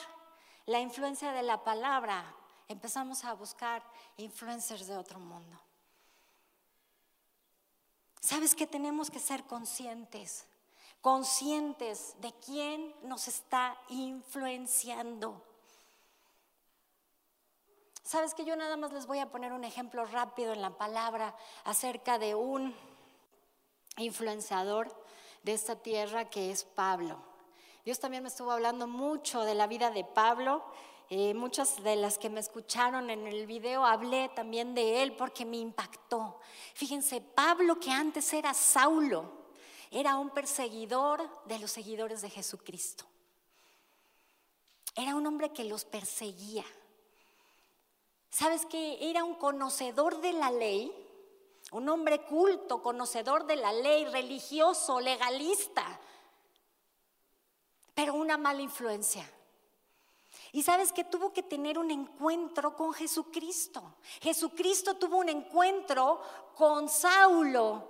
la 0.65 0.79
influencia 0.79 1.31
de 1.31 1.43
la 1.43 1.63
palabra, 1.63 2.23
empezamos 2.67 3.23
a 3.25 3.33
buscar 3.33 3.83
influencers 4.17 4.87
de 4.87 4.97
otro 4.97 5.19
mundo. 5.19 5.59
¿Sabes 8.19 8.55
que 8.55 8.67
tenemos 8.67 9.11
que 9.11 9.19
ser 9.19 9.43
conscientes? 9.43 10.45
Conscientes 11.01 12.15
de 12.19 12.33
quién 12.33 12.95
nos 13.03 13.27
está 13.27 13.77
influenciando. 13.89 15.43
¿Sabes 18.03 18.33
que 18.33 18.45
yo 18.45 18.55
nada 18.55 18.77
más 18.77 18.93
les 18.93 19.07
voy 19.07 19.19
a 19.19 19.29
poner 19.29 19.51
un 19.51 19.63
ejemplo 19.63 20.05
rápido 20.05 20.53
en 20.53 20.61
la 20.61 20.77
palabra 20.77 21.35
acerca 21.65 22.17
de 22.17 22.35
un 22.35 22.75
influenciador 23.97 25.02
de 25.43 25.53
esta 25.53 25.75
tierra 25.75 26.29
que 26.29 26.51
es 26.51 26.63
Pablo. 26.63 27.17
Dios 27.85 27.99
también 27.99 28.23
me 28.23 28.29
estuvo 28.29 28.51
hablando 28.51 28.87
mucho 28.87 29.41
de 29.41 29.55
la 29.55 29.67
vida 29.67 29.91
de 29.91 30.05
Pablo. 30.05 30.63
Eh, 31.09 31.33
muchas 31.33 31.83
de 31.83 31.97
las 31.97 32.17
que 32.17 32.29
me 32.29 32.39
escucharon 32.39 33.09
en 33.09 33.27
el 33.27 33.45
video 33.45 33.85
hablé 33.85 34.29
también 34.29 34.73
de 34.73 35.03
él 35.03 35.15
porque 35.15 35.45
me 35.45 35.57
impactó. 35.57 36.39
Fíjense, 36.73 37.19
Pablo 37.19 37.79
que 37.79 37.91
antes 37.91 38.33
era 38.33 38.53
Saulo, 38.53 39.43
era 39.91 40.17
un 40.17 40.29
perseguidor 40.29 41.29
de 41.45 41.59
los 41.59 41.71
seguidores 41.71 42.21
de 42.21 42.29
Jesucristo. 42.29 43.03
Era 44.95 45.15
un 45.15 45.27
hombre 45.27 45.51
que 45.51 45.65
los 45.65 45.85
perseguía. 45.85 46.65
¿Sabes 48.29 48.65
que 48.65 49.09
Era 49.09 49.23
un 49.23 49.35
conocedor 49.35 50.21
de 50.21 50.33
la 50.33 50.49
ley 50.51 51.02
un 51.73 51.89
hombre 51.89 52.21
culto, 52.21 52.81
conocedor 52.81 53.45
de 53.45 53.55
la 53.55 53.73
ley, 53.73 54.05
religioso, 54.05 54.99
legalista, 54.99 55.99
pero 57.93 58.13
una 58.13 58.37
mala 58.37 58.61
influencia. 58.61 59.29
Y 60.51 60.61
sabes 60.61 60.93
que 60.93 61.03
tuvo 61.03 61.33
que 61.33 61.41
tener 61.41 61.79
un 61.79 61.89
encuentro 61.89 62.75
con 62.75 62.93
Jesucristo. 62.93 63.95
Jesucristo 64.21 64.95
tuvo 64.95 65.17
un 65.17 65.29
encuentro 65.29 66.21
con 66.55 66.87
Saulo. 66.87 67.87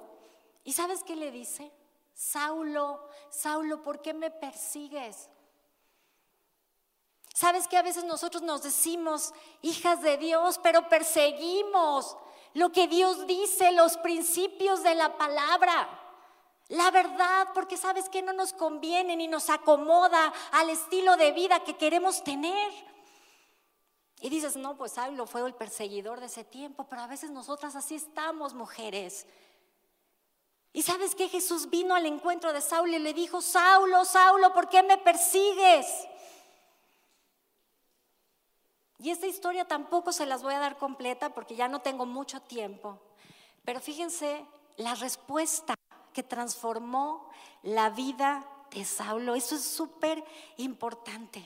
¿Y 0.64 0.72
sabes 0.72 1.04
qué 1.04 1.18
le 1.18 1.30
dice? 1.30 1.70
Saulo, 2.14 3.06
Saulo, 3.30 3.84
¿por 3.84 4.02
qué 4.02 4.14
me 4.14 4.32
persigues? 4.32 5.30
Sabes 7.34 7.68
que 7.68 7.76
a 7.76 7.82
veces 7.82 8.06
nosotros 8.06 8.44
nos 8.44 8.64
decimos 8.64 9.34
hijas 9.62 10.02
de 10.02 10.18
Dios, 10.18 10.58
pero 10.64 10.88
perseguimos 10.88 12.16
lo 12.54 12.72
que 12.72 12.88
Dios 12.88 13.26
dice, 13.28 13.72
los 13.72 13.98
principios 13.98 14.84
de 14.84 14.96
la 14.96 15.18
palabra. 15.18 16.00
La 16.70 16.92
verdad, 16.92 17.50
porque 17.54 17.78
sabes 17.78 18.10
que 18.10 18.22
no 18.22 18.34
nos 18.34 18.54
conviene 18.54 19.16
ni 19.16 19.28
nos 19.28 19.50
acomoda 19.50 20.34
al 20.52 20.70
estilo 20.70 21.18
de 21.18 21.32
vida 21.32 21.64
que 21.64 21.76
queremos 21.76 22.24
tener. 22.24 22.72
Y 24.22 24.30
dices, 24.30 24.56
no, 24.56 24.78
pues 24.78 24.94
Saulo 24.94 25.28
fue 25.28 25.46
el 25.46 25.54
perseguidor 25.54 26.20
de 26.20 26.28
ese 26.28 26.46
tiempo, 26.46 26.88
pero 26.90 27.02
a 27.02 27.08
veces 27.08 27.30
nosotras 27.30 27.76
así 27.76 27.96
estamos, 27.96 28.54
mujeres. 28.54 29.28
Y 30.72 30.82
sabes 30.82 31.14
que 31.14 31.28
Jesús 31.28 31.70
vino 31.70 31.94
al 31.94 32.06
encuentro 32.06 32.54
de 32.54 32.62
Saulo 32.62 32.96
y 32.96 33.00
le 33.00 33.14
dijo, 33.14 33.42
Saulo, 33.42 34.06
Saulo, 34.06 34.54
¿por 34.54 34.70
qué 34.70 34.82
me 34.82 34.98
persigues? 34.98 35.86
Y 39.04 39.10
esta 39.10 39.28
historia 39.28 39.66
tampoco 39.66 40.14
se 40.14 40.26
las 40.26 40.44
voy 40.44 40.54
a 40.54 40.60
dar 40.60 40.78
completa 40.78 41.34
porque 41.34 41.58
ya 41.58 41.68
no 41.68 41.82
tengo 41.82 42.06
mucho 42.06 42.42
tiempo. 42.42 43.02
Pero 43.66 43.82
fíjense 43.82 44.46
la 44.78 44.96
respuesta 44.96 45.76
que 46.14 46.24
transformó 46.24 47.30
la 47.64 47.90
vida 47.90 48.48
de 48.72 48.86
Saulo. 48.86 49.36
Eso 49.36 49.56
es 49.56 49.66
súper 49.66 50.24
importante. 50.56 51.44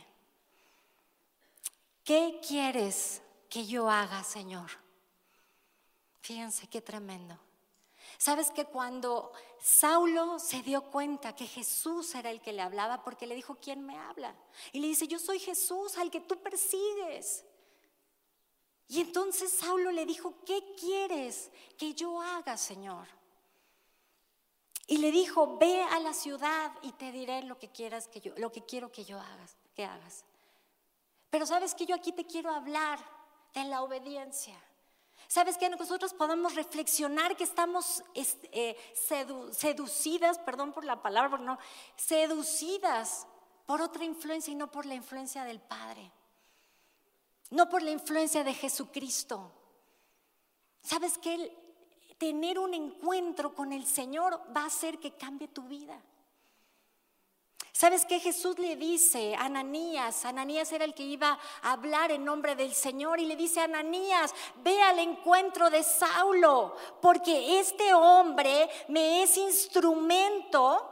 ¿Qué 2.03 2.39
quieres 2.47 3.23
que 3.49 3.65
yo 3.65 3.89
haga, 3.89 4.23
Señor? 4.23 4.69
Fíjense 6.21 6.67
qué 6.67 6.79
tremendo. 6.79 7.39
Sabes 8.19 8.51
que 8.51 8.65
cuando 8.65 9.31
Saulo 9.59 10.37
se 10.37 10.61
dio 10.61 10.83
cuenta 10.91 11.35
que 11.35 11.47
Jesús 11.47 12.13
era 12.13 12.29
el 12.29 12.39
que 12.39 12.53
le 12.53 12.61
hablaba, 12.61 13.03
porque 13.03 13.25
le 13.25 13.33
dijo, 13.33 13.57
¿quién 13.59 13.83
me 13.83 13.97
habla? 13.97 14.35
Y 14.73 14.79
le 14.79 14.87
dice, 14.87 15.07
yo 15.07 15.17
soy 15.17 15.39
Jesús 15.39 15.97
al 15.97 16.11
que 16.11 16.21
tú 16.21 16.39
persigues. 16.39 17.43
Y 18.87 19.01
entonces 19.01 19.51
Saulo 19.51 19.91
le 19.91 20.05
dijo, 20.05 20.35
¿qué 20.45 20.75
quieres 20.79 21.51
que 21.77 21.93
yo 21.93 22.21
haga, 22.21 22.55
Señor? 22.55 23.07
Y 24.87 24.97
le 24.97 25.11
dijo, 25.11 25.57
ve 25.57 25.83
a 25.83 25.99
la 25.99 26.13
ciudad 26.13 26.71
y 26.81 26.93
te 26.93 27.11
diré 27.11 27.43
lo 27.43 27.59
que 27.59 27.69
quieras 27.69 28.07
que 28.07 28.21
yo, 28.21 28.33
lo 28.37 28.51
que 28.51 28.63
quiero 28.63 28.89
que 28.89 29.03
yo 29.03 29.19
hagas, 29.19 29.57
que 29.75 29.83
hagas. 29.83 30.23
Pero 31.29 31.45
sabes 31.45 31.75
que 31.75 31.85
yo 31.85 31.95
aquí 31.95 32.13
te 32.13 32.25
quiero 32.25 32.51
hablar 32.51 32.99
de 33.53 33.65
la 33.65 33.81
obediencia. 33.81 34.57
Sabes 35.27 35.57
que 35.57 35.69
nosotros 35.69 36.13
podemos 36.13 36.55
reflexionar 36.55 37.35
que 37.35 37.43
estamos 37.43 38.01
eh, 38.13 38.77
seducidas, 38.93 40.39
perdón 40.39 40.71
por 40.71 40.85
la 40.85 41.01
palabra, 41.01 41.37
no, 41.37 41.57
seducidas 41.97 43.27
por 43.65 43.81
otra 43.81 44.05
influencia 44.05 44.53
y 44.53 44.55
no 44.55 44.71
por 44.71 44.85
la 44.85 44.95
influencia 44.95 45.43
del 45.43 45.59
Padre, 45.59 46.13
no 47.51 47.69
por 47.69 47.81
la 47.81 47.91
influencia 47.91 48.43
de 48.43 48.53
Jesucristo. 48.53 49.51
Sabes 50.81 51.17
que 51.17 51.55
tener 52.17 52.59
un 52.59 52.73
encuentro 52.73 53.53
con 53.53 53.73
el 53.73 53.85
Señor 53.85 54.41
va 54.55 54.61
a 54.61 54.67
hacer 54.67 54.99
que 54.99 55.15
cambie 55.15 55.47
tu 55.47 55.63
vida. 55.63 56.01
¿Sabes 57.71 58.05
qué 58.05 58.19
Jesús 58.19 58.57
le 58.57 58.75
dice 58.75 59.35
a 59.35 59.45
Ananías? 59.45 60.25
Ananías 60.25 60.71
era 60.71 60.83
el 60.83 60.95
que 60.95 61.03
iba 61.03 61.37
a 61.61 61.73
hablar 61.73 62.11
en 62.11 62.25
nombre 62.25 62.55
del 62.55 62.73
Señor 62.73 63.19
y 63.19 63.25
le 63.25 63.35
dice 63.35 63.59
a 63.59 63.65
Ananías, 63.65 64.33
ve 64.63 64.81
al 64.81 64.97
encuentro 64.97 65.69
de 65.69 65.83
Saulo, 65.83 66.75
porque 66.99 67.59
este 67.59 67.93
hombre 67.93 68.67
me 68.87 69.21
es 69.21 69.37
instrumento, 69.37 70.89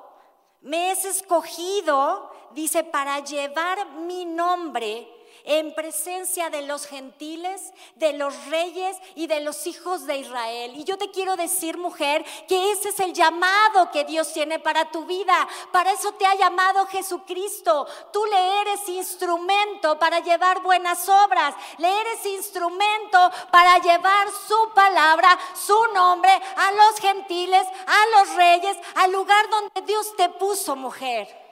me 0.61 0.91
es 0.91 1.05
escogido, 1.05 2.29
dice, 2.51 2.83
para 2.83 3.19
llevar 3.19 3.89
mi 4.01 4.23
nombre 4.25 5.14
en 5.45 5.73
presencia 5.73 6.49
de 6.49 6.63
los 6.63 6.85
gentiles, 6.85 7.73
de 7.95 8.13
los 8.13 8.45
reyes 8.47 8.97
y 9.15 9.27
de 9.27 9.41
los 9.41 9.67
hijos 9.67 10.05
de 10.05 10.17
Israel. 10.17 10.73
Y 10.75 10.83
yo 10.83 10.97
te 10.97 11.11
quiero 11.11 11.35
decir, 11.35 11.77
mujer, 11.77 12.25
que 12.47 12.71
ese 12.71 12.89
es 12.89 12.99
el 12.99 13.13
llamado 13.13 13.91
que 13.91 14.03
Dios 14.03 14.33
tiene 14.33 14.59
para 14.59 14.91
tu 14.91 15.05
vida. 15.05 15.47
Para 15.71 15.91
eso 15.91 16.11
te 16.13 16.25
ha 16.25 16.35
llamado 16.35 16.85
Jesucristo. 16.87 17.87
Tú 18.11 18.25
le 18.25 18.61
eres 18.61 18.89
instrumento 18.89 19.97
para 19.99 20.19
llevar 20.19 20.61
buenas 20.61 21.07
obras. 21.07 21.55
Le 21.77 22.01
eres 22.01 22.25
instrumento 22.25 23.31
para 23.51 23.77
llevar 23.79 24.27
su 24.47 24.73
palabra, 24.73 25.37
su 25.53 25.77
nombre 25.93 26.31
a 26.31 26.71
los 26.71 26.99
gentiles, 26.99 27.65
a 27.85 28.19
los 28.19 28.35
reyes, 28.35 28.77
al 28.95 29.11
lugar 29.11 29.49
donde 29.49 29.81
Dios 29.81 30.15
te 30.15 30.29
puso, 30.29 30.75
mujer. 30.75 31.44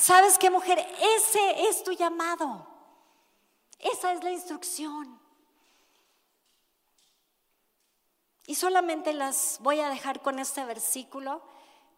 ¿Sabes 0.00 0.38
qué, 0.38 0.48
mujer? 0.48 0.78
Ese 0.78 1.68
es 1.68 1.84
tu 1.84 1.92
llamado. 1.92 2.66
Esa 3.78 4.14
es 4.14 4.24
la 4.24 4.30
instrucción. 4.30 5.20
Y 8.46 8.54
solamente 8.54 9.12
las 9.12 9.58
voy 9.60 9.80
a 9.80 9.90
dejar 9.90 10.22
con 10.22 10.38
este 10.38 10.64
versículo 10.64 11.42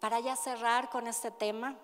para 0.00 0.18
ya 0.18 0.34
cerrar 0.34 0.90
con 0.90 1.06
este 1.06 1.30
tema, 1.30 1.76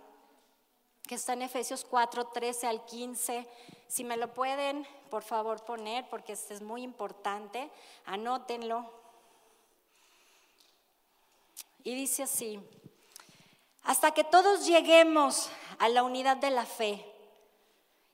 que 1.06 1.14
está 1.14 1.34
en 1.34 1.42
Efesios 1.42 1.84
4, 1.88 2.26
13 2.26 2.66
al 2.66 2.84
15. 2.84 3.48
Si 3.86 4.02
me 4.02 4.16
lo 4.16 4.34
pueden, 4.34 4.88
por 5.10 5.22
favor, 5.22 5.64
poner, 5.64 6.08
porque 6.10 6.32
este 6.32 6.52
es 6.52 6.62
muy 6.62 6.82
importante, 6.82 7.70
anótenlo. 8.06 8.92
Y 11.84 11.94
dice 11.94 12.24
así, 12.24 12.60
hasta 13.84 14.10
que 14.10 14.24
todos 14.24 14.66
lleguemos 14.66 15.48
a 15.78 15.88
la 15.88 16.02
unidad 16.02 16.36
de 16.36 16.50
la 16.50 16.66
fe 16.66 17.04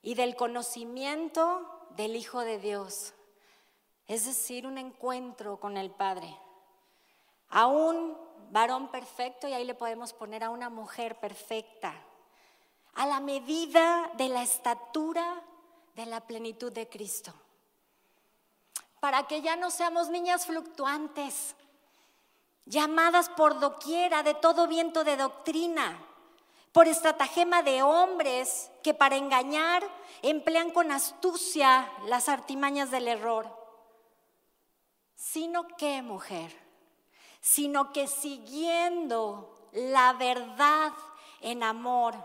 y 0.03 0.15
del 0.15 0.37
conocimiento 0.37 1.87
del 1.91 2.17
Hijo 2.17 2.41
de 2.41 2.59
Dios, 2.59 3.15
es 4.07 4.27
decir, 4.27 4.67
un 4.67 4.77
encuentro 4.77 5.59
con 5.59 5.77
el 5.77 5.91
Padre, 5.91 6.37
a 7.49 7.67
un 7.67 8.17
varón 8.51 8.91
perfecto 8.91 9.49
y 9.49 9.55
ahí 9.55 9.65
le 9.65 9.75
podemos 9.75 10.13
poner 10.13 10.45
a 10.45 10.51
una 10.51 10.69
mujer 10.69 11.19
perfecta, 11.19 11.95
a 12.95 13.07
la 13.07 13.21
medida 13.21 14.11
de 14.15 14.29
la 14.29 14.43
estatura 14.43 15.43
de 15.95 16.07
la 16.07 16.21
plenitud 16.21 16.71
de 16.71 16.89
Cristo, 16.89 17.33
para 19.01 19.27
que 19.27 19.41
ya 19.41 19.57
no 19.57 19.71
seamos 19.71 20.11
niñas 20.11 20.47
fluctuantes, 20.47 21.57
llamadas 22.67 23.29
por 23.31 23.59
doquiera 23.59 24.23
de 24.23 24.35
todo 24.35 24.67
viento 24.67 25.05
de 25.05 25.17
doctrina 25.17 25.99
por 26.75 26.89
estratagema 26.89 27.63
de 27.63 27.85
hombres 27.85 28.69
que 28.83 28.95
para 28.95 29.15
engañar 29.15 29.89
emplean 30.23 30.73
con 30.73 30.91
astucia 30.91 31.89
las 32.07 32.29
artimañas 32.29 32.91
del 32.91 33.07
error. 33.07 33.47
Sino 35.15 35.69
que, 35.77 36.03
mujer, 36.03 36.51
sino 37.41 37.93
que 37.93 38.09
siguiendo 38.09 39.69
la 39.71 40.15
verdad 40.15 40.93
en 41.41 41.63
amor, 41.63 42.17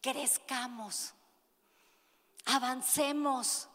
crezcamos, 0.00 1.12
avancemos, 2.46 3.68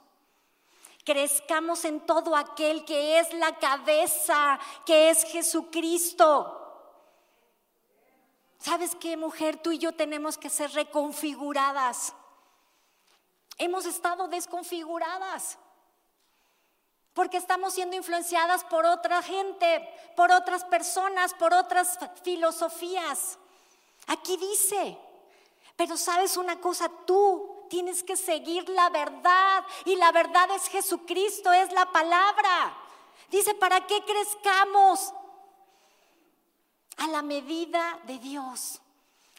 crezcamos 1.04 1.84
en 1.84 2.00
todo 2.06 2.38
aquel 2.38 2.86
que 2.86 3.20
es 3.20 3.34
la 3.34 3.58
cabeza, 3.60 4.58
que 4.86 5.10
es 5.10 5.26
Jesucristo. 5.26 6.63
¿Sabes 8.64 8.96
qué, 8.96 9.18
mujer? 9.18 9.58
Tú 9.58 9.74
y 9.74 9.78
yo 9.78 9.94
tenemos 9.94 10.38
que 10.38 10.50
ser 10.50 10.72
reconfiguradas. 10.72 12.14
Hemos 13.58 13.86
estado 13.86 14.30
desconfiguradas 14.30 15.58
porque 17.14 17.36
estamos 17.36 17.74
siendo 17.74 17.98
influenciadas 17.98 18.64
por 18.64 18.86
otra 18.86 19.22
gente, 19.22 19.86
por 20.16 20.32
otras 20.32 20.64
personas, 20.64 21.34
por 21.34 21.54
otras 21.54 22.00
filosofías. 22.24 23.38
Aquí 24.08 24.38
dice, 24.38 24.98
pero 25.76 25.98
sabes 25.98 26.38
una 26.38 26.62
cosa, 26.62 26.90
tú 27.06 27.66
tienes 27.70 28.02
que 28.02 28.16
seguir 28.16 28.70
la 28.70 28.90
verdad 28.92 29.66
y 29.84 29.98
la 29.98 30.14
verdad 30.14 30.50
es 30.52 30.70
Jesucristo, 30.70 31.52
es 31.52 31.70
la 31.74 31.92
palabra. 31.92 32.78
Dice, 33.30 33.56
¿para 33.56 33.86
qué 33.86 34.02
crezcamos? 34.06 35.14
A 36.98 37.08
la 37.08 37.22
medida 37.22 38.00
de 38.06 38.20
Dios, 38.20 38.82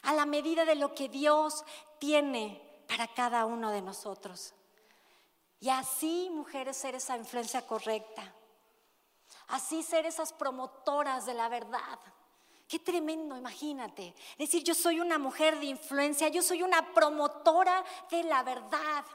a 0.03 0.13
la 0.13 0.25
medida 0.25 0.65
de 0.65 0.75
lo 0.75 0.93
que 0.93 1.09
Dios 1.09 1.63
tiene 1.99 2.61
para 2.87 3.07
cada 3.07 3.45
uno 3.45 3.71
de 3.71 3.81
nosotros. 3.81 4.53
Y 5.59 5.69
así, 5.69 6.29
mujeres, 6.31 6.77
ser 6.77 6.95
esa 6.95 7.17
influencia 7.17 7.65
correcta. 7.65 8.33
Así 9.47 9.83
ser 9.83 10.05
esas 10.05 10.33
promotoras 10.33 11.25
de 11.25 11.33
la 11.33 11.49
verdad. 11.49 11.99
Qué 12.67 12.79
tremendo, 12.79 13.37
imagínate. 13.37 14.15
Decir, 14.37 14.63
yo 14.63 14.73
soy 14.73 14.99
una 14.99 15.17
mujer 15.17 15.59
de 15.59 15.67
influencia, 15.67 16.29
yo 16.29 16.41
soy 16.41 16.63
una 16.63 16.93
promotora 16.93 17.83
de 18.09 18.23
la 18.23 18.43
verdad. 18.43 19.05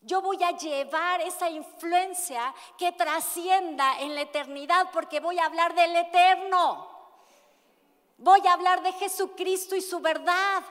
Yo 0.00 0.20
voy 0.20 0.42
a 0.42 0.50
llevar 0.50 1.20
esa 1.20 1.48
influencia 1.48 2.54
que 2.76 2.92
trascienda 2.92 4.00
en 4.00 4.14
la 4.14 4.22
eternidad 4.22 4.90
porque 4.92 5.20
voy 5.20 5.38
a 5.38 5.46
hablar 5.46 5.74
del 5.74 5.94
eterno. 5.96 6.91
Voy 8.22 8.46
a 8.46 8.52
hablar 8.52 8.84
de 8.84 8.92
Jesucristo 8.92 9.74
y 9.74 9.80
su 9.80 9.98
verdad. 9.98 10.62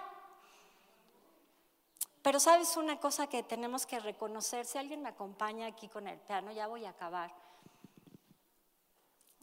Pero 2.22 2.40
sabes 2.40 2.78
una 2.78 2.98
cosa 2.98 3.28
que 3.28 3.44
tenemos 3.44 3.86
que 3.86 4.00
reconocer, 4.00 4.66
si 4.66 4.78
alguien 4.78 5.02
me 5.02 5.10
acompaña 5.10 5.68
aquí 5.68 5.90
con 5.90 6.08
el 6.08 6.18
piano, 6.20 6.54
ya 6.54 6.68
voy 6.68 6.86
a 6.86 6.92
acabar. 6.92 7.30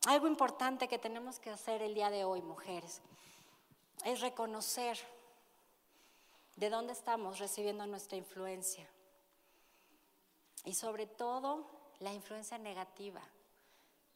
Algo 0.06 0.26
importante 0.26 0.88
que 0.88 0.98
tenemos 0.98 1.38
que 1.38 1.50
hacer 1.50 1.82
el 1.82 1.92
día 1.92 2.08
de 2.08 2.24
hoy, 2.24 2.40
mujeres, 2.40 3.02
es 4.06 4.22
reconocer 4.22 4.98
de 6.56 6.70
dónde 6.70 6.94
estamos 6.94 7.38
recibiendo 7.38 7.86
nuestra 7.86 8.16
influencia. 8.16 8.88
Y 10.64 10.72
sobre 10.72 11.06
todo 11.06 11.66
la 11.98 12.14
influencia 12.14 12.56
negativa 12.56 13.20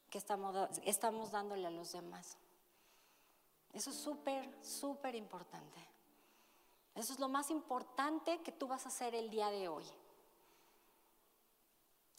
que 0.09 0.17
estamos, 0.17 0.71
estamos 0.85 1.31
dándole 1.31 1.67
a 1.67 1.71
los 1.71 1.93
demás. 1.93 2.39
Eso 3.73 3.91
es 3.91 3.97
súper, 3.97 4.63
súper 4.63 5.15
importante. 5.15 5.81
Eso 6.95 7.13
es 7.15 7.19
lo 7.19 7.29
más 7.29 7.51
importante 7.51 8.43
que 8.43 8.53
tú 8.53 8.69
vas 8.69 8.85
a 8.85 8.89
hacer 8.89 9.15
el 9.15 9.31
día 9.31 9.51
de 9.51 9.69
hoy. 9.69 9.85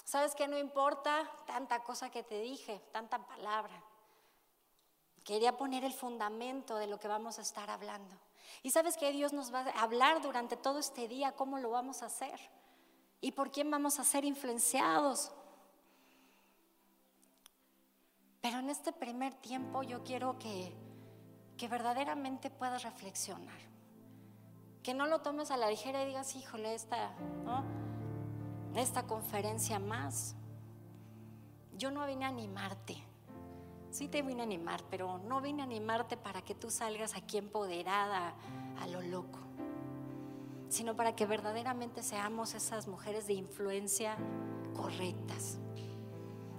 ¿Sabes 0.04 0.36
que 0.36 0.48
no 0.48 0.58
importa 0.58 1.30
tanta 1.46 1.84
cosa 1.84 2.10
que 2.10 2.24
te 2.24 2.42
dije, 2.42 2.82
tanta 2.92 3.26
palabra? 3.26 3.84
Quería 5.24 5.56
poner 5.56 5.84
el 5.86 5.94
fundamento 5.94 6.76
de 6.76 6.88
lo 6.88 7.00
que 7.00 7.08
vamos 7.08 7.40
a 7.40 7.44
estar 7.44 7.70
hablando. 7.70 8.16
Y 8.62 8.72
sabes 8.72 8.98
que 8.98 9.12
Dios 9.12 9.32
nos 9.32 9.54
va 9.54 9.62
a 9.62 9.82
hablar 9.82 10.22
durante 10.22 10.58
todo 10.58 10.80
este 10.80 11.08
día 11.08 11.34
cómo 11.34 11.60
lo 11.60 11.70
vamos 11.70 12.02
a 12.02 12.08
hacer. 12.08 12.40
¿Y 13.22 13.32
por 13.32 13.52
quién 13.52 13.72
vamos 13.72 14.00
a 14.00 14.04
ser 14.04 14.26
influenciados? 14.26 15.32
Pero 18.42 18.60
en 18.60 18.70
este 18.70 18.92
primer 18.92 19.34
tiempo 19.36 19.84
yo 19.84 20.04
quiero 20.04 20.38
que, 20.38 20.74
que 21.64 21.70
verdaderamente 21.70 22.50
puedas 22.50 22.84
reflexionar. 22.84 23.58
Que 24.84 24.94
no 24.94 25.08
lo 25.08 25.22
tomes 25.22 25.50
a 25.50 25.56
la 25.56 25.70
ligera 25.70 26.04
y 26.04 26.08
digas, 26.08 26.36
híjole, 26.36 26.76
esta, 26.76 27.14
esta 28.76 29.08
conferencia 29.08 29.80
más. 29.80 30.36
Yo 31.78 31.90
no 31.90 32.06
vine 32.06 32.26
a 32.26 32.28
animarte. 32.28 32.98
Sí 33.92 34.10
te 34.10 34.22
vine 34.24 34.42
a 34.42 34.44
animar, 34.44 34.84
pero 34.90 35.20
no 35.20 35.40
vine 35.40 35.62
a 35.62 35.64
animarte 35.64 36.18
para 36.18 36.42
que 36.42 36.54
tú 36.54 36.70
salgas 36.70 37.16
aquí 37.16 37.38
empoderada 37.38 38.34
a 38.82 38.88
lo 38.88 39.02
loco, 39.02 39.40
sino 40.68 40.98
para 40.98 41.16
que 41.16 41.26
verdaderamente 41.26 42.04
seamos 42.04 42.56
esas 42.56 42.90
mujeres 42.90 43.26
de 43.26 43.36
influencia 43.36 44.18
correctas 44.76 45.60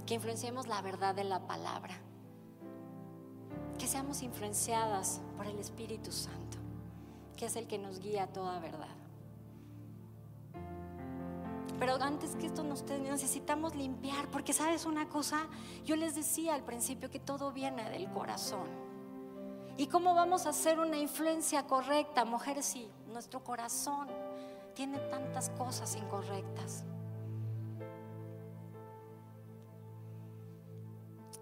que 0.06 0.14
influenciemos 0.14 0.66
la 0.66 0.80
verdad 0.80 1.14
de 1.14 1.24
la 1.24 1.46
palabra, 1.46 1.94
que 3.78 3.86
seamos 3.86 4.22
influenciadas 4.22 5.20
por 5.36 5.46
el 5.46 5.58
Espíritu 5.58 6.12
Santo, 6.12 6.58
que 7.36 7.46
es 7.46 7.56
el 7.56 7.66
que 7.66 7.78
nos 7.78 8.00
guía 8.00 8.24
a 8.24 8.26
toda 8.28 8.58
verdad. 8.60 8.94
Pero 11.78 11.94
antes 12.00 12.36
que 12.36 12.46
esto 12.46 12.62
nos 12.62 12.84
necesitamos 12.84 13.74
limpiar, 13.74 14.30
porque 14.30 14.52
sabes 14.52 14.86
una 14.86 15.08
cosa, 15.08 15.48
yo 15.84 15.96
les 15.96 16.14
decía 16.14 16.54
al 16.54 16.62
principio 16.62 17.10
que 17.10 17.18
todo 17.18 17.52
viene 17.52 17.90
del 17.90 18.08
corazón. 18.10 18.68
¿Y 19.76 19.88
cómo 19.88 20.14
vamos 20.14 20.46
a 20.46 20.50
hacer 20.50 20.78
una 20.78 20.98
influencia 20.98 21.66
correcta, 21.66 22.24
mujeres? 22.24 22.64
Si 22.64 22.88
nuestro 23.08 23.42
corazón 23.42 24.08
tiene 24.74 24.98
tantas 24.98 25.50
cosas 25.50 25.96
incorrectas. 25.96 26.84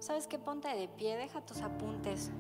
¿Sabes 0.03 0.27
qué? 0.27 0.37
Ponte 0.37 0.67
de 0.67 0.89
pie, 0.89 1.17
deja 1.17 1.41
tus 1.43 1.61
apuntes. 1.61 2.33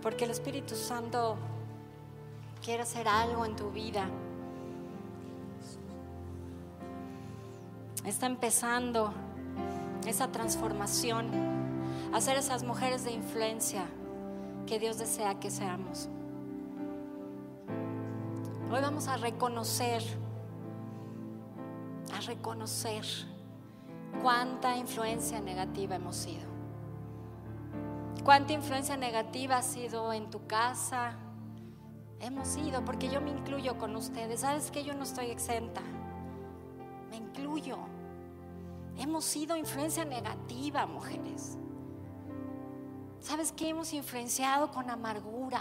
Porque 0.00 0.24
el 0.24 0.30
Espíritu 0.30 0.74
Santo 0.74 1.36
quiere 2.64 2.84
hacer 2.84 3.06
algo 3.06 3.44
en 3.44 3.54
tu 3.54 3.70
vida. 3.70 4.08
Está 8.06 8.24
empezando 8.24 9.12
esa 10.06 10.32
transformación, 10.32 11.28
a 12.14 12.20
ser 12.22 12.38
esas 12.38 12.64
mujeres 12.64 13.04
de 13.04 13.12
influencia 13.12 13.84
que 14.66 14.78
Dios 14.78 14.96
desea 14.96 15.38
que 15.38 15.50
seamos. 15.50 16.08
Hoy 18.72 18.80
vamos 18.80 19.06
a 19.06 19.18
reconocer, 19.18 20.02
a 22.14 22.22
reconocer 22.22 23.04
cuánta 24.22 24.76
influencia 24.76 25.40
negativa 25.40 25.96
hemos 25.96 26.16
sido. 26.16 26.46
Cuánta 28.24 28.52
influencia 28.52 28.96
negativa 28.96 29.58
ha 29.58 29.62
sido 29.62 30.12
en 30.12 30.30
tu 30.30 30.46
casa. 30.46 31.16
Hemos 32.20 32.48
sido, 32.48 32.84
porque 32.84 33.08
yo 33.08 33.20
me 33.20 33.30
incluyo 33.30 33.78
con 33.78 33.94
ustedes. 33.94 34.40
Sabes 34.40 34.70
que 34.70 34.82
yo 34.84 34.94
no 34.94 35.04
estoy 35.04 35.26
exenta. 35.26 35.82
Me 37.10 37.16
incluyo. 37.16 37.78
Hemos 38.98 39.24
sido 39.24 39.56
influencia 39.56 40.04
negativa, 40.04 40.86
mujeres. 40.86 41.58
¿Sabes 43.20 43.52
que 43.52 43.68
hemos 43.68 43.92
influenciado 43.92 44.70
con 44.70 44.90
amargura? 44.90 45.60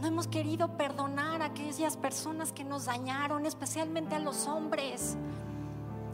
No 0.00 0.06
hemos 0.06 0.28
querido 0.28 0.76
perdonar 0.76 1.42
a 1.42 1.46
aquellas 1.46 1.96
personas 1.96 2.52
que 2.52 2.64
nos 2.64 2.84
dañaron, 2.84 3.46
especialmente 3.46 4.14
a 4.14 4.20
los 4.20 4.46
hombres. 4.46 5.16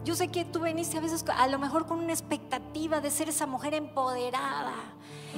Yo 0.04 0.14
sé 0.14 0.28
que 0.28 0.44
tú 0.44 0.60
veniste 0.60 0.98
a 0.98 1.00
veces 1.00 1.24
a 1.34 1.46
lo 1.48 1.58
mejor 1.58 1.86
con 1.86 1.98
una 1.98 2.12
expectativa 2.12 3.00
de 3.00 3.10
ser 3.10 3.28
esa 3.28 3.46
mujer 3.46 3.74
empoderada 3.74 4.74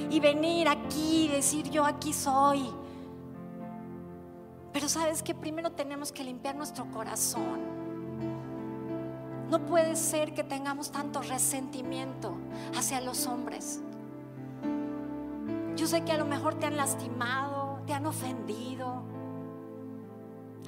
y 0.09 0.19
venir 0.19 0.67
aquí 0.67 1.25
y 1.25 1.27
decir 1.29 1.69
yo 1.69 1.85
aquí 1.85 2.13
soy. 2.13 2.69
Pero 4.73 4.89
sabes 4.89 5.23
que 5.23 5.33
primero 5.33 5.71
tenemos 5.71 6.11
que 6.11 6.23
limpiar 6.23 6.55
nuestro 6.55 6.85
corazón. 6.91 7.77
No 9.49 9.65
puede 9.65 9.95
ser 9.95 10.33
que 10.33 10.43
tengamos 10.43 10.91
tanto 10.91 11.21
resentimiento 11.21 12.35
hacia 12.77 12.99
los 12.99 13.25
hombres. 13.25 13.81
Yo 15.77 15.87
sé 15.87 16.03
que 16.03 16.11
a 16.11 16.17
lo 16.17 16.25
mejor 16.25 16.55
te 16.55 16.65
han 16.65 16.75
lastimado, 16.75 17.56
te 17.87 17.93
han 17.93 18.05
ofendido. 18.05 19.01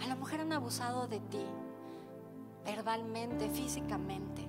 A 0.01 0.07
lo 0.07 0.15
mejor 0.15 0.39
han 0.39 0.53
abusado 0.53 1.07
de 1.07 1.19
ti, 1.19 1.45
verbalmente, 2.65 3.49
físicamente. 3.49 4.47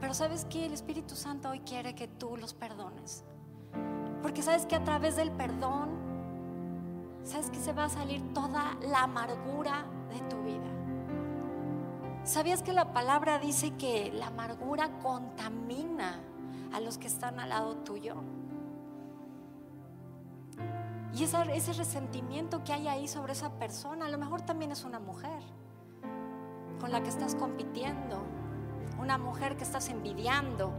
Pero 0.00 0.14
sabes 0.14 0.46
que 0.46 0.66
el 0.66 0.72
Espíritu 0.72 1.14
Santo 1.14 1.50
hoy 1.50 1.60
quiere 1.60 1.94
que 1.94 2.08
tú 2.08 2.36
los 2.36 2.54
perdones. 2.54 3.24
Porque 4.22 4.42
sabes 4.42 4.66
que 4.66 4.74
a 4.74 4.82
través 4.82 5.14
del 5.14 5.30
perdón, 5.30 5.90
sabes 7.22 7.50
que 7.50 7.60
se 7.60 7.72
va 7.72 7.84
a 7.84 7.88
salir 7.90 8.32
toda 8.32 8.76
la 8.80 9.02
amargura 9.02 9.84
de 10.12 10.20
tu 10.28 10.42
vida. 10.42 10.62
¿Sabías 12.24 12.62
que 12.62 12.72
la 12.72 12.92
palabra 12.92 13.38
dice 13.38 13.72
que 13.72 14.10
la 14.12 14.28
amargura 14.28 14.98
contamina 15.00 16.20
a 16.72 16.80
los 16.80 16.96
que 16.96 17.08
están 17.08 17.38
al 17.38 17.50
lado 17.50 17.76
tuyo? 17.78 18.16
Y 21.14 21.24
ese 21.24 21.72
resentimiento 21.74 22.64
que 22.64 22.72
hay 22.72 22.88
ahí 22.88 23.06
sobre 23.06 23.32
esa 23.32 23.50
persona, 23.50 24.06
a 24.06 24.08
lo 24.08 24.16
mejor 24.16 24.42
también 24.42 24.72
es 24.72 24.84
una 24.84 24.98
mujer 24.98 25.42
con 26.80 26.90
la 26.90 27.02
que 27.02 27.10
estás 27.10 27.34
compitiendo, 27.34 28.22
una 28.98 29.18
mujer 29.18 29.56
que 29.56 29.64
estás 29.64 29.88
envidiando, 29.90 30.72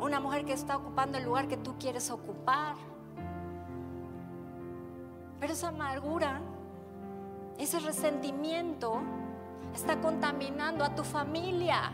una 0.00 0.18
mujer 0.18 0.44
que 0.44 0.54
está 0.54 0.76
ocupando 0.78 1.18
el 1.18 1.24
lugar 1.24 1.46
que 1.46 1.58
tú 1.58 1.74
quieres 1.78 2.10
ocupar. 2.10 2.74
Pero 5.38 5.52
esa 5.52 5.68
amargura, 5.68 6.40
ese 7.58 7.80
resentimiento 7.80 9.00
está 9.74 10.00
contaminando 10.00 10.84
a 10.84 10.94
tu 10.94 11.04
familia. 11.04 11.92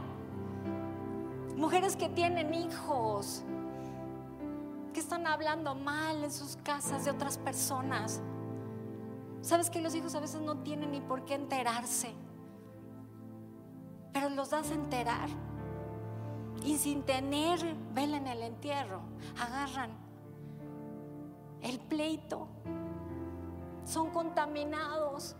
Mujeres 1.56 1.96
que 1.96 2.08
tienen 2.08 2.54
hijos, 2.54 3.42
están 4.98 5.26
hablando 5.26 5.74
mal 5.74 6.24
en 6.24 6.32
sus 6.32 6.56
casas 6.56 7.04
de 7.04 7.10
otras 7.10 7.38
personas. 7.38 8.20
Sabes 9.40 9.70
que 9.70 9.80
los 9.80 9.94
hijos 9.94 10.14
a 10.14 10.20
veces 10.20 10.40
no 10.40 10.58
tienen 10.58 10.90
ni 10.90 11.00
por 11.00 11.24
qué 11.24 11.34
enterarse, 11.34 12.12
pero 14.12 14.28
los 14.30 14.50
das 14.50 14.70
a 14.70 14.74
enterar. 14.74 15.28
Y 16.64 16.76
sin 16.76 17.04
tener 17.04 17.58
vela 17.94 18.16
en 18.16 18.26
el 18.26 18.42
entierro, 18.42 19.00
agarran 19.40 19.90
el 21.62 21.78
pleito. 21.78 22.48
Son 23.84 24.10
contaminados, 24.10 25.36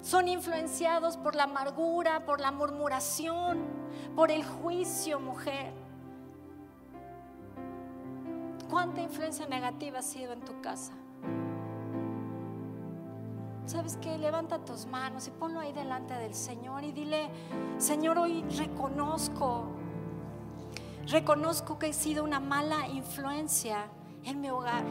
son 0.00 0.28
influenciados 0.28 1.16
por 1.16 1.34
la 1.34 1.44
amargura, 1.44 2.24
por 2.24 2.40
la 2.40 2.52
murmuración, 2.52 3.58
por 4.14 4.30
el 4.30 4.44
juicio, 4.44 5.18
mujer. 5.18 5.87
¿Cuánta 8.68 9.00
influencia 9.00 9.46
negativa 9.46 10.00
ha 10.00 10.02
sido 10.02 10.32
en 10.34 10.40
tu 10.40 10.60
casa? 10.60 10.92
¿Sabes 13.64 13.96
qué? 13.96 14.18
Levanta 14.18 14.58
tus 14.58 14.86
manos 14.86 15.26
y 15.26 15.30
ponlo 15.30 15.60
ahí 15.60 15.72
delante 15.72 16.14
del 16.14 16.34
Señor 16.34 16.84
y 16.84 16.92
dile, 16.92 17.30
Señor, 17.78 18.18
hoy 18.18 18.42
reconozco, 18.56 19.64
reconozco 21.06 21.78
que 21.78 21.88
he 21.88 21.92
sido 21.92 22.24
una 22.24 22.40
mala 22.40 22.88
influencia 22.88 23.86
en 24.24 24.40
mi 24.40 24.50
hogar. 24.50 24.84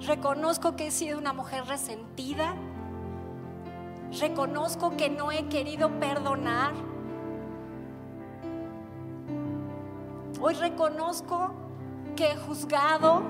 Reconozco 0.00 0.76
que 0.76 0.88
he 0.88 0.90
sido 0.90 1.18
una 1.18 1.32
mujer 1.32 1.64
resentida. 1.66 2.54
Reconozco 4.20 4.96
que 4.96 5.08
no 5.08 5.30
he 5.30 5.48
querido 5.48 5.88
perdonar. 6.00 6.74
Hoy 10.40 10.54
reconozco 10.54 11.54
que 12.16 12.32
he 12.32 12.36
juzgado, 12.36 13.22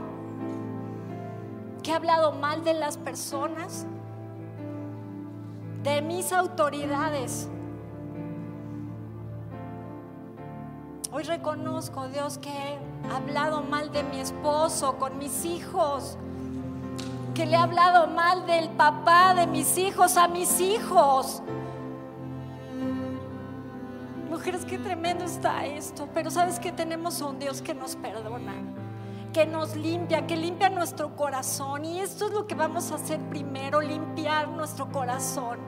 que 1.82 1.90
he 1.90 1.94
hablado 1.94 2.32
mal 2.32 2.64
de 2.64 2.74
las 2.74 2.96
personas, 2.96 3.86
de 5.82 6.02
mis 6.02 6.32
autoridades. 6.32 7.48
Hoy 11.12 11.24
reconozco, 11.24 12.08
Dios, 12.08 12.38
que 12.38 12.48
he 12.48 13.12
hablado 13.12 13.62
mal 13.62 13.92
de 13.92 14.02
mi 14.04 14.20
esposo, 14.20 14.96
con 14.98 15.18
mis 15.18 15.44
hijos, 15.44 16.16
que 17.34 17.46
le 17.46 17.52
he 17.52 17.56
hablado 17.56 18.06
mal 18.06 18.46
del 18.46 18.68
papá 18.70 19.34
de 19.34 19.46
mis 19.46 19.76
hijos 19.76 20.16
a 20.16 20.28
mis 20.28 20.60
hijos. 20.60 21.42
Mujeres, 24.42 24.64
qué 24.64 24.76
tremendo 24.76 25.24
está 25.24 25.64
esto, 25.66 26.08
pero 26.12 26.28
sabes 26.28 26.58
que 26.58 26.72
tenemos 26.72 27.20
un 27.20 27.38
Dios 27.38 27.62
que 27.62 27.74
nos 27.74 27.94
perdona 27.94 28.54
que 29.32 29.46
nos 29.46 29.76
limpia, 29.76 30.26
que 30.26 30.36
limpia 30.36 30.68
nuestro 30.68 31.14
corazón. 31.14 31.84
Y 31.84 32.00
esto 32.00 32.26
es 32.26 32.32
lo 32.32 32.48
que 32.48 32.56
vamos 32.56 32.90
a 32.90 32.96
hacer 32.96 33.20
primero, 33.30 33.80
limpiar 33.80 34.48
nuestro 34.48 34.90
corazón, 34.90 35.58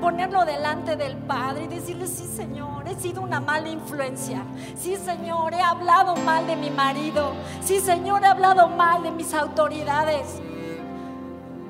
ponerlo 0.00 0.44
delante 0.44 0.94
del 0.94 1.16
Padre 1.16 1.64
y 1.64 1.66
decirle, 1.66 2.06
sí 2.06 2.24
Señor, 2.24 2.86
he 2.86 2.94
sido 2.94 3.20
una 3.20 3.40
mala 3.40 3.68
influencia. 3.68 4.44
Sí 4.76 4.94
Señor, 4.94 5.52
he 5.52 5.60
hablado 5.60 6.14
mal 6.14 6.46
de 6.46 6.54
mi 6.54 6.70
marido. 6.70 7.32
Sí 7.60 7.80
Señor, 7.80 8.22
he 8.22 8.26
hablado 8.26 8.68
mal 8.68 9.02
de 9.02 9.10
mis 9.10 9.34
autoridades. 9.34 10.40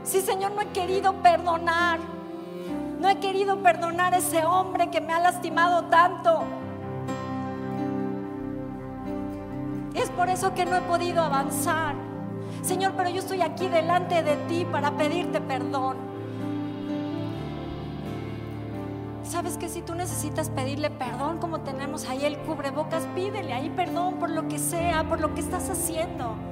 Sí 0.04 0.20
Señor, 0.20 0.52
no 0.52 0.61
he 0.61 0.68
querido 0.68 1.14
perdonar. 1.22 2.20
No 3.01 3.09
he 3.09 3.18
querido 3.18 3.62
perdonar 3.62 4.12
a 4.12 4.18
ese 4.18 4.44
hombre 4.44 4.90
que 4.90 5.01
me 5.01 5.14
ha 5.14 5.20
lastimado 5.20 5.84
tanto. 5.84 6.42
Es 9.94 10.11
por 10.11 10.28
eso 10.28 10.53
que 10.53 10.66
no 10.66 10.76
he 10.76 10.82
podido 10.82 11.22
avanzar. 11.22 11.94
Señor, 12.61 12.92
pero 12.98 13.09
yo 13.09 13.20
estoy 13.20 13.40
aquí 13.40 13.68
delante 13.68 14.22
de 14.22 14.36
ti 14.48 14.66
para 14.70 14.90
pedirte 14.98 15.40
perdón. 15.40 15.96
Sabes 19.22 19.57
que 19.57 19.70
si 19.70 19.80
tú 19.80 19.94
necesitas 19.94 20.51
pedirle 20.51 20.90
perdón, 20.90 21.38
como 21.38 21.61
tenemos 21.61 22.07
ahí 22.07 22.26
el 22.26 22.36
cubrebocas, 22.40 23.07
pídele 23.14 23.55
ahí 23.55 23.70
perdón 23.70 24.16
por 24.16 24.28
lo 24.28 24.46
que 24.46 24.59
sea, 24.59 25.09
por 25.09 25.20
lo 25.20 25.34
que 25.34 25.40
estás 25.40 25.70
haciendo. 25.70 26.49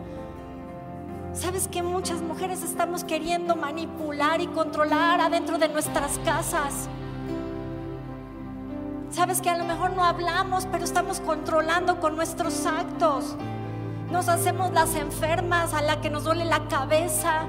Sabes 1.35 1.69
que 1.69 1.83
muchas 1.83 2.21
mujeres 2.21 2.63
estamos 2.63 3.05
queriendo 3.05 3.55
manipular 3.55 4.41
y 4.41 4.47
controlar 4.47 5.21
adentro 5.21 5.59
de 5.59 5.69
nuestras 5.69 6.19
casas. 6.21 6.89
Sabes 9.11 9.41
que 9.41 9.51
a 9.51 9.57
lo 9.57 9.65
mejor 9.65 9.95
no 9.95 10.05
hablamos, 10.05 10.67
pero 10.67 10.85
estamos 10.85 11.21
controlando 11.21 12.01
con 12.01 12.17
nuestros 12.17 12.67
actos. 12.67 13.37
Nos 14.11 14.29
hacemos 14.29 14.73
las 14.73 14.95
enfermas, 14.95 15.75
a 15.75 15.83
la 15.83 16.01
que 16.01 16.11
nos 16.11 16.25
duele 16.25 16.45
la 16.45 16.67
cabeza, 16.69 17.45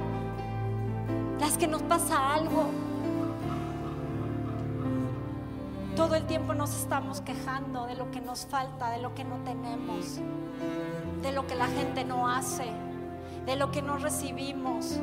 las 1.40 1.58
que 1.58 1.68
nos 1.68 1.82
pasa 1.84 2.34
algo. 2.34 2.66
Todo 5.96 6.16
el 6.16 6.26
tiempo 6.26 6.54
nos 6.54 6.76
estamos 6.76 7.22
quejando 7.22 7.86
de 7.86 7.96
lo 7.96 8.12
que 8.12 8.22
nos 8.22 8.46
falta, 8.46 8.92
de 8.92 9.02
lo 9.02 9.16
que 9.16 9.24
no 9.24 9.38
tenemos, 9.38 10.20
de 11.22 11.32
lo 11.32 11.46
que 11.48 11.56
la 11.56 11.68
gente 11.68 12.06
no 12.06 12.30
hace, 12.30 12.66
de 13.46 13.56
lo 13.56 13.72
que 13.72 13.82
no 13.82 13.98
recibimos. 13.98 15.00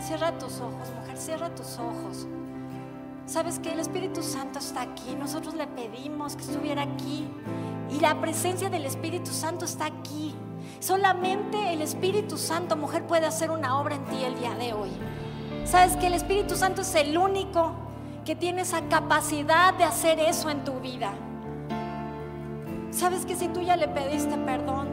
Cierra 0.00 0.38
tus 0.38 0.60
ojos, 0.60 0.88
mujer, 0.98 1.16
cierra 1.16 1.54
tus 1.54 1.78
ojos. 1.78 2.26
Sabes 3.26 3.58
que 3.60 3.72
el 3.72 3.78
Espíritu 3.78 4.22
Santo 4.22 4.58
está 4.58 4.82
aquí. 4.82 5.14
Nosotros 5.16 5.54
le 5.54 5.66
pedimos 5.68 6.34
que 6.34 6.42
estuviera 6.42 6.82
aquí. 6.82 7.28
Y 7.90 8.00
la 8.00 8.20
presencia 8.20 8.70
del 8.70 8.86
Espíritu 8.86 9.30
Santo 9.30 9.66
está 9.66 9.86
aquí. 9.86 10.34
Solamente 10.80 11.72
el 11.72 11.82
Espíritu 11.82 12.36
Santo, 12.36 12.76
mujer, 12.76 13.06
puede 13.06 13.26
hacer 13.26 13.50
una 13.50 13.78
obra 13.78 13.96
en 13.96 14.04
ti 14.06 14.24
el 14.24 14.38
día 14.38 14.54
de 14.54 14.72
hoy. 14.72 14.90
Sabes 15.64 15.96
que 15.96 16.06
el 16.06 16.14
Espíritu 16.14 16.56
Santo 16.56 16.80
es 16.82 16.94
el 16.94 17.16
único 17.16 17.72
que 18.24 18.34
tiene 18.34 18.62
esa 18.62 18.82
capacidad 18.88 19.74
de 19.74 19.84
hacer 19.84 20.18
eso 20.18 20.50
en 20.50 20.64
tu 20.64 20.80
vida. 20.80 21.12
Sabes 22.90 23.24
que 23.24 23.36
si 23.36 23.48
tú 23.48 23.60
ya 23.60 23.76
le 23.76 23.88
pediste 23.88 24.36
perdón, 24.36 24.88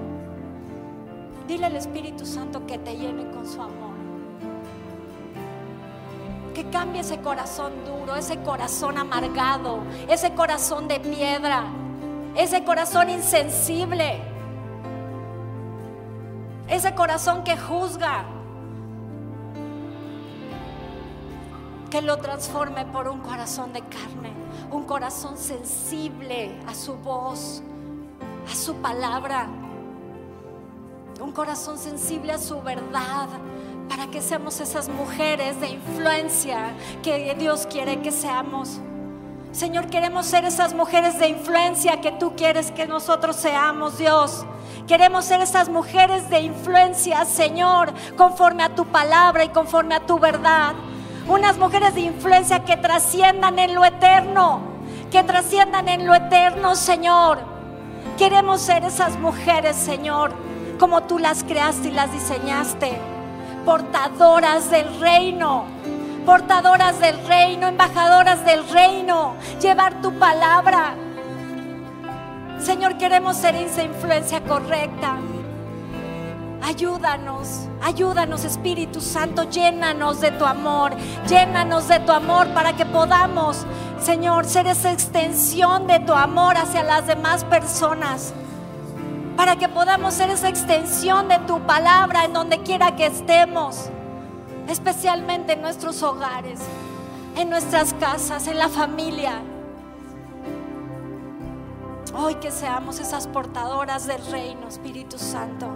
dile 1.47 1.65
al 1.65 1.75
Espíritu 1.75 2.25
Santo 2.25 2.65
que 2.65 2.77
te 2.77 2.95
llene 2.95 3.29
con 3.31 3.47
su 3.47 3.61
amor 3.61 3.97
que 6.57 6.67
cambie 6.71 7.01
ese 7.01 7.19
corazón 7.19 7.71
duro, 7.85 8.15
ese 8.15 8.41
corazón 8.41 8.97
amargado, 8.97 9.77
ese 10.09 10.33
corazón 10.33 10.87
de 10.87 10.99
piedra, 10.99 11.65
ese 12.35 12.63
corazón 12.63 13.11
insensible, 13.11 14.19
ese 16.67 16.95
corazón 16.95 17.43
que 17.43 17.55
juzga. 17.55 18.25
Que 21.91 22.01
lo 22.01 22.17
transforme 22.17 22.85
por 22.85 23.07
un 23.07 23.19
corazón 23.19 23.71
de 23.71 23.81
carne, 23.81 24.33
un 24.71 24.83
corazón 24.85 25.37
sensible 25.37 26.59
a 26.67 26.73
su 26.73 26.95
voz, 26.95 27.61
a 28.49 28.55
su 28.55 28.75
palabra, 28.75 29.47
un 31.21 31.31
corazón 31.31 31.77
sensible 31.77 32.33
a 32.33 32.37
su 32.37 32.61
verdad, 32.61 33.27
para 33.89 34.07
que 34.07 34.21
seamos 34.21 34.59
esas 34.59 34.89
mujeres 34.89 35.59
de 35.59 35.69
influencia 35.69 36.73
que 37.03 37.35
Dios 37.37 37.67
quiere 37.69 38.01
que 38.01 38.11
seamos. 38.11 38.79
Señor, 39.51 39.87
queremos 39.87 40.25
ser 40.25 40.45
esas 40.45 40.73
mujeres 40.73 41.17
de 41.19 41.29
influencia 41.29 41.99
que 42.01 42.11
tú 42.11 42.35
quieres 42.35 42.71
que 42.71 42.85
nosotros 42.85 43.35
seamos, 43.35 43.97
Dios. 43.97 44.45
Queremos 44.87 45.25
ser 45.25 45.41
esas 45.41 45.69
mujeres 45.69 46.29
de 46.29 46.41
influencia, 46.41 47.25
Señor, 47.25 47.93
conforme 48.15 48.63
a 48.63 48.75
tu 48.75 48.85
palabra 48.85 49.43
y 49.43 49.49
conforme 49.49 49.95
a 49.95 50.05
tu 50.05 50.19
verdad. 50.19 50.73
Unas 51.27 51.57
mujeres 51.57 51.95
de 51.95 52.01
influencia 52.01 52.63
que 52.63 52.77
trasciendan 52.77 53.57
en 53.57 53.73
lo 53.73 53.83
eterno, 53.83 54.61
que 55.11 55.23
trasciendan 55.23 55.89
en 55.89 56.05
lo 56.05 56.13
eterno, 56.13 56.75
Señor. 56.75 57.56
Queremos 58.17 58.61
ser 58.61 58.83
esas 58.83 59.17
mujeres, 59.19 59.75
Señor, 59.75 60.31
como 60.79 61.03
tú 61.03 61.19
las 61.19 61.43
creaste 61.43 61.89
y 61.89 61.91
las 61.91 62.11
diseñaste 62.11 62.99
portadoras 63.67 64.71
del 64.71 64.97
reino, 65.01 65.65
portadoras 66.25 67.01
del 67.01 67.21
reino, 67.27 67.67
embajadoras 67.67 68.45
del 68.45 68.65
reino, 68.69 69.35
llevar 69.61 70.01
tu 70.01 70.17
palabra. 70.17 70.95
Señor, 72.59 72.97
queremos 72.97 73.35
ser 73.35 73.55
esa 73.55 73.83
influencia 73.83 74.41
correcta. 74.45 75.17
Ayúdanos, 76.63 77.67
ayúdanos 77.83 78.45
Espíritu 78.45 79.01
Santo, 79.01 79.49
llénanos 79.49 80.21
de 80.21 80.31
tu 80.31 80.45
amor, 80.45 80.95
llénanos 81.27 81.89
de 81.89 81.99
tu 81.99 82.13
amor 82.13 82.47
para 82.53 82.71
que 82.71 82.85
podamos, 82.85 83.65
Señor, 84.01 84.45
ser 84.45 84.67
esa 84.67 84.91
extensión 84.91 85.87
de 85.87 85.99
tu 85.99 86.13
amor 86.13 86.55
hacia 86.57 86.83
las 86.83 87.07
demás 87.07 87.43
personas 87.43 88.33
para 89.35 89.55
que 89.55 89.69
podamos 89.69 90.15
ser 90.15 90.29
esa 90.29 90.49
extensión 90.49 91.27
de 91.27 91.37
tu 91.39 91.59
palabra 91.61 92.25
en 92.25 92.33
donde 92.33 92.59
quiera 92.63 92.95
que 92.95 93.05
estemos, 93.05 93.89
especialmente 94.67 95.53
en 95.53 95.61
nuestros 95.61 96.01
hogares, 96.01 96.59
en 97.35 97.49
nuestras 97.49 97.93
casas, 97.93 98.47
en 98.47 98.57
la 98.57 98.69
familia. 98.69 99.41
Hoy 102.15 102.35
que 102.35 102.49
seamos 102.49 102.99
esas 102.99 103.27
portadoras 103.27 104.07
del 104.07 104.25
reino, 104.31 104.67
Espíritu 104.67 105.19
Santo. 105.19 105.67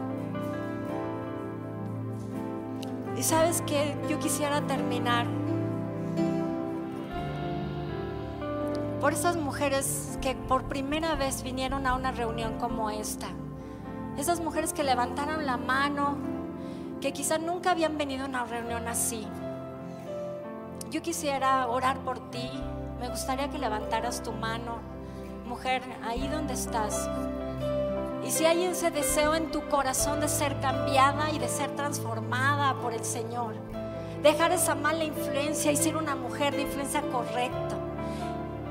Y 3.16 3.22
sabes 3.22 3.62
que 3.62 3.96
yo 4.10 4.18
quisiera 4.18 4.62
terminar 4.62 5.28
por 9.02 9.14
esas 9.14 9.36
mujeres 9.36 10.20
que 10.22 10.36
por 10.36 10.66
primera 10.66 11.16
vez 11.16 11.42
vinieron 11.42 11.88
a 11.88 11.96
una 11.96 12.12
reunión 12.12 12.60
como 12.60 12.92
esta. 12.92 13.28
Esas 14.16 14.40
mujeres 14.42 14.74
que 14.74 14.84
levantaron 14.84 15.48
la 15.48 15.58
mano, 15.58 16.18
que 17.02 17.12
quizá 17.12 17.40
nunca 17.40 17.72
habían 17.72 17.98
venido 17.98 18.26
a 18.26 18.28
una 18.28 18.46
reunión 18.46 18.88
así. 18.88 19.28
Yo 20.92 21.02
quisiera 21.02 21.68
orar 21.68 21.98
por 22.02 22.30
ti. 22.30 22.48
Me 23.00 23.10
gustaría 23.10 23.50
que 23.50 23.58
levantaras 23.58 24.22
tu 24.22 24.34
mano, 24.34 24.78
mujer, 25.48 25.82
ahí 26.04 26.28
donde 26.28 26.54
estás. 26.54 27.10
Y 28.24 28.30
si 28.30 28.46
hay 28.46 28.66
ese 28.66 28.92
deseo 28.92 29.34
en 29.34 29.50
tu 29.50 29.68
corazón 29.68 30.20
de 30.20 30.28
ser 30.28 30.60
cambiada 30.60 31.32
y 31.32 31.40
de 31.40 31.48
ser 31.48 31.76
transformada 31.76 32.76
por 32.76 32.94
el 32.94 33.04
Señor, 33.04 33.56
dejar 34.22 34.52
esa 34.52 34.76
mala 34.76 35.04
influencia 35.04 35.72
y 35.72 35.76
ser 35.76 35.98
una 35.98 36.16
mujer 36.16 36.56
de 36.56 36.62
influencia 36.62 37.02
correcta, 37.02 37.81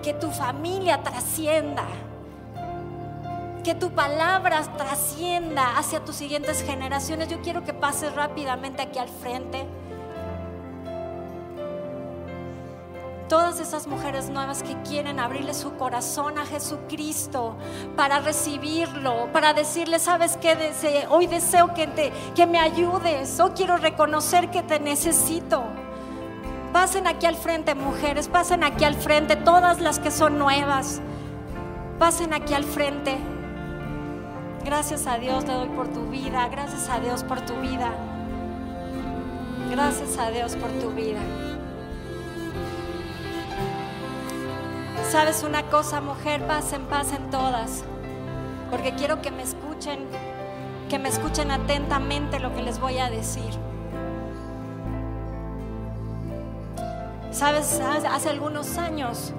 que 0.02 0.14
tu 0.14 0.30
familia 0.30 1.02
trascienda, 1.02 1.84
que 3.62 3.74
tu 3.74 3.90
palabra 3.90 4.62
trascienda 4.76 5.78
hacia 5.78 6.00
tus 6.00 6.16
siguientes 6.16 6.62
generaciones. 6.62 7.28
Yo 7.28 7.40
quiero 7.42 7.64
que 7.64 7.74
pases 7.74 8.14
rápidamente 8.14 8.82
aquí 8.82 8.98
al 8.98 9.08
frente. 9.08 9.66
Todas 13.28 13.60
esas 13.60 13.86
mujeres 13.86 14.28
nuevas 14.28 14.64
que 14.64 14.74
quieren 14.82 15.20
abrirle 15.20 15.54
su 15.54 15.76
corazón 15.76 16.36
a 16.36 16.46
Jesucristo 16.46 17.54
para 17.94 18.18
recibirlo, 18.18 19.28
para 19.32 19.52
decirle, 19.54 20.00
¿sabes 20.00 20.36
qué? 20.36 21.06
hoy 21.08 21.28
deseo 21.28 21.72
que, 21.72 21.86
te, 21.86 22.12
que 22.34 22.46
me 22.46 22.58
ayudes, 22.58 23.38
hoy 23.38 23.52
quiero 23.54 23.76
reconocer 23.76 24.50
que 24.50 24.64
te 24.64 24.80
necesito. 24.80 25.62
Pasen 26.72 27.06
aquí 27.06 27.26
al 27.26 27.34
frente, 27.36 27.74
mujeres, 27.74 28.28
pasen 28.28 28.62
aquí 28.62 28.84
al 28.84 28.94
frente, 28.94 29.36
todas 29.36 29.80
las 29.80 29.98
que 29.98 30.10
son 30.10 30.38
nuevas. 30.38 31.00
Pasen 31.98 32.32
aquí 32.32 32.54
al 32.54 32.64
frente. 32.64 33.18
Gracias 34.64 35.06
a 35.06 35.18
Dios 35.18 35.44
le 35.46 35.54
doy 35.54 35.68
por 35.68 35.88
tu 35.88 36.06
vida. 36.10 36.48
Gracias 36.48 36.88
a 36.88 37.00
Dios 37.00 37.24
por 37.24 37.40
tu 37.40 37.54
vida. 37.56 37.90
Gracias 39.70 40.18
a 40.18 40.30
Dios 40.30 40.56
por 40.56 40.70
tu 40.72 40.90
vida. 40.90 41.20
¿Sabes 45.10 45.42
una 45.42 45.64
cosa, 45.64 46.00
mujer? 46.00 46.46
Pasen, 46.46 46.86
pasen 46.86 47.30
todas. 47.30 47.84
porque 48.70 48.94
quiero 48.94 49.20
que 49.20 49.30
me 49.32 49.42
escuchen, 49.42 49.98
que 50.88 50.98
me 50.98 51.08
escuchen 51.08 51.50
atentamente 51.50 52.38
lo 52.38 52.54
que 52.54 52.62
les 52.62 52.78
voy 52.78 52.98
a 52.98 53.10
decir. 53.10 53.69
Sabes, 57.30 57.80
hace 57.80 58.28
algunos 58.28 58.76
años 58.76 59.32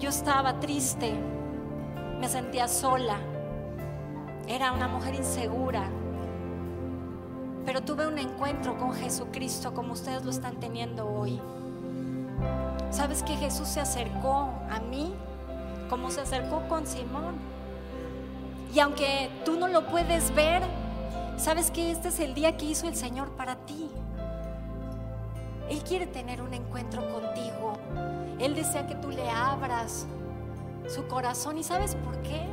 yo 0.00 0.08
estaba 0.08 0.58
triste, 0.58 1.14
me 2.18 2.28
sentía 2.28 2.66
sola, 2.66 3.18
era 4.48 4.72
una 4.72 4.88
mujer 4.88 5.14
insegura, 5.14 5.88
pero 7.66 7.82
tuve 7.82 8.06
un 8.06 8.18
encuentro 8.18 8.78
con 8.78 8.94
Jesucristo 8.94 9.74
como 9.74 9.92
ustedes 9.92 10.24
lo 10.24 10.30
están 10.30 10.56
teniendo 10.56 11.06
hoy. 11.06 11.40
¿Sabes 12.90 13.22
que 13.22 13.36
Jesús 13.36 13.68
se 13.68 13.80
acercó 13.80 14.50
a 14.70 14.80
mí 14.80 15.12
como 15.90 16.10
se 16.10 16.22
acercó 16.22 16.66
con 16.68 16.86
Simón? 16.86 17.34
Y 18.74 18.80
aunque 18.80 19.30
tú 19.44 19.56
no 19.56 19.68
lo 19.68 19.86
puedes 19.86 20.34
ver, 20.34 20.62
sabes 21.36 21.70
que 21.70 21.90
este 21.90 22.08
es 22.08 22.18
el 22.18 22.34
día 22.34 22.56
que 22.56 22.64
hizo 22.64 22.88
el 22.88 22.96
Señor 22.96 23.30
para 23.32 23.56
ti. 23.56 23.90
Él 25.68 25.82
quiere 25.82 26.06
tener 26.06 26.40
un 26.42 26.54
encuentro 26.54 27.02
contigo. 27.12 27.74
Él 28.38 28.54
desea 28.54 28.86
que 28.86 28.94
tú 28.94 29.10
le 29.10 29.28
abras 29.28 30.06
su 30.88 31.06
corazón. 31.06 31.58
¿Y 31.58 31.64
sabes 31.64 31.94
por 31.96 32.20
qué? 32.22 32.46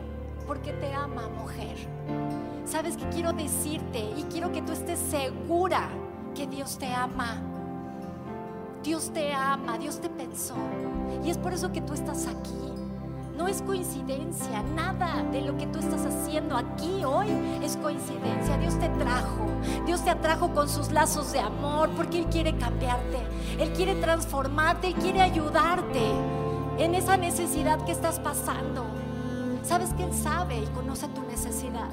Porque 0.48 0.74
te 0.74 0.94
ama, 0.94 1.30
mujer. 1.30 1.76
Sabes 2.66 2.98
que 2.98 3.08
quiero 3.10 3.34
decirte 3.34 4.00
y 4.18 4.24
quiero 4.32 4.52
que 4.52 4.62
tú 4.62 4.72
estés 4.72 5.00
segura 5.00 5.90
que 6.34 6.48
Dios 6.48 6.78
te 6.78 6.94
ama. 6.94 7.42
Dios 8.84 9.12
te 9.14 9.34
ama, 9.34 9.78
Dios 9.78 10.00
te 10.02 10.10
pensó. 10.10 10.56
Y 11.24 11.30
es 11.30 11.38
por 11.38 11.54
eso 11.54 11.72
que 11.72 11.82
tú 11.82 11.94
estás 11.94 12.28
aquí. 12.28 12.83
No 13.38 13.48
es 13.48 13.64
coincidencia, 13.64 14.62
nada 14.76 15.24
de 15.32 15.42
lo 15.42 15.58
que 15.58 15.66
tú 15.66 15.80
estás 15.80 16.06
haciendo 16.06 16.56
aquí 16.56 17.04
hoy 17.04 17.28
es 17.64 17.78
coincidencia. 17.78 18.58
Dios 18.58 18.80
te 18.80 18.90
trajo, 18.90 19.48
Dios 19.88 20.04
te 20.04 20.12
atrajo 20.12 20.54
con 20.54 20.70
sus 20.70 20.92
lazos 20.92 21.32
de 21.32 21.40
amor 21.40 21.90
porque 21.96 22.20
Él 22.20 22.26
quiere 22.28 22.56
cambiarte, 22.58 23.18
Él 23.58 23.74
quiere 23.74 23.96
transformarte, 23.96 24.88
Él 24.88 24.96
quiere 24.96 25.22
ayudarte 25.22 26.12
en 26.78 26.94
esa 26.94 27.18
necesidad 27.18 27.84
que 27.86 27.92
estás 27.92 28.20
pasando. 28.20 28.86
Sabes 29.64 29.94
que 29.94 30.04
Él 30.04 30.14
sabe 30.14 30.60
y 30.60 30.68
conoce 30.68 31.08
tu 31.08 31.24
necesidad, 31.24 31.90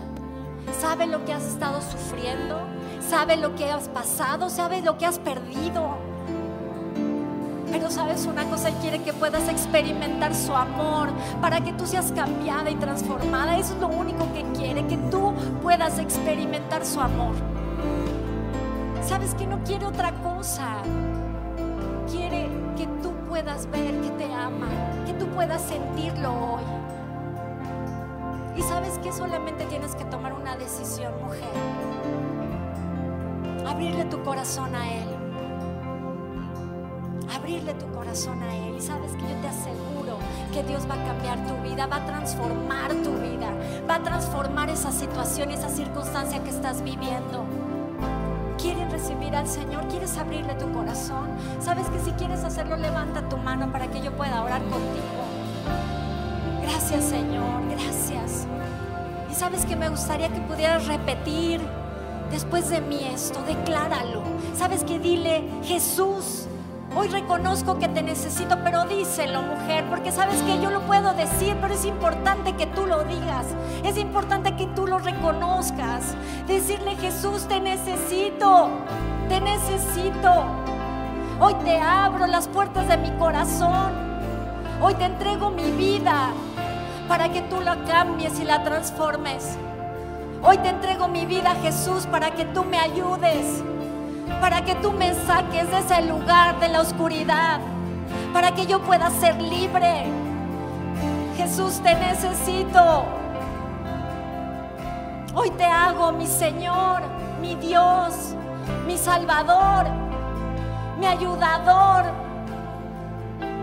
sabe 0.79 1.07
lo 1.07 1.25
que 1.25 1.33
has 1.33 1.45
estado 1.45 1.81
sufriendo, 1.81 2.61
sabe 3.09 3.39
lo 3.39 3.55
que 3.55 3.71
has 3.71 3.89
pasado, 3.89 4.51
sabe 4.51 4.83
lo 4.83 4.99
que 4.99 5.07
has 5.07 5.19
perdido. 5.19 6.10
Pero 7.81 7.91
sabes 7.91 8.27
una 8.27 8.45
cosa, 8.45 8.69
Él 8.69 8.75
quiere 8.83 9.03
que 9.03 9.15
puedas 9.15 9.49
experimentar 9.49 10.35
su 10.35 10.55
amor 10.55 11.09
para 11.41 11.63
que 11.63 11.73
tú 11.73 11.87
seas 11.87 12.13
cambiada 12.13 12.71
y 12.71 12.75
transformada. 12.75 13.57
Eso 13.57 13.73
es 13.73 13.81
lo 13.81 13.89
único 13.89 14.31
que 14.35 14.45
quiere, 14.55 14.87
que 14.87 14.99
tú 15.11 15.33
puedas 15.63 15.99
experimentar 15.99 16.85
su 16.85 17.01
amor. 17.01 17.35
Sabes 19.03 19.35
que 19.35 19.47
no 19.47 19.65
quiere 19.65 19.87
otra 19.87 20.13
cosa. 20.23 20.83
Quiere 22.11 22.51
que 22.77 22.87
tú 23.03 23.15
puedas 23.31 23.65
ver 23.71 23.99
que 24.03 24.11
te 24.11 24.31
ama, 24.31 24.69
que 25.07 25.15
tú 25.15 25.27
puedas 25.29 25.63
sentirlo 25.63 26.35
hoy. 26.35 26.63
Y 28.59 28.63
sabes 28.63 28.99
que 28.99 29.11
solamente 29.11 29.65
tienes 29.65 29.95
que 29.95 30.05
tomar 30.05 30.35
una 30.35 30.55
decisión, 30.55 31.15
mujer. 31.23 31.49
Abrirle 33.67 34.05
tu 34.05 34.23
corazón 34.23 34.75
a 34.75 34.87
Él 34.87 35.10
abrirle 37.35 37.75
tu 37.75 37.87
corazón 37.93 38.43
a 38.43 38.55
Él. 38.57 38.77
Y 38.77 38.81
sabes 38.81 39.13
que 39.13 39.23
yo 39.23 39.41
te 39.41 39.49
aseguro 39.49 40.19
que 40.53 40.63
Dios 40.63 40.89
va 40.89 40.95
a 40.95 41.05
cambiar 41.05 41.47
tu 41.47 41.55
vida, 41.63 41.87
va 41.87 41.97
a 41.97 42.07
transformar 42.07 42.93
tu 43.03 43.13
vida, 43.19 43.53
va 43.89 43.97
a 43.97 44.03
transformar 44.03 44.69
esa 44.71 44.93
situación, 44.93 45.51
esa 45.51 45.69
circunstancia 45.69 46.43
que 46.43 46.51
estás 46.51 46.83
viviendo. 46.83 47.45
¿Quieres 48.59 48.91
recibir 48.93 49.35
al 49.35 49.47
Señor? 49.47 49.89
¿Quieres 49.89 50.17
abrirle 50.19 50.55
tu 50.55 50.71
corazón? 50.73 51.31
Sabes 51.61 51.89
que 51.89 51.99
si 52.01 52.13
quieres 52.13 52.45
hacerlo, 52.45 52.77
levanta 52.77 53.27
tu 53.29 53.39
mano 53.39 53.73
para 53.73 53.91
que 53.91 54.03
yo 54.03 54.13
pueda 54.13 54.43
orar 54.43 54.61
contigo. 54.63 55.21
Gracias 56.63 57.05
Señor, 57.05 57.63
gracias. 57.71 58.47
Y 59.31 59.35
sabes 59.35 59.65
que 59.65 59.77
me 59.77 59.89
gustaría 59.89 60.29
que 60.29 60.41
pudieras 60.41 60.87
repetir 60.87 61.61
después 62.31 62.69
de 62.69 62.81
mí 62.81 63.01
esto, 63.05 63.43
decláralo. 63.43 64.23
Sabes 64.57 64.85
que 64.85 64.99
dile, 64.99 65.45
Jesús, 65.65 66.47
Hoy 66.93 67.07
reconozco 67.07 67.79
que 67.79 67.87
te 67.87 68.03
necesito, 68.03 68.59
pero 68.65 68.85
díselo, 68.85 69.43
mujer, 69.43 69.85
porque 69.89 70.11
sabes 70.11 70.43
que 70.43 70.61
yo 70.61 70.71
lo 70.71 70.81
puedo 70.81 71.15
decir, 71.15 71.57
pero 71.61 71.75
es 71.75 71.85
importante 71.85 72.55
que 72.55 72.67
tú 72.67 72.85
lo 72.85 73.05
digas. 73.05 73.47
Es 73.85 73.97
importante 73.97 74.57
que 74.57 74.67
tú 74.67 74.89
lo 74.89 74.99
reconozcas. 74.99 76.17
Decirle, 76.49 76.97
Jesús, 76.97 77.47
te 77.47 77.61
necesito, 77.61 78.71
te 79.29 79.41
necesito. 79.41 80.33
Hoy 81.39 81.55
te 81.65 81.79
abro 81.79 82.27
las 82.27 82.49
puertas 82.49 82.89
de 82.89 82.97
mi 82.97 83.11
corazón. 83.13 83.93
Hoy 84.83 84.95
te 84.95 85.05
entrego 85.05 85.51
mi 85.51 85.71
vida 85.71 86.31
para 87.07 87.31
que 87.31 87.43
tú 87.43 87.61
la 87.61 87.85
cambies 87.85 88.41
y 88.41 88.45
la 88.45 88.65
transformes. 88.65 89.57
Hoy 90.43 90.59
te 90.59 90.71
entrego 90.71 91.07
mi 91.07 91.25
vida, 91.25 91.55
Jesús, 91.63 92.07
para 92.07 92.33
que 92.33 92.47
tú 92.47 92.65
me 92.65 92.79
ayudes 92.79 93.63
para 94.41 94.65
que 94.65 94.75
tú 94.77 94.93
me 94.93 95.15
saques 95.15 95.71
de 95.71 95.79
ese 95.79 96.03
lugar 96.03 96.59
de 96.61 96.69
la 96.69 96.81
oscuridad, 96.81 97.61
para 98.33 98.53
que 98.53 98.67
yo 98.67 98.81
pueda 98.81 99.11
ser 99.11 99.41
libre. 99.41 100.05
Jesús, 101.37 101.81
te 101.83 101.95
necesito. 101.95 103.05
Hoy 105.35 105.51
te 105.51 105.65
hago 105.65 106.13
mi 106.13 106.27
Señor, 106.27 107.03
mi 107.41 107.55
Dios, 107.55 108.35
mi 108.87 108.99
Salvador, 108.99 109.87
mi 110.99 111.07
ayudador, 111.07 112.05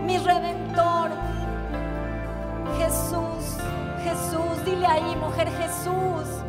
mi 0.04 0.18
redentor. 0.18 1.10
Jesús, 2.78 3.58
Jesús, 4.02 4.64
dile 4.64 4.86
ahí, 4.86 5.16
mujer 5.16 5.48
Jesús, 5.58 6.42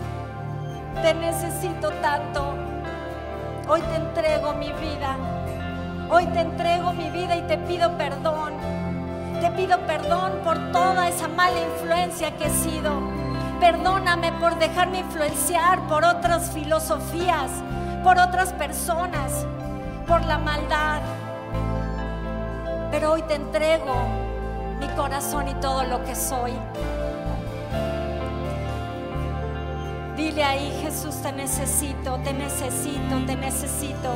te 1.02 1.14
necesito 1.14 1.92
tanto. 2.02 2.54
Hoy 3.72 3.82
te 3.82 3.98
entrego 3.98 4.54
mi 4.54 4.72
vida. 4.72 5.16
Hoy 6.10 6.26
te 6.26 6.40
entrego 6.40 6.92
mi 6.92 7.12
vida 7.12 7.36
y 7.36 7.44
te 7.44 7.56
pido 7.56 7.96
perdón. 8.00 8.54
Te 9.42 9.52
pido 9.52 9.78
perdón 9.82 10.40
por 10.44 10.58
toda 10.72 11.08
esa 11.08 11.28
mala 11.28 11.62
influencia 11.62 12.36
que 12.36 12.46
he 12.46 12.50
sido. 12.50 12.92
Perdóname 13.60 14.32
por 14.34 14.58
dejarme 14.58 15.02
influenciar 15.02 15.88
por 15.88 16.04
otras 16.04 16.50
filosofías, 16.50 17.52
por 18.04 18.18
otras 18.18 18.54
personas, 18.54 19.46
por 20.08 20.26
la 20.26 20.40
maldad. 20.40 21.02
Pero 22.90 23.12
hoy 23.12 23.22
te 23.22 23.36
entrego 23.36 23.94
mi 24.80 24.88
corazón 24.96 25.48
y 25.48 25.54
todo 25.54 25.84
lo 25.84 26.04
que 26.06 26.16
soy. 26.16 26.54
Dile 30.30 30.44
ahí, 30.44 30.72
Jesús, 30.84 31.16
te 31.24 31.32
necesito, 31.32 32.20
te 32.20 32.32
necesito, 32.34 33.18
te 33.26 33.36
necesito. 33.36 34.14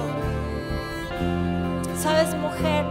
Sabes, 1.97 2.35
mujer, 2.35 2.85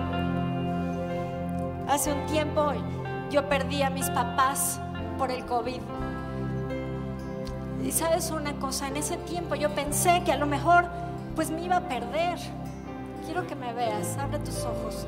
hace 1.88 2.12
un 2.12 2.26
tiempo 2.26 2.72
yo 3.30 3.48
perdí 3.48 3.82
a 3.82 3.90
mis 3.90 4.10
papás 4.10 4.80
por 5.18 5.30
el 5.30 5.44
COVID. 5.46 5.80
Y 7.84 7.92
sabes 7.92 8.32
una 8.32 8.54
cosa, 8.54 8.88
en 8.88 8.96
ese 8.96 9.16
tiempo 9.18 9.54
yo 9.54 9.72
pensé 9.72 10.24
que 10.24 10.32
a 10.32 10.36
lo 10.36 10.46
mejor 10.46 10.86
pues 11.36 11.52
me 11.52 11.62
iba 11.62 11.76
a 11.76 11.88
perder. 11.88 12.40
Quiero 13.24 13.46
que 13.46 13.54
me 13.54 13.72
veas, 13.72 14.18
abre 14.18 14.40
tus 14.40 14.64
ojos. 14.64 15.06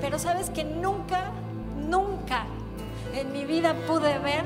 Pero 0.00 0.16
sabes 0.20 0.48
que 0.48 0.62
nunca, 0.62 1.32
nunca 1.88 2.44
en 3.12 3.32
mi 3.32 3.44
vida 3.44 3.74
pude 3.88 4.16
ver 4.20 4.44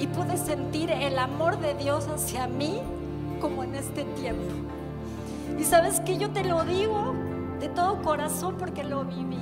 y 0.00 0.06
pude 0.06 0.38
sentir 0.38 0.90
el 0.90 1.18
amor 1.18 1.60
de 1.60 1.74
Dios 1.74 2.08
hacia 2.08 2.46
mí 2.46 2.80
como 3.38 3.62
en 3.62 3.74
este 3.74 4.04
tiempo. 4.04 4.54
Y 5.58 5.64
sabes 5.64 6.00
que 6.00 6.16
yo 6.16 6.30
te 6.30 6.42
lo 6.42 6.64
digo 6.64 7.14
de 7.60 7.68
todo 7.68 8.00
corazón 8.00 8.56
porque 8.58 8.82
lo 8.82 9.04
viví. 9.04 9.38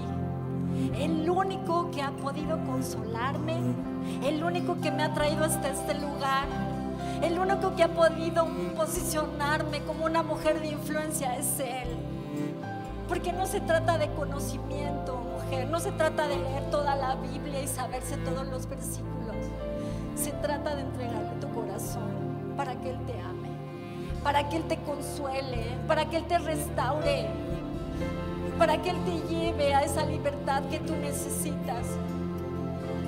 El 0.99 1.31
único 1.31 1.91
que 1.93 2.03
ha 2.03 2.11
podido 2.11 2.59
consolarme, 2.65 3.57
el 4.25 4.43
único 4.43 4.81
que 4.81 4.91
me 4.91 5.05
ha 5.05 5.15
traído 5.15 5.45
hasta 5.45 5.69
este 5.69 5.95
lugar, 5.95 6.47
el 7.23 7.39
único 7.39 7.77
que 7.77 7.85
ha 7.85 7.95
podido 7.95 8.47
posicionarme 8.77 9.81
como 9.83 10.07
una 10.07 10.25
mujer 10.25 10.61
de 10.61 10.69
influencia 10.69 11.37
es 11.37 11.61
Él. 11.61 11.89
Porque 13.09 13.33
no 13.33 13.47
se 13.47 13.61
trata 13.61 13.97
de 13.97 14.11
conocimiento, 14.13 15.17
mujer, 15.17 15.69
no 15.69 15.79
se 15.79 15.93
trata 15.93 16.27
de 16.27 16.37
leer 16.37 16.69
toda 16.71 16.97
la 16.97 17.15
Biblia 17.15 17.63
y 17.63 17.69
saberse 17.69 18.17
todos 18.19 18.47
los 18.49 18.69
versículos. 18.69 19.18
Se 20.23 20.33
trata 20.33 20.75
de 20.75 20.83
entregarle 20.83 21.31
tu 21.41 21.49
corazón 21.55 22.11
para 22.57 22.75
que 22.75 22.91
Él 22.91 22.99
te 23.07 23.13
ame, 23.21 23.51
para 24.25 24.49
que 24.49 24.57
Él 24.57 24.65
te 24.65 24.77
consuele, 24.79 25.77
para 25.87 26.07
que 26.07 26.17
Él 26.17 26.25
te 26.25 26.39
restaure, 26.39 27.29
para 28.59 28.83
que 28.83 28.91
Él 28.91 28.97
te 29.05 29.33
lleve 29.33 29.75
a 29.75 29.83
esa 29.83 30.05
libertad 30.05 30.65
que 30.65 30.81
tú 30.81 30.97
necesitas. 30.97 31.87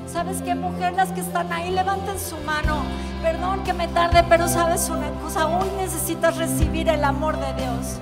¿Sabes 0.06 0.40
qué, 0.42 0.54
mujer? 0.54 0.92
Las 0.92 1.10
que 1.10 1.20
están 1.20 1.52
ahí, 1.52 1.72
levanten 1.72 2.18
su 2.18 2.36
mano. 2.38 2.82
Perdón 3.22 3.64
que 3.64 3.72
me 3.72 3.88
tarde, 3.88 4.24
pero 4.28 4.46
sabes 4.46 4.88
una 4.88 5.10
cosa, 5.22 5.46
hoy 5.48 5.68
necesitas 5.78 6.36
recibir 6.36 6.88
el 6.88 7.02
amor 7.02 7.36
de 7.38 7.52
Dios. 7.54 7.98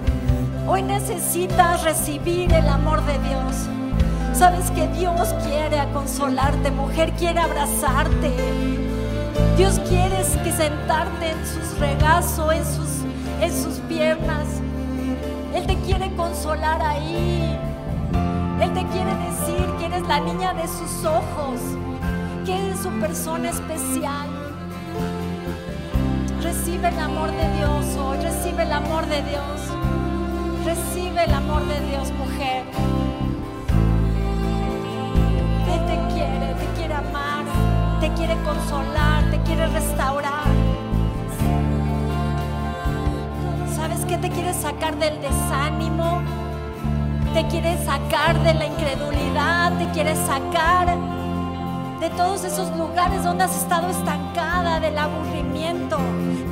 Hoy 0.67 0.83
necesitas 0.83 1.83
recibir 1.83 2.53
el 2.53 2.69
amor 2.69 3.03
de 3.07 3.19
Dios. 3.21 3.69
Sabes 4.35 4.71
que 4.71 4.87
Dios 4.89 5.35
quiere 5.47 5.83
consolarte, 5.93 6.71
mujer 6.71 7.13
quiere 7.13 7.41
abrazarte. 7.41 8.78
Dios 9.57 9.81
quiere 9.89 10.17
que 10.45 10.53
sentarte 10.53 11.31
en 11.31 11.47
sus 11.47 11.79
regazos, 11.79 12.53
en 12.53 12.65
sus, 12.65 12.89
en 13.41 13.53
sus 13.53 13.79
piernas. 13.89 14.47
Él 15.55 15.67
te 15.67 15.77
quiere 15.81 16.15
consolar 16.15 16.81
ahí. 16.83 17.59
Él 18.61 18.73
te 18.73 18.85
quiere 18.87 19.15
decir 19.15 19.67
que 19.79 19.87
eres 19.87 20.07
la 20.07 20.21
niña 20.21 20.55
de 20.55 20.67
sus 20.67 21.05
ojos, 21.05 21.61
que 22.45 22.57
eres 22.57 22.81
su 22.81 22.91
persona 23.01 23.51
especial. 23.51 24.29
Recibe 26.43 26.89
el 26.89 26.99
amor 26.99 27.31
de 27.31 27.57
Dios 27.57 27.97
hoy, 27.97 28.19
recibe 28.19 28.63
el 28.63 28.73
amor 28.73 29.07
de 29.07 29.23
Dios. 29.23 29.61
Recibe 30.65 31.25
el 31.25 31.35
amor 31.35 31.67
de 31.67 31.81
Dios, 31.89 32.13
mujer. 32.13 32.65
Él 35.73 35.81
te 35.87 36.15
quiere, 36.15 36.55
te 36.55 36.67
quiere 36.77 36.95
amar, 36.95 37.45
te 38.01 38.13
quiere 38.13 38.37
consolar, 38.43 39.25
te 39.31 39.41
quiere 39.43 39.67
restaurar. 39.67 40.45
¿Sabes 43.75 44.05
qué 44.07 44.19
te 44.19 44.31
quiere 44.31 44.55
sacar 44.55 44.97
del 44.99 45.21
desánimo? 45.21 46.23
Te 47.35 47.47
quiere 47.49 47.77
sacar 47.85 48.39
de 48.43 48.55
la 48.55 48.67
incredulidad, 48.67 49.79
te 49.79 49.87
quiere 49.91 50.15
sacar 50.15 50.97
de 52.01 52.11
todos 52.11 52.45
esos 52.45 52.75
lugares 52.77 53.25
donde 53.25 53.45
has 53.45 53.57
estado 53.57 53.89
estancada, 53.89 54.81
del 54.81 54.97
aburrimiento, 54.97 55.99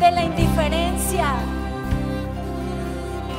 de 0.01 0.11
la 0.11 0.25
indiferencia, 0.25 1.27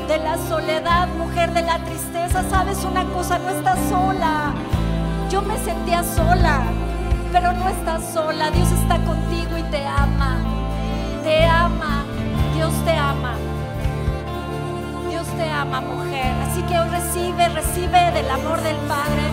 de 0.07 0.17
la 0.17 0.37
soledad, 0.37 1.09
mujer, 1.17 1.53
de 1.53 1.61
la 1.61 1.79
tristeza. 1.79 2.43
Sabes 2.49 2.83
una 2.85 3.03
cosa, 3.05 3.37
no 3.39 3.49
estás 3.49 3.77
sola. 3.89 4.53
Yo 5.29 5.41
me 5.41 5.57
sentía 5.57 6.03
sola, 6.03 6.61
pero 7.31 7.53
no 7.53 7.69
estás 7.69 8.03
sola. 8.13 8.51
Dios 8.51 8.71
está 8.71 8.97
contigo 8.99 9.57
y 9.57 9.63
te 9.63 9.85
ama. 9.85 10.37
Te 11.23 11.45
ama. 11.45 12.05
Dios 12.55 12.73
te 12.85 12.91
ama. 12.91 13.35
Dios 15.09 15.27
te 15.37 15.49
ama, 15.49 15.81
mujer. 15.81 16.33
Así 16.49 16.61
que 16.63 16.79
hoy 16.79 16.89
recibe, 16.89 17.49
recibe 17.49 18.11
del 18.11 18.29
amor 18.29 18.61
del 18.61 18.77
Padre. 18.87 19.23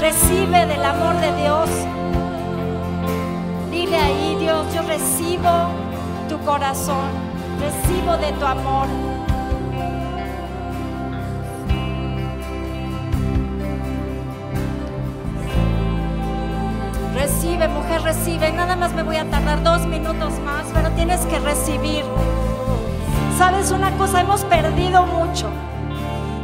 Recibe 0.00 0.66
del 0.66 0.84
amor 0.84 1.16
de 1.20 1.36
Dios. 1.36 1.68
Dile 3.70 3.96
ahí, 3.96 4.36
Dios, 4.40 4.66
yo 4.74 4.82
recibo 4.82 5.50
tu 6.28 6.38
corazón. 6.44 7.08
Recibo 7.60 8.16
de 8.16 8.32
tu 8.32 8.46
amor. 8.46 8.86
Recibe. 18.10 18.50
Nada 18.50 18.74
más 18.74 18.92
me 18.92 19.04
voy 19.04 19.14
a 19.18 19.30
tardar 19.30 19.62
dos 19.62 19.86
minutos 19.86 20.32
más, 20.44 20.66
pero 20.74 20.90
tienes 20.96 21.20
que 21.26 21.38
recibir. 21.38 22.04
Sabes 23.38 23.70
una 23.70 23.92
cosa, 23.92 24.22
hemos 24.22 24.42
perdido 24.46 25.06
mucho. 25.06 25.48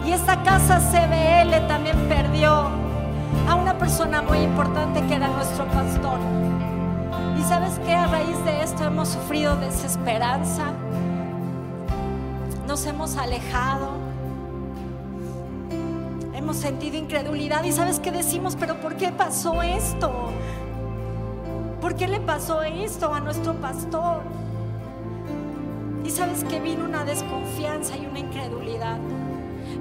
Y 0.06 0.12
esta 0.12 0.44
casa 0.44 0.78
CBL 0.78 1.66
también 1.66 1.96
perdió 2.08 2.68
a 3.48 3.54
una 3.56 3.76
persona 3.78 4.22
muy 4.22 4.38
importante 4.38 5.04
que 5.06 5.14
era 5.16 5.26
nuestro 5.26 5.66
pastor. 5.66 6.20
Y 7.36 7.42
sabes 7.42 7.80
que 7.80 7.92
a 7.92 8.06
raíz 8.06 8.44
de 8.44 8.62
esto 8.62 8.84
hemos 8.84 9.08
sufrido 9.08 9.56
desesperanza, 9.56 10.66
nos 12.68 12.86
hemos 12.86 13.16
alejado, 13.16 13.90
hemos 16.32 16.58
sentido 16.58 16.96
incredulidad 16.96 17.64
y 17.64 17.72
sabes 17.72 17.98
qué 17.98 18.12
decimos, 18.12 18.54
pero 18.54 18.80
¿por 18.80 18.94
qué 18.94 19.08
pasó 19.08 19.62
esto? 19.62 20.30
¿Por 21.81 21.95
qué 21.95 22.09
le 22.09 22.20
pasó 22.20 22.62
esto 22.62 23.12
a 23.12 23.20
nuestro 23.20 23.55
pastor? 23.55 24.22
Y 26.05 26.11
sabes 26.11 26.45
que 26.45 26.61
vino 26.61 26.85
una 26.85 27.05
desconfianza 27.05 27.97
y 27.97 28.07
una 28.07 28.20
incredulidad. 28.20 28.99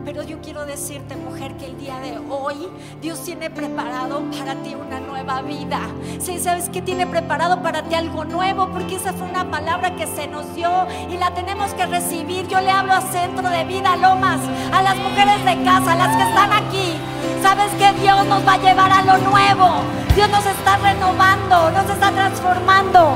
Pero 0.04 0.24
yo 0.24 0.40
quiero 0.42 0.66
decirte, 0.66 1.16
mujer, 1.16 1.56
que 1.58 1.66
el 1.66 1.78
día 1.78 2.00
de 2.00 2.18
hoy 2.30 2.68
Dios 3.02 3.24
tiene 3.24 3.50
preparado 3.50 4.22
para 4.38 4.56
ti 4.56 4.76
una 4.76 5.00
nueva 5.00 5.42
vida. 5.42 5.80
Sí, 6.20 6.38
sabes 6.38 6.70
que 6.70 6.82
tiene 6.82 7.08
preparado 7.08 7.62
para 7.62 7.84
ti 7.84 7.96
algo 7.96 8.26
nuevo, 8.26 8.70
porque 8.70 8.96
esa 8.96 9.14
fue 9.14 9.28
una 9.28 9.50
palabra 9.50 9.96
que 9.96 10.06
se 10.06 10.28
nos 10.28 10.54
dio 10.54 10.70
y 11.10 11.18
la 11.18 11.34
tenemos 11.34 11.74
que 11.74 11.86
recibir. 11.86 12.48
Yo 12.48 12.60
le 12.62 12.72
hablo 12.72 12.94
a 12.94 13.02
Centro 13.02 13.50
de 13.50 13.64
Vida 13.66 13.96
Lomas, 13.96 14.42
a 14.72 14.84
las 14.84 14.96
mujeres 14.98 15.44
de 15.46 15.64
casa, 15.64 15.94
a 15.94 15.96
las 15.96 16.18
que 16.18 16.24
están 16.24 16.52
aquí. 16.52 17.15
Sabes 17.46 17.72
que 17.78 17.94
Dios 18.02 18.26
nos 18.26 18.42
va 18.44 18.54
a 18.54 18.58
llevar 18.58 18.92
a 18.92 19.04
lo 19.04 19.20
nuevo. 19.20 19.84
Dios 20.16 20.28
nos 20.32 20.44
está 20.48 20.78
renovando, 20.78 21.70
nos 21.70 21.88
está 21.92 22.10
transformando 22.10 23.16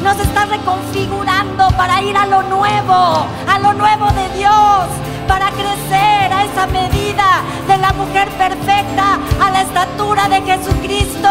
nos 0.00 0.20
está 0.20 0.44
reconfigurando 0.44 1.68
para 1.78 2.02
ir 2.02 2.14
a 2.14 2.26
lo 2.26 2.42
nuevo, 2.42 3.26
a 3.48 3.58
lo 3.58 3.72
nuevo 3.72 4.06
de 4.12 4.38
Dios, 4.38 4.84
para 5.26 5.48
crecer 5.50 6.30
a 6.30 6.44
esa 6.44 6.66
medida 6.66 7.40
de 7.66 7.78
la 7.78 7.90
mujer 7.94 8.28
perfecta, 8.32 9.18
a 9.42 9.50
la 9.50 9.62
estatura 9.62 10.28
de 10.28 10.42
Jesucristo. 10.42 11.30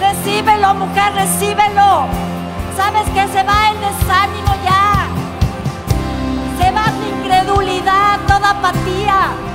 Recíbelo, 0.00 0.74
mujer, 0.74 1.12
recíbelo. 1.14 2.06
Sabes 2.76 3.10
que 3.10 3.26
se 3.26 3.42
va 3.42 3.70
el 3.72 3.80
desánimo 3.80 4.54
ya. 4.64 5.08
Se 6.62 6.70
va 6.70 6.84
tu 6.84 7.16
incredulidad, 7.18 8.20
toda 8.28 8.50
apatía. 8.50 9.47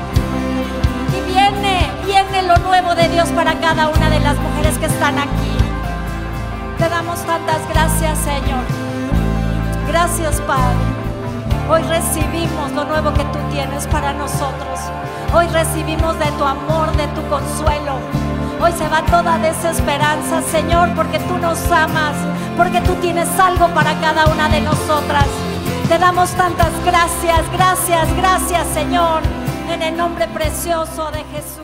Viene, 1.28 1.92
viene 2.06 2.44
lo 2.44 2.58
nuevo 2.58 2.96
de 2.96 3.08
Dios 3.10 3.30
para 3.30 3.54
cada 3.60 3.90
una 3.90 4.10
de 4.10 4.20
las 4.20 4.38
mujeres 4.38 4.78
que 4.78 4.86
están 4.86 5.18
aquí. 5.18 5.58
Te 6.78 6.90
damos 6.90 7.20
tantas 7.26 7.60
gracias, 7.70 8.18
Señor. 8.20 8.64
Gracias, 9.88 10.42
Padre. 10.42 10.94
Hoy 11.70 11.82
recibimos 11.84 12.72
lo 12.74 12.84
nuevo 12.86 13.14
que 13.14 13.24
tú 13.26 13.40
tienes 13.52 13.88
para 13.88 14.14
nosotros. 14.14 14.80
Hoy 15.34 15.48
recibimos 15.48 16.18
de 16.20 16.26
tu 16.38 16.44
amor, 16.44 16.92
de 16.98 17.08
tu 17.08 17.22
consuelo. 17.30 18.00
Hoy 18.62 18.72
se 18.74 18.88
va 18.88 19.02
toda 19.06 19.38
desesperanza, 19.40 20.42
Señor, 20.42 20.94
porque 20.96 21.20
tú 21.20 21.38
nos 21.38 21.60
amas, 21.72 22.16
porque 22.58 22.82
tú 22.82 22.96
tienes 22.96 23.28
algo 23.40 23.68
para 23.70 23.94
cada 24.00 24.28
una 24.28 24.50
de 24.50 24.62
nosotras. 24.62 25.26
Te 25.88 25.98
damos 25.98 26.30
tantas 26.32 26.72
gracias, 26.86 27.42
gracias, 27.52 28.16
gracias, 28.16 28.68
Señor, 28.74 29.22
en 29.74 29.82
el 29.82 29.98
nombre 29.98 30.28
precioso 30.28 31.10
de 31.10 31.24
Jesús. 31.26 31.63